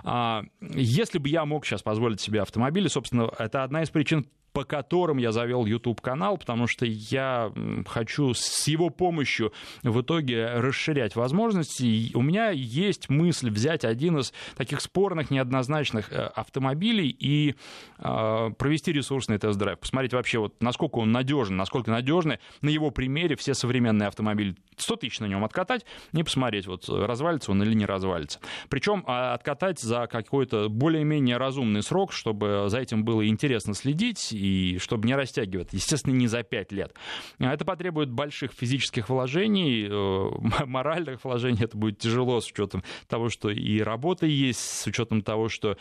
А, 0.04 0.44
если 0.62 1.18
бы 1.18 1.28
я 1.30 1.46
мог 1.46 1.66
сейчас 1.66 1.82
позволить 1.82 2.22
себе 2.22 2.42
автомобиль, 2.42 2.88
собственно, 2.90 3.32
это 3.40 3.64
одна 3.64 3.82
из 3.82 3.90
причин, 3.90 4.28
по 4.54 4.64
которым 4.64 5.18
я 5.18 5.32
завел 5.32 5.66
YouTube-канал, 5.66 6.38
потому 6.38 6.68
что 6.68 6.86
я 6.86 7.52
хочу 7.88 8.34
с 8.34 8.68
его 8.68 8.90
помощью 8.90 9.54
в 9.84 10.02
итоге 10.02 10.48
расширять 10.56 11.16
возможности. 11.16 11.84
И 11.84 12.12
у 12.16 12.22
меня 12.22 12.50
есть 12.50 13.10
мысль 13.10 13.50
взять 13.50 13.86
один 13.86 14.20
из 14.20 14.34
таких 14.56 14.82
спорных, 14.82 15.32
неоднозначных 15.32 16.12
э, 16.12 16.32
автомобилей 16.36 17.16
и 17.18 17.56
э, 18.00 18.50
провести 18.58 18.92
ресурсный 18.92 19.38
тест-драйв. 19.38 19.80
Посмотреть 19.80 20.14
вообще, 20.14 20.40
вот, 20.40 20.62
насколько 20.62 20.98
он 20.98 21.12
надежен, 21.12 21.56
насколько 21.56 21.92
надежны 21.92 22.40
на 22.62 22.70
его 22.70 22.92
примере 22.92 23.36
все 23.36 23.54
современные 23.54 24.08
автомобили. 24.08 24.56
100 24.78 24.96
тысяч 24.98 25.20
на 25.20 25.26
нем 25.26 25.44
откатать 25.44 25.86
и 26.14 26.24
посмотреть, 26.24 26.68
вот, 26.68 26.90
развалится 26.90 27.52
он 27.52 27.62
или 27.64 27.74
не 27.74 27.86
развалится. 27.86 28.40
Причем 28.70 29.04
а, 29.08 29.34
откатать 29.34 29.80
за 29.80 30.08
какой-то 30.08 30.70
более-менее 30.70 31.38
разумный 31.38 31.84
срок, 31.84 32.12
чтобы 32.12 32.66
за 32.68 32.80
этим 32.80 33.04
было 33.04 33.28
интересно 33.28 33.74
следить 33.74 34.32
и 34.42 34.80
чтобы 34.80 35.08
не 35.08 35.16
растягивать, 35.16 35.70
естественно, 35.72 36.14
не 36.16 36.28
за 36.28 36.42
5 36.42 36.72
лет. 36.72 36.96
Это 37.38 37.64
потребует 37.64 38.10
больших 38.10 38.52
физических 38.54 39.10
вложений, 39.10 39.88
э, 39.90 40.66
моральных 40.66 41.24
вложений, 41.24 41.66
это 41.66 41.78
будет 41.78 42.00
тяжело 42.00 42.42
с 42.42 42.50
учетом 42.50 42.84
того, 43.08 43.30
что 43.30 43.52
и 43.52 43.82
работа 43.82 44.26
есть, 44.26 44.60
с 44.60 44.88
учетом 44.88 45.22
того, 45.22 45.48
что 45.48 45.78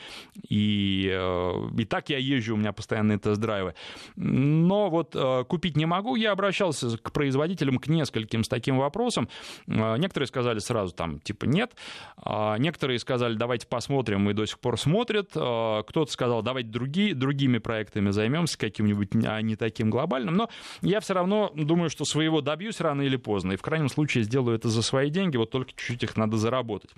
и, 0.48 1.10
э, 1.10 1.68
и 1.78 1.84
так 1.86 2.10
я 2.10 2.18
езжу, 2.18 2.54
у 2.54 2.58
меня 2.58 2.72
постоянные 2.72 3.18
тест-драйвы. 3.18 3.74
Но 4.16 4.90
вот 4.90 5.16
э, 5.16 5.44
купить 5.48 5.76
не 5.76 5.86
могу, 5.86 6.16
я 6.16 6.32
обращался 6.32 6.98
к 6.98 7.12
производителям, 7.12 7.78
к 7.78 7.86
нескольким 7.86 8.44
с 8.44 8.48
таким 8.48 8.78
вопросом. 8.78 9.28
Некоторые 9.66 10.26
сказали 10.26 10.58
сразу, 10.58 10.92
там, 10.94 11.18
типа, 11.20 11.46
нет. 11.46 11.72
А 12.16 12.56
некоторые 12.58 12.98
сказали, 12.98 13.34
давайте 13.34 13.66
посмотрим, 13.66 14.28
и 14.28 14.34
до 14.34 14.44
сих 14.44 14.58
пор 14.58 14.78
смотрят. 14.78 15.30
Кто-то 15.30 16.06
сказал, 16.10 16.42
давайте 16.42 16.68
другие, 16.68 17.14
другими 17.14 17.58
проектами 17.58 18.10
займемся, 18.10 18.49
каким 18.56 18.80
каким-нибудь, 18.80 19.10
а 19.26 19.40
не 19.42 19.56
таким 19.56 19.90
глобальным, 19.90 20.34
но 20.34 20.48
я 20.82 21.00
все 21.00 21.14
равно 21.14 21.52
думаю, 21.54 21.90
что 21.90 22.04
своего 22.04 22.40
добьюсь 22.40 22.80
рано 22.80 23.02
или 23.02 23.16
поздно, 23.16 23.52
и 23.52 23.56
в 23.56 23.62
крайнем 23.62 23.88
случае 23.88 24.24
сделаю 24.24 24.56
это 24.56 24.68
за 24.68 24.82
свои 24.82 25.10
деньги, 25.10 25.36
вот 25.36 25.50
только 25.50 25.72
чуть-чуть 25.72 26.02
их 26.02 26.16
надо 26.16 26.36
заработать. 26.36 26.90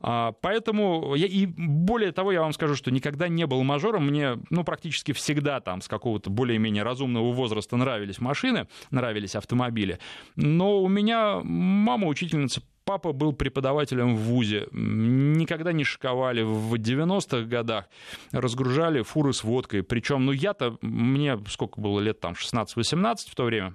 А, 0.00 0.32
поэтому, 0.32 1.14
я, 1.14 1.26
и 1.26 1.46
более 1.46 2.12
того, 2.12 2.32
я 2.32 2.40
вам 2.40 2.52
скажу, 2.52 2.74
что 2.74 2.90
никогда 2.90 3.28
не 3.28 3.46
был 3.46 3.62
мажором, 3.62 4.06
мне, 4.06 4.38
ну, 4.50 4.64
практически 4.64 5.12
всегда 5.12 5.60
там 5.60 5.80
с 5.80 5.88
какого-то 5.88 6.30
более-менее 6.30 6.82
разумного 6.82 7.32
возраста 7.32 7.76
нравились 7.76 8.20
машины, 8.20 8.68
нравились 8.90 9.34
автомобили, 9.34 9.98
но 10.36 10.80
у 10.82 10.88
меня 10.88 11.40
мама 11.42 12.06
учительница 12.06 12.62
Папа 12.84 13.12
был 13.12 13.32
преподавателем 13.32 14.14
в 14.14 14.20
ВУЗе. 14.20 14.68
Никогда 14.72 15.72
не 15.72 15.84
шиковали. 15.84 16.42
В 16.42 16.74
90-х 16.74 17.46
годах 17.46 17.86
разгружали 18.30 19.02
фуры 19.02 19.32
с 19.32 19.42
водкой. 19.42 19.82
Причем, 19.82 20.26
ну 20.26 20.32
я-то, 20.32 20.76
мне 20.82 21.38
сколько 21.48 21.80
было 21.80 21.98
лет, 22.00 22.20
там, 22.20 22.34
16-18 22.34 23.30
в 23.30 23.34
то 23.34 23.44
время, 23.44 23.74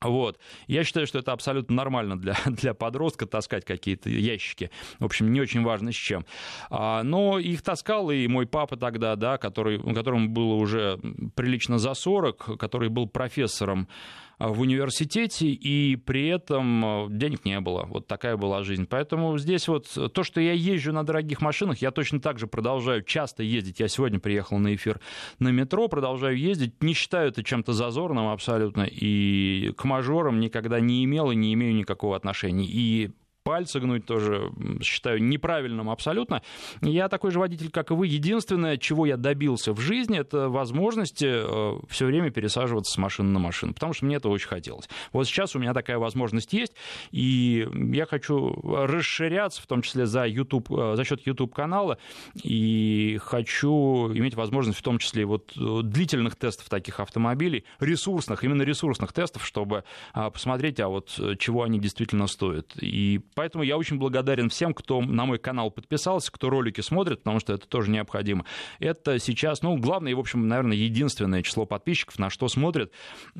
вот. 0.00 0.38
Я 0.68 0.84
считаю, 0.84 1.06
что 1.06 1.18
это 1.18 1.32
абсолютно 1.32 1.74
нормально 1.74 2.18
для, 2.18 2.36
для 2.46 2.74
подростка 2.74 3.26
таскать 3.26 3.64
какие-то 3.64 4.08
ящики. 4.08 4.70
В 5.00 5.04
общем, 5.04 5.32
не 5.32 5.40
очень 5.40 5.64
важно 5.64 5.90
с 5.90 5.96
чем. 5.96 6.24
А, 6.70 7.02
но 7.02 7.38
их 7.38 7.62
таскал 7.62 8.10
и 8.10 8.26
мой 8.28 8.46
папа 8.46 8.76
тогда, 8.76 9.16
да, 9.16 9.38
который, 9.38 9.78
которому 9.94 10.28
было 10.28 10.54
уже 10.54 11.00
прилично 11.34 11.78
за 11.78 11.94
40, 11.94 12.58
который 12.58 12.88
был 12.90 13.08
профессором 13.08 13.88
в 14.38 14.60
университете, 14.60 15.48
и 15.48 15.96
при 15.96 16.28
этом 16.28 16.84
э, 16.84 17.06
денег 17.10 17.44
не 17.44 17.60
было. 17.60 17.84
Вот 17.86 18.06
такая 18.06 18.36
была 18.36 18.62
жизнь. 18.62 18.86
Поэтому 18.88 19.36
здесь 19.38 19.66
вот 19.68 19.88
то, 20.12 20.22
что 20.22 20.40
я 20.40 20.52
езжу 20.52 20.92
на 20.92 21.04
дорогих 21.04 21.40
машинах, 21.40 21.78
я 21.78 21.90
точно 21.90 22.20
так 22.20 22.38
же 22.38 22.46
продолжаю 22.46 23.02
часто 23.02 23.42
ездить. 23.42 23.80
Я 23.80 23.88
сегодня 23.88 24.20
приехал 24.20 24.58
на 24.58 24.74
эфир 24.74 25.00
на 25.38 25.48
метро, 25.48 25.88
продолжаю 25.88 26.38
ездить. 26.38 26.82
Не 26.82 26.94
считаю 26.94 27.28
это 27.28 27.42
чем-то 27.42 27.72
зазорным 27.72 28.28
абсолютно. 28.28 28.82
И 28.82 29.72
к 29.76 29.84
мажорам 29.84 30.38
никогда 30.40 30.78
не 30.80 31.04
имел 31.04 31.30
и 31.30 31.36
не 31.36 31.52
имею 31.54 31.74
никакого 31.74 32.16
отношения. 32.16 32.66
И 32.66 33.10
пальцы 33.48 33.80
гнуть 33.80 34.04
тоже 34.04 34.52
считаю 34.82 35.22
неправильным 35.22 35.88
абсолютно. 35.88 36.42
Я 36.82 37.08
такой 37.08 37.30
же 37.30 37.38
водитель, 37.38 37.70
как 37.70 37.90
и 37.90 37.94
вы. 37.94 38.06
Единственное, 38.06 38.76
чего 38.76 39.06
я 39.06 39.16
добился 39.16 39.72
в 39.72 39.80
жизни, 39.80 40.18
это 40.18 40.50
возможности 40.50 41.26
э, 41.26 41.80
все 41.88 42.04
время 42.04 42.30
пересаживаться 42.30 42.92
с 42.92 42.98
машины 42.98 43.30
на 43.30 43.38
машину, 43.38 43.72
потому 43.72 43.94
что 43.94 44.04
мне 44.04 44.16
это 44.16 44.28
очень 44.28 44.48
хотелось. 44.48 44.86
Вот 45.14 45.26
сейчас 45.26 45.56
у 45.56 45.60
меня 45.60 45.72
такая 45.72 45.96
возможность 45.96 46.52
есть, 46.52 46.74
и 47.10 47.66
я 47.72 48.04
хочу 48.04 48.52
расширяться, 48.86 49.62
в 49.62 49.66
том 49.66 49.80
числе 49.80 50.04
за, 50.04 50.26
YouTube, 50.26 50.70
э, 50.70 50.96
за 50.96 51.04
счет 51.04 51.26
YouTube-канала, 51.26 51.96
и 52.42 53.18
хочу 53.22 54.12
иметь 54.12 54.34
возможность 54.34 54.78
в 54.78 54.82
том 54.82 54.98
числе 54.98 55.24
вот 55.24 55.54
э, 55.56 55.80
длительных 55.84 56.36
тестов 56.36 56.68
таких 56.68 57.00
автомобилей, 57.00 57.64
ресурсных, 57.80 58.44
именно 58.44 58.60
ресурсных 58.60 59.14
тестов, 59.14 59.46
чтобы 59.46 59.84
посмотреть, 60.12 60.80
а 60.80 60.88
вот 60.88 61.18
чего 61.38 61.62
они 61.62 61.78
действительно 61.78 62.26
стоят. 62.26 62.76
И 62.76 63.22
Поэтому 63.38 63.62
я 63.62 63.76
очень 63.76 63.98
благодарен 63.98 64.48
всем, 64.48 64.74
кто 64.74 65.00
на 65.00 65.24
мой 65.24 65.38
канал 65.38 65.70
подписался, 65.70 66.32
кто 66.32 66.50
ролики 66.50 66.80
смотрит, 66.80 67.18
потому 67.20 67.38
что 67.38 67.52
это 67.52 67.68
тоже 67.68 67.88
необходимо. 67.88 68.44
Это 68.80 69.20
сейчас, 69.20 69.62
ну, 69.62 69.76
главное 69.76 70.10
и, 70.10 70.14
в 70.16 70.18
общем, 70.18 70.48
наверное, 70.48 70.76
единственное 70.76 71.44
число 71.44 71.64
подписчиков, 71.64 72.18
на 72.18 72.30
что 72.30 72.48
смотрят 72.48 72.90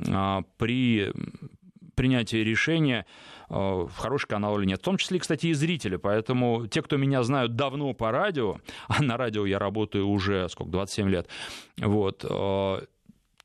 а, 0.08 0.44
при 0.56 1.10
принятии 1.96 2.36
решения, 2.36 3.06
а, 3.48 3.86
в 3.86 3.96
хороший 3.96 4.28
канал 4.28 4.60
или 4.60 4.66
нет. 4.66 4.78
В 4.78 4.84
том 4.84 4.98
числе, 4.98 5.18
кстати, 5.18 5.46
и 5.46 5.52
зрители. 5.52 5.96
Поэтому 5.96 6.68
те, 6.68 6.80
кто 6.80 6.96
меня 6.96 7.24
знают 7.24 7.56
давно 7.56 7.92
по 7.92 8.12
радио, 8.12 8.58
а 8.86 9.02
на 9.02 9.16
радио 9.16 9.46
я 9.46 9.58
работаю 9.58 10.06
уже, 10.06 10.48
сколько, 10.48 10.70
27 10.70 11.08
лет, 11.08 11.28
вот, 11.76 12.24
а, 12.24 12.84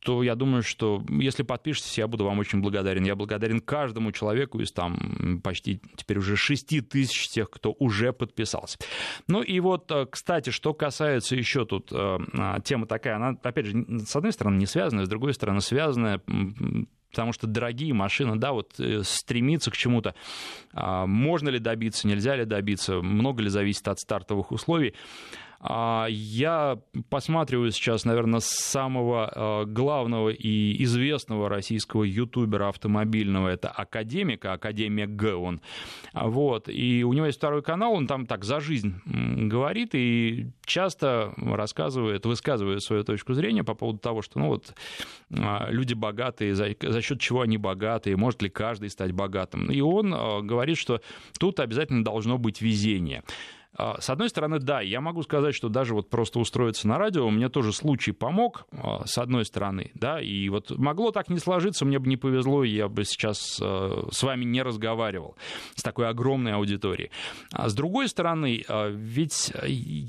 то 0.03 0.21
я 0.21 0.35
думаю, 0.35 0.63
что 0.63 1.03
если 1.09 1.43
подпишетесь, 1.43 1.97
я 1.97 2.07
буду 2.07 2.25
вам 2.25 2.39
очень 2.39 2.61
благодарен. 2.61 3.03
Я 3.03 3.15
благодарен 3.15 3.61
каждому 3.61 4.11
человеку 4.11 4.59
из 4.59 4.71
там 4.71 5.39
почти 5.43 5.81
теперь 5.95 6.19
уже 6.19 6.35
6 6.35 6.89
тысяч 6.89 7.29
тех, 7.29 7.49
кто 7.49 7.73
уже 7.79 8.11
подписался. 8.11 8.77
Ну 9.27 9.41
и 9.41 9.59
вот, 9.59 9.89
э, 9.91 10.05
кстати, 10.09 10.49
что 10.49 10.73
касается 10.73 11.35
еще 11.35 11.65
тут 11.65 11.91
э, 11.91 11.95
а, 11.95 12.59
тема 12.59 12.85
такая, 12.85 13.15
она, 13.15 13.37
опять 13.41 13.65
же, 13.65 13.85
с 14.05 14.15
одной 14.15 14.33
стороны 14.33 14.57
не 14.57 14.65
связанная, 14.65 15.05
с 15.05 15.09
другой 15.09 15.33
стороны 15.33 15.61
связанная 15.61 16.21
потому 17.11 17.31
что 17.31 17.45
дорогие 17.45 17.93
машины, 17.93 18.37
да, 18.37 18.53
вот 18.53 18.79
э, 18.79 19.03
стремиться 19.03 19.69
к 19.69 19.77
чему-то, 19.77 20.15
а, 20.73 21.05
можно 21.05 21.49
ли 21.49 21.59
добиться, 21.59 22.07
нельзя 22.07 22.35
ли 22.35 22.43
добиться, 22.43 23.01
много 23.01 23.43
ли 23.43 23.49
зависит 23.49 23.87
от 23.87 23.99
стартовых 23.99 24.51
условий. 24.51 24.95
А, 25.65 26.08
я 26.10 26.78
посматриваю 27.10 27.71
сейчас, 27.71 28.04
наверное, 28.04 28.41
самого 28.41 29.32
а, 29.34 29.65
главного 29.65 30.30
и 30.30 30.84
известного 30.84 31.47
российского 31.47 32.04
ютубера 32.04 32.67
автомобильного. 32.67 33.47
Это 33.47 33.69
Академика, 33.69 34.52
Академия 34.52 35.08
Г 35.08 35.36
он. 35.36 35.62
Вот. 36.13 36.67
И 36.67 37.06
у 37.06 37.13
него 37.13 37.28
есть 37.28 37.38
второй 37.38 37.63
канал, 37.63 37.93
он 37.93 38.08
там 38.08 38.26
так 38.26 38.43
за 38.43 38.60
жизнь 38.60 38.93
говорит 39.06 39.95
и 39.95 40.47
часто 40.65 41.34
рассказывает, 41.38 42.26
высказывает 42.26 42.84
свою 42.84 43.06
точку 43.06 43.34
зрения 43.34 43.63
по 43.63 43.73
поводу 43.73 43.99
того, 43.99 44.21
что 44.21 44.39
ну 44.39 44.47
вот, 44.47 44.76
а, 45.32 45.69
люди 45.69 45.93
богатые, 45.93 46.56
за, 46.56 46.76
за 46.82 47.02
счет 47.02 47.21
чего 47.21 47.39
они 47.39 47.58
богатые, 47.58 48.17
может 48.17 48.41
ли 48.41 48.49
каждый 48.49 48.89
стать 48.89 49.13
богатым. 49.13 49.71
И 49.71 49.80
он 49.80 50.12
говорит, 50.45 50.78
что 50.78 50.99
тут 51.39 51.62
обязательно 51.62 52.04
должно 52.04 52.38
быть 52.38 52.62
везение. 52.62 53.23
А, 53.75 53.99
с 53.99 54.09
одной 54.09 54.29
стороны, 54.29 54.59
да, 54.59 54.81
я 54.81 55.01
могу 55.01 55.23
сказать, 55.23 55.55
что 55.55 55.69
даже 55.69 55.93
вот 55.93 56.09
просто 56.09 56.39
устроиться 56.39 56.88
на 56.88 56.97
радио 56.97 57.29
мне 57.29 57.49
тоже 57.49 57.73
случай 57.73 58.12
помог, 58.12 58.65
а, 58.71 59.05
с 59.05 59.17
одной 59.17 59.45
стороны, 59.45 59.91
да, 59.95 60.21
и 60.21 60.49
вот 60.49 60.71
могло 60.77 61.12
так 61.12 61.29
не 61.29 61.39
сложиться, 61.39 61.86
мне 61.86 61.99
бы 61.99 62.07
не 62.07 62.17
повезло, 62.17 62.63
и 62.63 62.69
я 62.69 62.88
бы 62.88 63.03
сейчас 63.03 63.59
а, 63.62 64.07
с 64.12 64.21
вами 64.21 64.45
не 64.45 64.62
разговаривал 64.62 65.36
с 65.75 65.81
такой 65.81 66.07
огромной 66.07 66.53
аудиторией. 66.53 67.12
А 67.51 67.69
с 67.69 67.73
другой 67.73 68.07
стороны, 68.07 68.63
ведь 68.91 69.51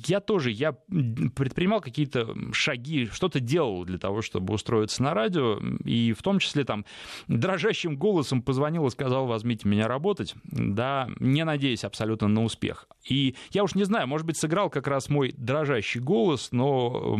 я 0.07 0.21
тоже, 0.21 0.51
я 0.51 0.73
предпринимал 0.73 1.81
какие-то 1.81 2.35
шаги, 2.53 3.07
что-то 3.07 3.41
делал 3.41 3.85
для 3.85 3.99
того, 3.99 4.23
чтобы 4.23 4.55
устроиться 4.55 5.03
на 5.03 5.15
радио, 5.15 5.59
и 5.85 6.13
в 6.13 6.23
том 6.23 6.39
числе 6.39 6.65
там 6.65 6.85
дрожащим 7.29 7.97
голосом 7.97 8.43
позвонил 8.43 8.87
и 8.87 8.91
сказал, 8.91 9.27
возьмите 9.27 9.69
меня 9.69 9.89
работать, 9.89 10.35
да, 10.45 11.09
не 11.19 11.45
надеясь 11.45 11.85
абсолютно 11.85 12.29
на 12.29 12.45
успех. 12.45 12.89
И 13.09 13.35
я 13.55 13.65
уж 13.65 13.75
не 13.75 13.85
знаю, 13.85 14.07
может 14.07 14.27
быть, 14.27 14.37
сыграл 14.37 14.71
как 14.71 14.87
раз 14.87 15.09
мой 15.09 15.33
дрожащий 15.37 16.01
голос, 16.01 16.49
но 16.53 17.17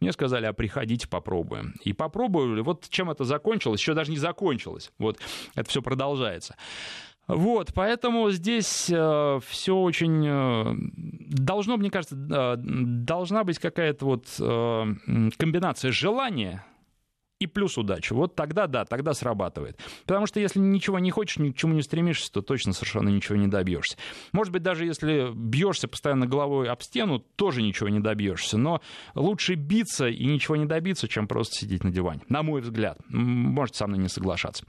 мне 0.00 0.12
сказали, 0.12 0.46
а 0.46 0.52
приходите, 0.52 1.08
попробуем. 1.08 1.74
И 1.84 1.92
попробовали. 1.92 2.60
Вот 2.60 2.88
чем 2.88 3.10
это 3.10 3.24
закончилось, 3.24 3.80
еще 3.80 3.94
даже 3.94 4.10
не 4.10 4.18
закончилось. 4.18 4.92
Вот 4.98 5.18
это 5.54 5.68
все 5.68 5.82
продолжается. 5.82 6.56
Вот, 7.26 7.72
поэтому 7.74 8.30
здесь 8.30 8.90
э, 8.90 9.40
все 9.46 9.76
очень 9.76 10.26
э, 10.26 10.74
должно, 11.28 11.76
мне 11.76 11.88
кажется, 11.88 12.16
э, 12.16 12.56
должна 12.56 13.44
быть 13.44 13.60
какая-то 13.60 14.04
вот 14.04 14.26
э, 14.40 14.94
комбинация 15.38 15.92
желания 15.92 16.64
и 17.40 17.46
плюс 17.46 17.78
удача. 17.78 18.14
Вот 18.14 18.36
тогда, 18.36 18.66
да, 18.66 18.84
тогда 18.84 19.14
срабатывает. 19.14 19.78
Потому 20.06 20.26
что 20.26 20.38
если 20.38 20.60
ничего 20.60 20.98
не 20.98 21.10
хочешь, 21.10 21.38
ни 21.38 21.50
к 21.50 21.56
чему 21.56 21.74
не 21.74 21.82
стремишься, 21.82 22.30
то 22.30 22.42
точно 22.42 22.74
совершенно 22.74 23.08
ничего 23.08 23.36
не 23.36 23.48
добьешься. 23.48 23.96
Может 24.32 24.52
быть, 24.52 24.62
даже 24.62 24.84
если 24.84 25.32
бьешься 25.34 25.88
постоянно 25.88 26.26
головой 26.26 26.68
об 26.68 26.82
стену, 26.82 27.18
тоже 27.18 27.62
ничего 27.62 27.88
не 27.88 28.00
добьешься. 28.00 28.58
Но 28.58 28.82
лучше 29.14 29.54
биться 29.54 30.06
и 30.06 30.26
ничего 30.26 30.56
не 30.56 30.66
добиться, 30.66 31.08
чем 31.08 31.26
просто 31.26 31.54
сидеть 31.56 31.82
на 31.82 31.90
диване. 31.90 32.20
На 32.28 32.42
мой 32.42 32.60
взгляд. 32.60 32.98
Можете 33.08 33.78
со 33.78 33.86
мной 33.86 33.98
не 33.98 34.08
соглашаться. 34.08 34.64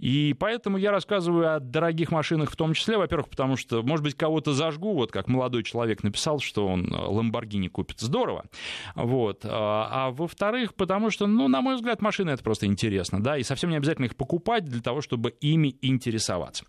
И 0.00 0.34
поэтому 0.38 0.78
я 0.78 0.92
рассказываю 0.92 1.54
о 1.54 1.60
дорогих 1.60 2.10
машинах 2.10 2.50
в 2.50 2.56
том 2.56 2.72
числе, 2.72 2.96
во-первых, 2.96 3.28
потому 3.28 3.56
что, 3.56 3.82
может 3.82 4.02
быть, 4.02 4.14
кого-то 4.14 4.54
зажгу, 4.54 4.94
вот 4.94 5.12
как 5.12 5.28
молодой 5.28 5.62
человек 5.62 6.02
написал, 6.02 6.40
что 6.40 6.66
он 6.66 6.90
Ламборгини 6.90 7.68
купит, 7.68 8.00
здорово. 8.00 8.46
Вот. 8.94 9.44
А, 9.44 9.88
а 9.90 10.10
во-вторых, 10.10 10.74
потому 10.74 11.10
что, 11.10 11.26
ну, 11.26 11.48
на 11.48 11.60
мой 11.60 11.76
взгляд, 11.76 12.00
машины 12.00 12.30
это 12.30 12.42
просто 12.42 12.64
интересно, 12.64 13.22
да, 13.22 13.36
и 13.36 13.42
совсем 13.42 13.68
не 13.68 13.76
обязательно 13.76 14.06
их 14.06 14.16
покупать 14.16 14.64
для 14.64 14.80
того, 14.80 15.02
чтобы 15.02 15.30
ими 15.42 15.76
интересоваться. 15.82 16.64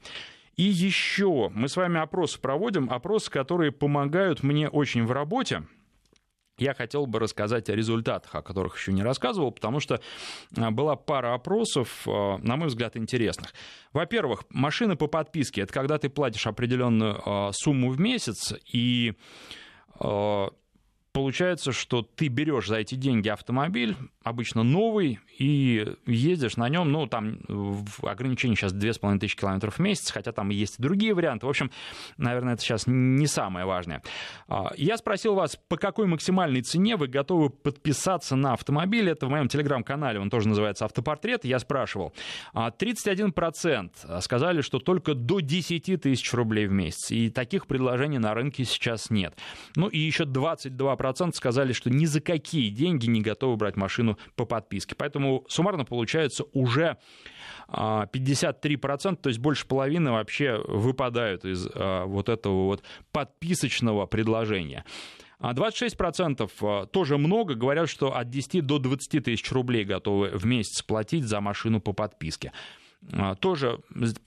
И 0.57 0.63
еще 0.63 1.49
мы 1.55 1.69
с 1.69 1.77
вами 1.77 2.01
опросы 2.01 2.39
проводим, 2.39 2.89
опросы, 2.91 3.31
которые 3.31 3.71
помогают 3.71 4.43
мне 4.43 4.67
очень 4.67 5.05
в 5.05 5.11
работе, 5.13 5.63
я 6.61 6.73
хотел 6.73 7.07
бы 7.07 7.19
рассказать 7.19 7.69
о 7.69 7.75
результатах, 7.75 8.35
о 8.35 8.41
которых 8.41 8.77
еще 8.77 8.93
не 8.93 9.03
рассказывал, 9.03 9.51
потому 9.51 9.79
что 9.79 9.99
а, 10.55 10.71
была 10.71 10.95
пара 10.95 11.33
опросов, 11.33 12.03
а, 12.07 12.37
на 12.37 12.55
мой 12.55 12.67
взгляд, 12.67 12.95
интересных. 12.95 13.53
Во-первых, 13.93 14.43
машины 14.49 14.95
по 14.95 15.07
подписке– 15.07 15.61
это 15.63 15.73
когда 15.73 15.97
ты 15.97 16.09
платишь 16.09 16.45
определенную 16.45 17.21
а, 17.25 17.51
сумму 17.53 17.89
в 17.89 17.99
месяц, 17.99 18.53
и 18.71 19.13
получается, 21.13 21.71
что 21.71 22.01
ты 22.01 22.27
берешь 22.27 22.67
за 22.67 22.77
эти 22.77 22.95
деньги 22.95 23.29
автомобиль, 23.29 23.95
обычно 24.23 24.63
новый, 24.63 25.19
и 25.37 25.95
ездишь 26.05 26.57
на 26.57 26.69
нем, 26.69 26.91
ну, 26.91 27.07
там 27.07 27.39
в 27.47 28.05
ограничении 28.05 28.55
сейчас 28.55 28.73
2500 28.73 29.39
километров 29.39 29.75
в 29.75 29.79
месяц, 29.79 30.11
хотя 30.11 30.31
там 30.31 30.49
есть 30.49 30.79
и 30.79 30.81
другие 30.81 31.13
варианты. 31.13 31.47
В 31.47 31.49
общем, 31.49 31.71
наверное, 32.17 32.53
это 32.53 32.61
сейчас 32.61 32.83
не 32.85 33.27
самое 33.27 33.65
важное. 33.65 34.03
А, 34.47 34.71
я 34.77 34.97
спросил 34.97 35.33
вас, 35.33 35.57
по 35.67 35.77
какой 35.77 36.05
максимальной 36.05 36.61
цене 36.61 36.95
вы 36.95 37.07
готовы 37.07 37.49
подписаться 37.49 38.35
на 38.35 38.53
автомобиль. 38.53 39.09
Это 39.09 39.25
в 39.25 39.29
моем 39.29 39.47
телеграм-канале, 39.47 40.19
он 40.19 40.29
тоже 40.29 40.47
называется 40.47 40.85
«Автопортрет». 40.85 41.43
Я 41.43 41.59
спрашивал. 41.59 42.13
31% 42.53 43.91
а, 44.03 44.21
сказали, 44.21 44.61
что 44.61 44.79
только 44.79 45.15
до 45.15 45.39
10 45.39 46.01
тысяч 46.01 46.33
рублей 46.33 46.67
в 46.67 46.71
месяц. 46.71 47.11
И 47.11 47.29
таких 47.29 47.65
предложений 47.65 48.19
на 48.19 48.33
рынке 48.33 48.63
сейчас 48.63 49.09
нет. 49.09 49.35
Ну 49.75 49.87
и 49.87 49.97
еще 49.97 50.23
22% 50.25 51.00
сказали, 51.33 51.73
что 51.73 51.89
ни 51.89 52.05
за 52.05 52.21
какие 52.21 52.69
деньги 52.69 53.07
не 53.07 53.21
готовы 53.21 53.57
брать 53.57 53.75
машину 53.75 54.17
по 54.35 54.45
подписке. 54.45 54.95
Поэтому 54.95 55.45
суммарно 55.47 55.85
получается 55.85 56.45
уже 56.53 56.97
53%, 57.69 59.15
то 59.15 59.29
есть 59.29 59.39
больше 59.39 59.65
половины 59.65 60.11
вообще 60.11 60.61
выпадают 60.67 61.45
из 61.45 61.67
а, 61.73 62.05
вот 62.05 62.29
этого 62.29 62.65
вот 62.65 62.83
подписочного 63.11 64.05
предложения. 64.05 64.85
26% 65.39 66.51
а 66.61 66.85
тоже 66.85 67.17
много, 67.17 67.55
говорят, 67.55 67.89
что 67.89 68.15
от 68.15 68.29
10 68.29 68.65
до 68.65 68.77
20 68.77 69.23
тысяч 69.23 69.51
рублей 69.51 69.85
готовы 69.85 70.29
в 70.29 70.45
месяц 70.45 70.83
платить 70.83 71.23
за 71.23 71.41
машину 71.41 71.81
по 71.81 71.93
подписке. 71.93 72.51
Тоже 73.39 73.79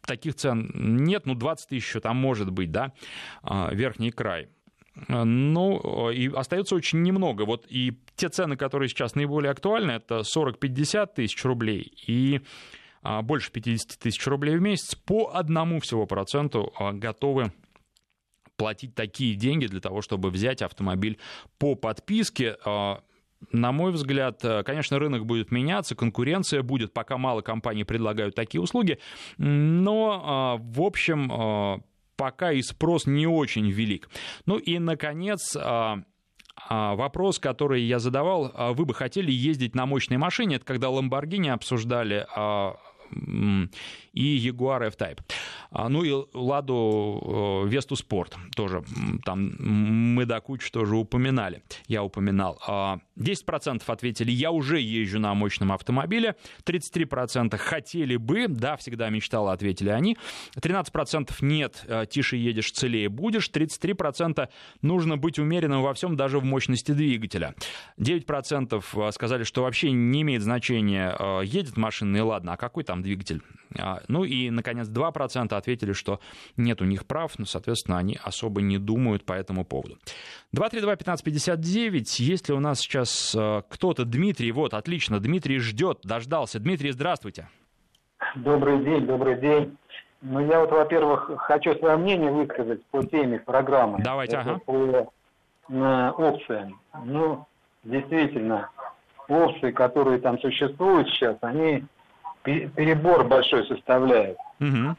таких 0.05 0.35
цен 0.35 0.69
нет, 0.75 1.27
ну 1.27 1.37
20 1.37 1.69
тысяч 1.69 1.95
там 2.03 2.17
может 2.17 2.51
быть, 2.51 2.73
да, 2.73 2.93
верхний 3.71 4.11
край. 4.11 4.49
Ну, 5.09 6.11
и 6.11 6.33
остается 6.33 6.77
очень 6.77 7.03
немного. 7.03 7.45
Вот 7.45 7.67
и 7.69 7.99
те 8.17 8.29
цены, 8.29 8.57
которые 8.57 8.89
сейчас 8.89 9.15
наиболее 9.15 9.51
актуальны, 9.51 9.93
это 9.93 10.21
40-50 10.21 11.15
тысяч 11.15 11.45
рублей 11.45 11.93
и 12.07 12.41
а, 13.03 13.23
больше 13.23 13.51
50 13.51 13.99
тысяч 13.99 14.25
рублей 14.27 14.57
в 14.57 14.63
месяц 14.63 14.95
по 14.95 15.33
одному 15.35 15.81
всего 15.81 16.07
проценту 16.07 16.73
а, 16.79 16.93
готовы 16.93 17.53
платить 18.57 18.95
такие 18.95 19.35
деньги 19.35 19.67
для 19.67 19.81
того, 19.81 20.01
чтобы 20.01 20.31
взять 20.31 20.63
автомобиль 20.63 21.19
по 21.59 21.75
подписке. 21.75 22.57
На 23.51 23.73
мой 23.73 23.91
взгляд, 23.91 24.41
конечно, 24.65 24.99
рынок 24.99 25.27
будет 25.27 25.51
меняться, 25.51 25.97
конкуренция 25.97 26.63
будет, 26.63 26.95
пока 26.95 27.19
мало 27.19 27.43
компаний 27.43 27.83
предлагают 27.83 28.37
такие 28.37 28.61
услуги, 28.61 29.01
но, 29.37 30.57
в 30.63 30.81
общем, 30.81 31.83
пока 32.17 32.53
и 32.53 32.63
спрос 32.63 33.07
не 33.07 33.27
очень 33.27 33.71
велик. 33.71 34.09
Ну 34.47 34.59
и, 34.59 34.79
наконец, 34.79 35.57
а, 35.57 35.99
а, 36.57 36.95
Вопрос, 36.95 37.39
который 37.39 37.83
я 37.83 37.99
задавал, 37.99 38.51
а 38.55 38.73
вы 38.73 38.85
бы 38.85 38.95
хотели 38.95 39.33
ездить 39.33 39.75
на 39.75 39.87
мощной 39.87 40.19
машине? 40.19 40.57
Это 40.57 40.65
когда 40.65 40.89
Lamborghini 40.89 41.49
обсуждали 41.49 42.27
и 43.13 44.49
Jaguar 44.49 44.87
F-Type. 44.89 45.21
А, 45.71 45.89
ну 45.89 46.05
и 46.05 46.13
Ладу 46.33 47.65
Весту 47.67 47.97
Спорт 47.97 48.37
тоже. 48.55 48.85
Там 49.25 49.53
мы 49.59 50.25
до 50.25 50.41
кучи 50.41 50.71
тоже 50.71 50.97
упоминали. 50.97 51.63
Я 51.89 52.05
упоминал. 52.05 52.61
10% 52.67 53.83
а, 53.87 53.93
ответили, 53.93 54.31
я 54.31 54.51
уже 54.51 54.81
езжу 54.81 55.19
на 55.19 55.35
мощном 55.35 55.73
автомобиле. 55.73 56.37
33% 56.65 57.57
хотели 57.57 58.17
бы, 58.17 58.47
да, 58.49 58.77
всегда 58.77 59.11
мечтала, 59.11 59.53
ответили 59.53 59.91
они. 59.91 60.17
13% 60.57 61.31
нет, 61.41 61.85
а, 61.89 62.07
тише 62.07 62.37
едешь, 62.37 62.71
целее 62.71 63.09
будешь. 63.09 63.51
33% 63.51 64.49
нужно 64.83 65.17
быть 65.17 65.39
умеренным 65.39 65.83
во 65.83 65.93
всем, 65.95 66.17
даже 66.17 66.39
в 66.39 66.45
мощности 66.45 66.93
двигателя. 66.93 67.55
9% 67.99 69.13
сказали, 69.13 69.43
что 69.45 69.63
вообще 69.63 69.91
не 69.91 70.23
имеет 70.23 70.43
значения, 70.43 71.17
едет 71.43 71.77
машина, 71.77 72.17
и 72.17 72.21
ладно, 72.21 72.53
а 72.53 72.57
какой 72.57 72.85
там 72.85 72.94
двигатель? 73.03 73.43
Ну 74.09 74.25
и, 74.25 74.51
наконец, 74.51 74.89
2% 74.89 75.55
ответили, 75.55 75.93
что 75.93 76.21
нет 76.57 76.81
у 76.81 76.85
них 76.85 77.07
прав, 77.07 77.39
но, 77.39 77.45
соответственно, 77.45 77.99
они 77.99 78.19
особо 78.23 78.63
не 78.63 78.79
думают 78.79 79.25
по 79.25 79.33
этому 79.33 79.65
поводу. 79.65 79.99
232-1559, 80.57 82.05
есть 82.19 82.49
ли 82.49 82.55
у 82.55 82.61
нас 82.61 82.79
сейчас 82.81 83.35
э, 83.35 83.63
кто-то? 83.69 84.05
Дмитрий, 84.05 84.53
вот, 84.53 84.75
отлично, 84.75 85.19
Дмитрий 85.19 85.59
ждет, 85.59 86.01
дождался. 86.05 86.61
Дмитрий, 86.61 86.93
здравствуйте. 86.93 87.49
Добрый 88.37 88.85
день, 88.85 89.07
добрый 89.07 89.41
день. 89.41 89.77
Ну, 90.23 90.41
я 90.41 90.61
вот, 90.61 90.71
во-первых, 90.71 91.31
хочу 91.39 91.75
свое 91.75 91.97
мнение 91.97 92.31
высказать 92.31 92.85
по 92.87 93.05
теме 93.05 93.41
программы. 93.41 93.99
Давайте, 94.03 94.37
Это 94.37 94.53
ага. 94.53 94.61
По 94.65 95.13
э, 95.69 96.11
опциям. 96.11 96.81
Ну, 97.05 97.47
действительно, 97.83 98.71
опции, 99.29 99.71
которые 99.71 100.19
там 100.21 100.39
существуют 100.41 101.09
сейчас, 101.11 101.37
они 101.43 101.85
перебор 102.45 103.25
большой 103.25 103.67
составляет. 103.67 104.37
Угу. 104.61 104.97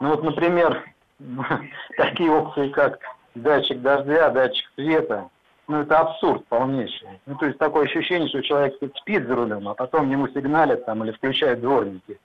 Ну 0.00 0.08
вот, 0.08 0.22
например, 0.22 0.84
такие 1.96 2.30
опции, 2.30 2.68
как 2.68 2.98
датчик 3.34 3.80
дождя, 3.80 4.30
датчик 4.30 4.70
света, 4.74 5.28
ну 5.68 5.80
это 5.80 5.98
абсурд 5.98 6.44
полнейший. 6.46 7.20
Ну 7.26 7.36
то 7.36 7.46
есть 7.46 7.58
такое 7.58 7.84
ощущение, 7.84 8.28
что 8.28 8.42
человек 8.42 8.74
спит 8.96 9.26
за 9.26 9.34
рулем, 9.34 9.68
а 9.68 9.74
потом 9.74 10.10
ему 10.10 10.28
сигналят 10.28 10.84
там 10.84 11.02
или 11.04 11.12
включают 11.12 11.60
дворники. 11.60 12.18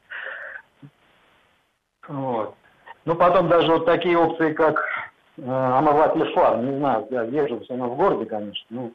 Вот. 2.08 2.56
Ну 3.06 3.16
потом 3.16 3.48
даже 3.48 3.72
вот 3.72 3.86
такие 3.86 4.18
опции, 4.18 4.54
как 4.54 4.84
э, 5.38 5.42
омыватель 5.44 6.34
фар, 6.34 6.58
не 6.58 6.78
знаю, 6.78 7.08
я 7.10 7.24
езжу 7.24 7.60
все 7.62 7.78
равно 7.78 7.94
в 7.94 7.98
городе, 7.98 8.26
конечно, 8.26 8.66
ну 8.70 8.94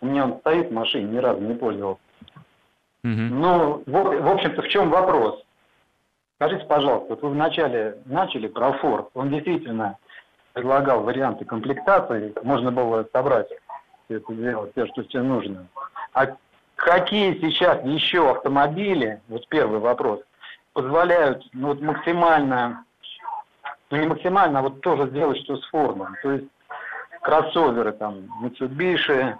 у 0.00 0.06
меня 0.06 0.24
он 0.24 0.38
стоит 0.38 0.70
в 0.70 0.72
машине, 0.72 1.04
ни 1.04 1.18
разу 1.18 1.40
не 1.40 1.54
пользовался. 1.54 2.00
Ну, 3.02 3.82
в, 3.86 3.92
в 3.92 4.28
общем-то, 4.28 4.62
в 4.62 4.68
чем 4.68 4.90
вопрос? 4.90 5.42
Скажите, 6.36 6.64
пожалуйста, 6.66 7.06
вот 7.10 7.22
вы 7.22 7.30
вначале 7.30 7.98
начали 8.06 8.48
про 8.48 8.70
Ford. 8.70 9.08
Он 9.14 9.30
действительно 9.30 9.98
предлагал 10.52 11.02
варианты 11.02 11.44
комплектации, 11.44 12.34
можно 12.42 12.72
было 12.72 13.06
собрать 13.12 13.48
это 14.14 14.34
сделать, 14.34 14.72
все, 14.72 14.86
что 14.88 15.04
тебе 15.04 15.22
нужно. 15.22 15.66
А 16.12 16.26
какие 16.76 17.38
сейчас 17.40 17.84
еще 17.84 18.30
автомобили, 18.30 19.20
вот 19.28 19.46
первый 19.48 19.78
вопрос, 19.78 20.20
позволяют 20.72 21.46
ну, 21.52 21.68
вот 21.68 21.80
максимально, 21.80 22.84
ну 23.90 23.96
не 23.96 24.06
максимально, 24.06 24.58
а 24.58 24.62
вот 24.62 24.80
тоже 24.80 25.08
сделать, 25.08 25.38
что 25.42 25.56
с 25.56 25.64
Фордом. 25.68 26.16
То 26.22 26.32
есть 26.32 26.46
кроссоверы 27.22 27.92
там, 27.92 28.26
Mitsubishi, 28.42 29.36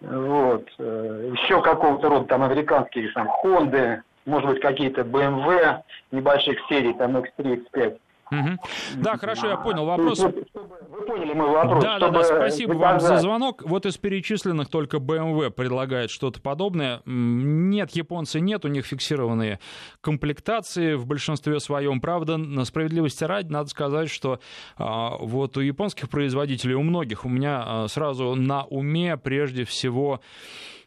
вот. 0.00 0.68
Э, 0.78 1.32
Еще 1.42 1.60
какого-то 1.62 2.08
рода 2.08 2.24
там 2.26 2.42
американские 2.42 3.10
там 3.12 3.28
Хонды, 3.28 4.02
может 4.26 4.48
быть, 4.48 4.60
какие-то 4.60 5.02
BMW 5.02 5.82
небольших 6.10 6.58
серий, 6.68 6.94
там 6.94 7.16
X3, 7.16 7.64
X5. 7.72 7.98
Угу. 8.30 8.58
Да, 8.96 9.16
хорошо, 9.16 9.48
я 9.48 9.56
понял. 9.56 9.84
Вопрос... 9.84 10.20
Есть, 10.20 10.48
чтобы 10.50 10.76
в 10.76 11.06
поняли 11.10 11.32
мой 11.32 11.50
вопрос. 11.50 11.82
Да, 11.82 11.98
да, 11.98 12.10
да, 12.10 12.24
спасибо 12.24 12.74
вам 12.74 13.00
за 13.00 13.18
звонок. 13.18 13.62
Вот 13.64 13.86
из 13.86 13.96
перечисленных 13.96 14.68
только 14.68 14.98
BMW 14.98 15.50
предлагает 15.50 16.10
что-то 16.10 16.40
подобное. 16.40 17.02
Нет, 17.04 17.90
японцы 17.92 18.40
нет, 18.40 18.64
у 18.64 18.68
них 18.68 18.86
фиксированные 18.86 19.58
комплектации 20.00 20.94
в 20.94 21.06
большинстве 21.06 21.60
своем. 21.60 22.00
Правда, 22.00 22.36
на 22.36 22.64
справедливости 22.64 23.24
ради 23.24 23.50
надо 23.50 23.68
сказать, 23.68 24.10
что 24.10 24.40
а, 24.76 25.16
вот 25.18 25.56
у 25.56 25.60
японских 25.60 26.08
производителей, 26.08 26.74
у 26.74 26.82
многих, 26.82 27.24
у 27.24 27.28
меня 27.28 27.62
а, 27.64 27.88
сразу 27.88 28.34
на 28.34 28.64
уме 28.64 29.16
прежде 29.16 29.64
всего 29.64 30.20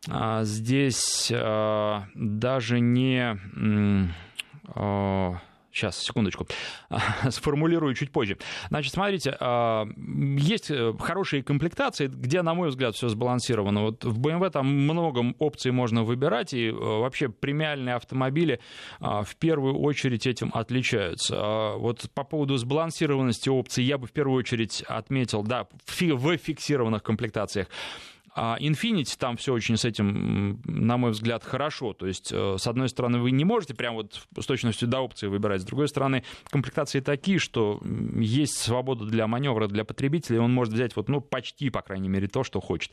а, 0.09 0.43
здесь 0.43 1.31
даже 2.15 2.79
не... 2.79 3.37
Сейчас, 5.73 5.97
секундочку, 5.97 6.47
сформулирую 7.29 7.95
чуть 7.95 8.11
позже. 8.11 8.37
Значит, 8.69 8.93
смотрите, 8.93 9.35
а, 9.39 9.87
есть 10.37 10.69
э, 10.69 10.93
хорошие 10.99 11.41
комплектации, 11.41 12.05
где, 12.05 12.43
на 12.43 12.53
мой 12.53 12.69
взгляд, 12.69 12.93
все 12.95 13.09
сбалансировано. 13.09 13.81
Вот 13.81 14.05
в 14.05 14.19
BMW 14.19 14.51
там 14.51 14.67
много 14.67 15.33
опций 15.39 15.71
можно 15.71 16.03
выбирать, 16.03 16.53
и 16.53 16.67
э, 16.67 16.71
вообще 16.71 17.27
премиальные 17.27 17.95
автомобили 17.95 18.59
а, 18.99 19.23
в 19.23 19.35
первую 19.37 19.79
очередь 19.79 20.27
этим 20.27 20.51
отличаются. 20.53 21.35
А 21.37 21.77
вот 21.77 22.07
по 22.13 22.23
поводу 22.23 22.55
сбалансированности 22.57 23.49
опций 23.49 23.83
я 23.83 23.97
бы 23.97 24.05
в 24.05 24.11
первую 24.11 24.37
очередь 24.37 24.83
отметил, 24.83 25.41
да, 25.41 25.67
в 25.85 26.37
фиксированных 26.37 27.01
комплектациях 27.01 27.67
а 28.35 28.57
Infinity 28.59 29.15
там 29.17 29.37
все 29.37 29.53
очень 29.53 29.77
с 29.77 29.85
этим, 29.85 30.59
на 30.65 30.97
мой 30.97 31.11
взгляд, 31.11 31.43
хорошо. 31.43 31.93
То 31.93 32.07
есть, 32.07 32.31
э, 32.31 32.55
с 32.57 32.65
одной 32.65 32.89
стороны, 32.89 33.19
вы 33.19 33.31
не 33.31 33.45
можете 33.45 33.75
прям 33.75 33.93
вот 33.93 34.25
с 34.39 34.45
точностью 34.45 34.87
до 34.87 35.01
опции 35.01 35.27
выбирать, 35.27 35.61
с 35.61 35.65
другой 35.65 35.87
стороны, 35.87 36.23
комплектации 36.49 36.99
такие, 36.99 37.37
что 37.37 37.79
есть 38.15 38.57
свобода 38.57 39.05
для 39.05 39.27
маневра 39.27 39.67
для 39.67 39.85
потребителя, 39.85 40.37
и 40.37 40.39
он 40.39 40.51
может 40.51 40.73
взять 40.73 40.95
вот, 40.95 41.09
ну, 41.09 41.21
почти, 41.21 41.69
по 41.69 41.81
крайней 41.81 42.09
мере, 42.09 42.27
то, 42.27 42.43
что 42.43 42.59
хочет. 42.59 42.91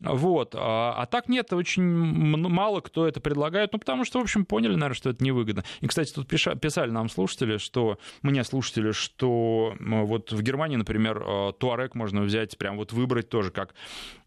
Вот. 0.00 0.54
А, 0.56 0.94
а 0.96 1.06
так 1.06 1.28
нет, 1.28 1.52
очень 1.52 1.84
мало 1.84 2.80
кто 2.80 3.06
это 3.06 3.20
предлагает, 3.20 3.74
ну, 3.74 3.78
потому 3.78 4.06
что, 4.06 4.20
в 4.20 4.22
общем, 4.22 4.46
поняли, 4.46 4.74
наверное, 4.74 4.94
что 4.94 5.10
это 5.10 5.22
невыгодно. 5.22 5.64
И, 5.80 5.86
кстати, 5.86 6.12
тут 6.14 6.28
писали 6.28 6.90
нам 6.90 7.10
слушатели, 7.10 7.58
что, 7.58 7.98
мне 8.22 8.42
слушатели, 8.42 8.92
что 8.92 9.74
вот 9.78 10.32
в 10.32 10.42
Германии, 10.42 10.76
например, 10.76 11.52
Туарек 11.58 11.94
можно 11.94 12.22
взять, 12.22 12.56
прям 12.56 12.78
вот 12.78 12.92
выбрать 12.92 13.28
тоже, 13.28 13.50
как 13.50 13.74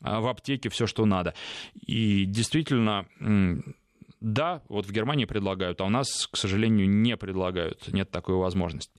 в 0.02 0.28
аптеке 0.28 0.51
аптеке 0.52 0.70
все, 0.70 0.88
что 0.88 1.06
надо. 1.06 1.34
И 1.88 2.26
действительно, 2.26 3.06
да, 4.22 4.62
вот 4.70 4.86
в 4.86 4.92
Германии 4.92 5.26
предлагают, 5.26 5.82
а 5.82 5.86
у 5.86 5.90
нас, 5.90 6.28
к 6.32 6.38
сожалению, 6.38 6.88
не 6.88 7.18
предлагают, 7.18 7.92
нет 7.92 8.12
такой 8.12 8.36
возможности. 8.36 8.94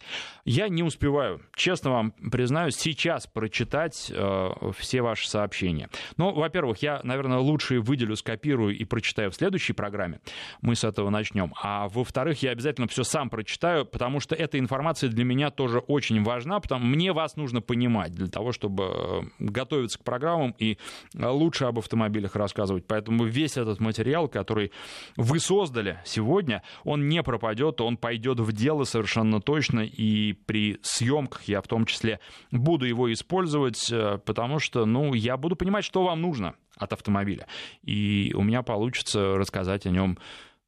Я 0.45 0.69
не 0.69 0.83
успеваю, 0.83 1.41
честно 1.55 1.91
вам 1.91 2.11
признаюсь, 2.11 2.75
сейчас 2.75 3.29
прочитать 3.29 4.11
э, 4.13 4.51
все 4.77 5.01
ваши 5.01 5.31
сообщения. 5.31 5.89
Ну, 6.17 6.33
во-первых, 6.33 6.83
я, 6.83 7.01
наверное, 7.05 7.39
лучше 7.39 7.81
выделю, 7.81 8.17
скопирую 8.17 8.77
и 8.77 8.85
прочитаю 8.85 9.31
в 9.31 9.37
следующей 9.37 9.75
программе. 9.75 10.21
Мы 10.61 10.75
с 10.75 10.83
этого 10.83 11.09
начнем. 11.09 11.55
А 11.63 11.89
во-вторых, 11.89 12.43
я 12.43 12.51
обязательно 12.51 12.89
все 12.89 13.05
сам 13.05 13.31
прочитаю, 13.31 13.87
потому 13.87 14.19
что 14.19 14.35
эта 14.35 14.59
информация 14.59 15.09
для 15.09 15.25
меня 15.25 15.51
тоже 15.51 15.79
очень 15.79 16.25
важна, 16.25 16.59
потому 16.59 16.85
мне 16.85 17.13
вас 17.13 17.37
нужно 17.37 17.61
понимать 17.61 18.13
для 18.13 18.27
того, 18.27 18.51
чтобы 18.51 18.85
э, 18.85 19.21
готовиться 19.39 20.01
к 20.01 20.03
программам 20.03 20.57
и 20.59 20.79
лучше 21.15 21.67
об 21.67 21.79
автомобилях 21.79 22.35
рассказывать. 22.35 22.87
Поэтому 22.89 23.25
весь 23.25 23.57
этот 23.57 23.79
материал, 23.79 24.27
который 24.27 24.73
вы 25.17 25.41
создали 25.41 26.01
сегодня, 26.05 26.63
он 26.85 27.09
не 27.09 27.23
пропадет, 27.23 27.81
он 27.81 27.97
пойдет 27.97 28.41
в 28.41 28.53
дело 28.53 28.85
совершенно 28.85 29.41
точно, 29.41 29.81
и 29.81 30.33
при 30.33 30.79
съемках 30.83 31.45
я 31.45 31.61
в 31.61 31.69
том 31.69 31.87
числе 31.87 32.21
буду 32.51 32.87
его 32.87 33.13
использовать, 33.13 33.91
э, 33.91 34.19
потому 34.25 34.59
что, 34.59 34.87
ну, 34.87 35.15
я 35.15 35.37
буду 35.37 35.57
понимать, 35.57 35.85
что 35.85 36.05
вам 36.05 36.21
нужно 36.21 36.55
от 36.77 36.93
автомобиля, 36.93 37.47
и 37.83 38.33
у 38.35 38.43
меня 38.43 38.63
получится 38.63 39.37
рассказать 39.37 39.87
о 39.87 39.91
нем 39.91 40.19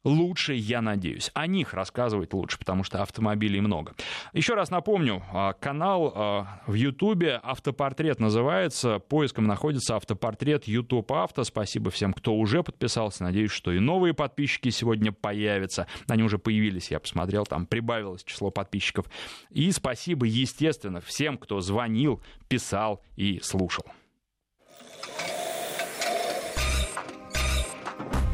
лучше, 0.05 0.53
я 0.53 0.81
надеюсь. 0.81 1.31
О 1.33 1.47
них 1.47 1.73
рассказывать 1.73 2.33
лучше, 2.33 2.57
потому 2.57 2.83
что 2.83 3.01
автомобилей 3.01 3.59
много. 3.59 3.93
Еще 4.31 4.53
раз 4.53 4.69
напомню, 4.69 5.23
а, 5.33 5.53
канал 5.53 6.13
а, 6.15 6.61
в 6.67 6.75
Ютубе 6.75 7.39
«Автопортрет» 7.43 8.19
называется. 8.19 8.99
Поиском 8.99 9.45
находится 9.45 9.97
«Автопортрет 9.97 10.65
YouTube 10.67 11.11
Авто». 11.11 11.43
Спасибо 11.43 11.91
всем, 11.91 12.13
кто 12.13 12.35
уже 12.35 12.63
подписался. 12.63 13.23
Надеюсь, 13.23 13.51
что 13.51 13.71
и 13.71 13.79
новые 13.79 14.13
подписчики 14.13 14.69
сегодня 14.69 15.11
появятся. 15.11 15.87
Они 16.07 16.23
уже 16.23 16.37
появились, 16.37 16.91
я 16.91 16.99
посмотрел, 16.99 17.45
там 17.45 17.65
прибавилось 17.65 18.23
число 18.23 18.51
подписчиков. 18.51 19.07
И 19.49 19.71
спасибо, 19.71 20.25
естественно, 20.25 21.01
всем, 21.01 21.37
кто 21.37 21.59
звонил, 21.59 22.21
писал 22.47 23.01
и 23.15 23.39
слушал. 23.41 23.85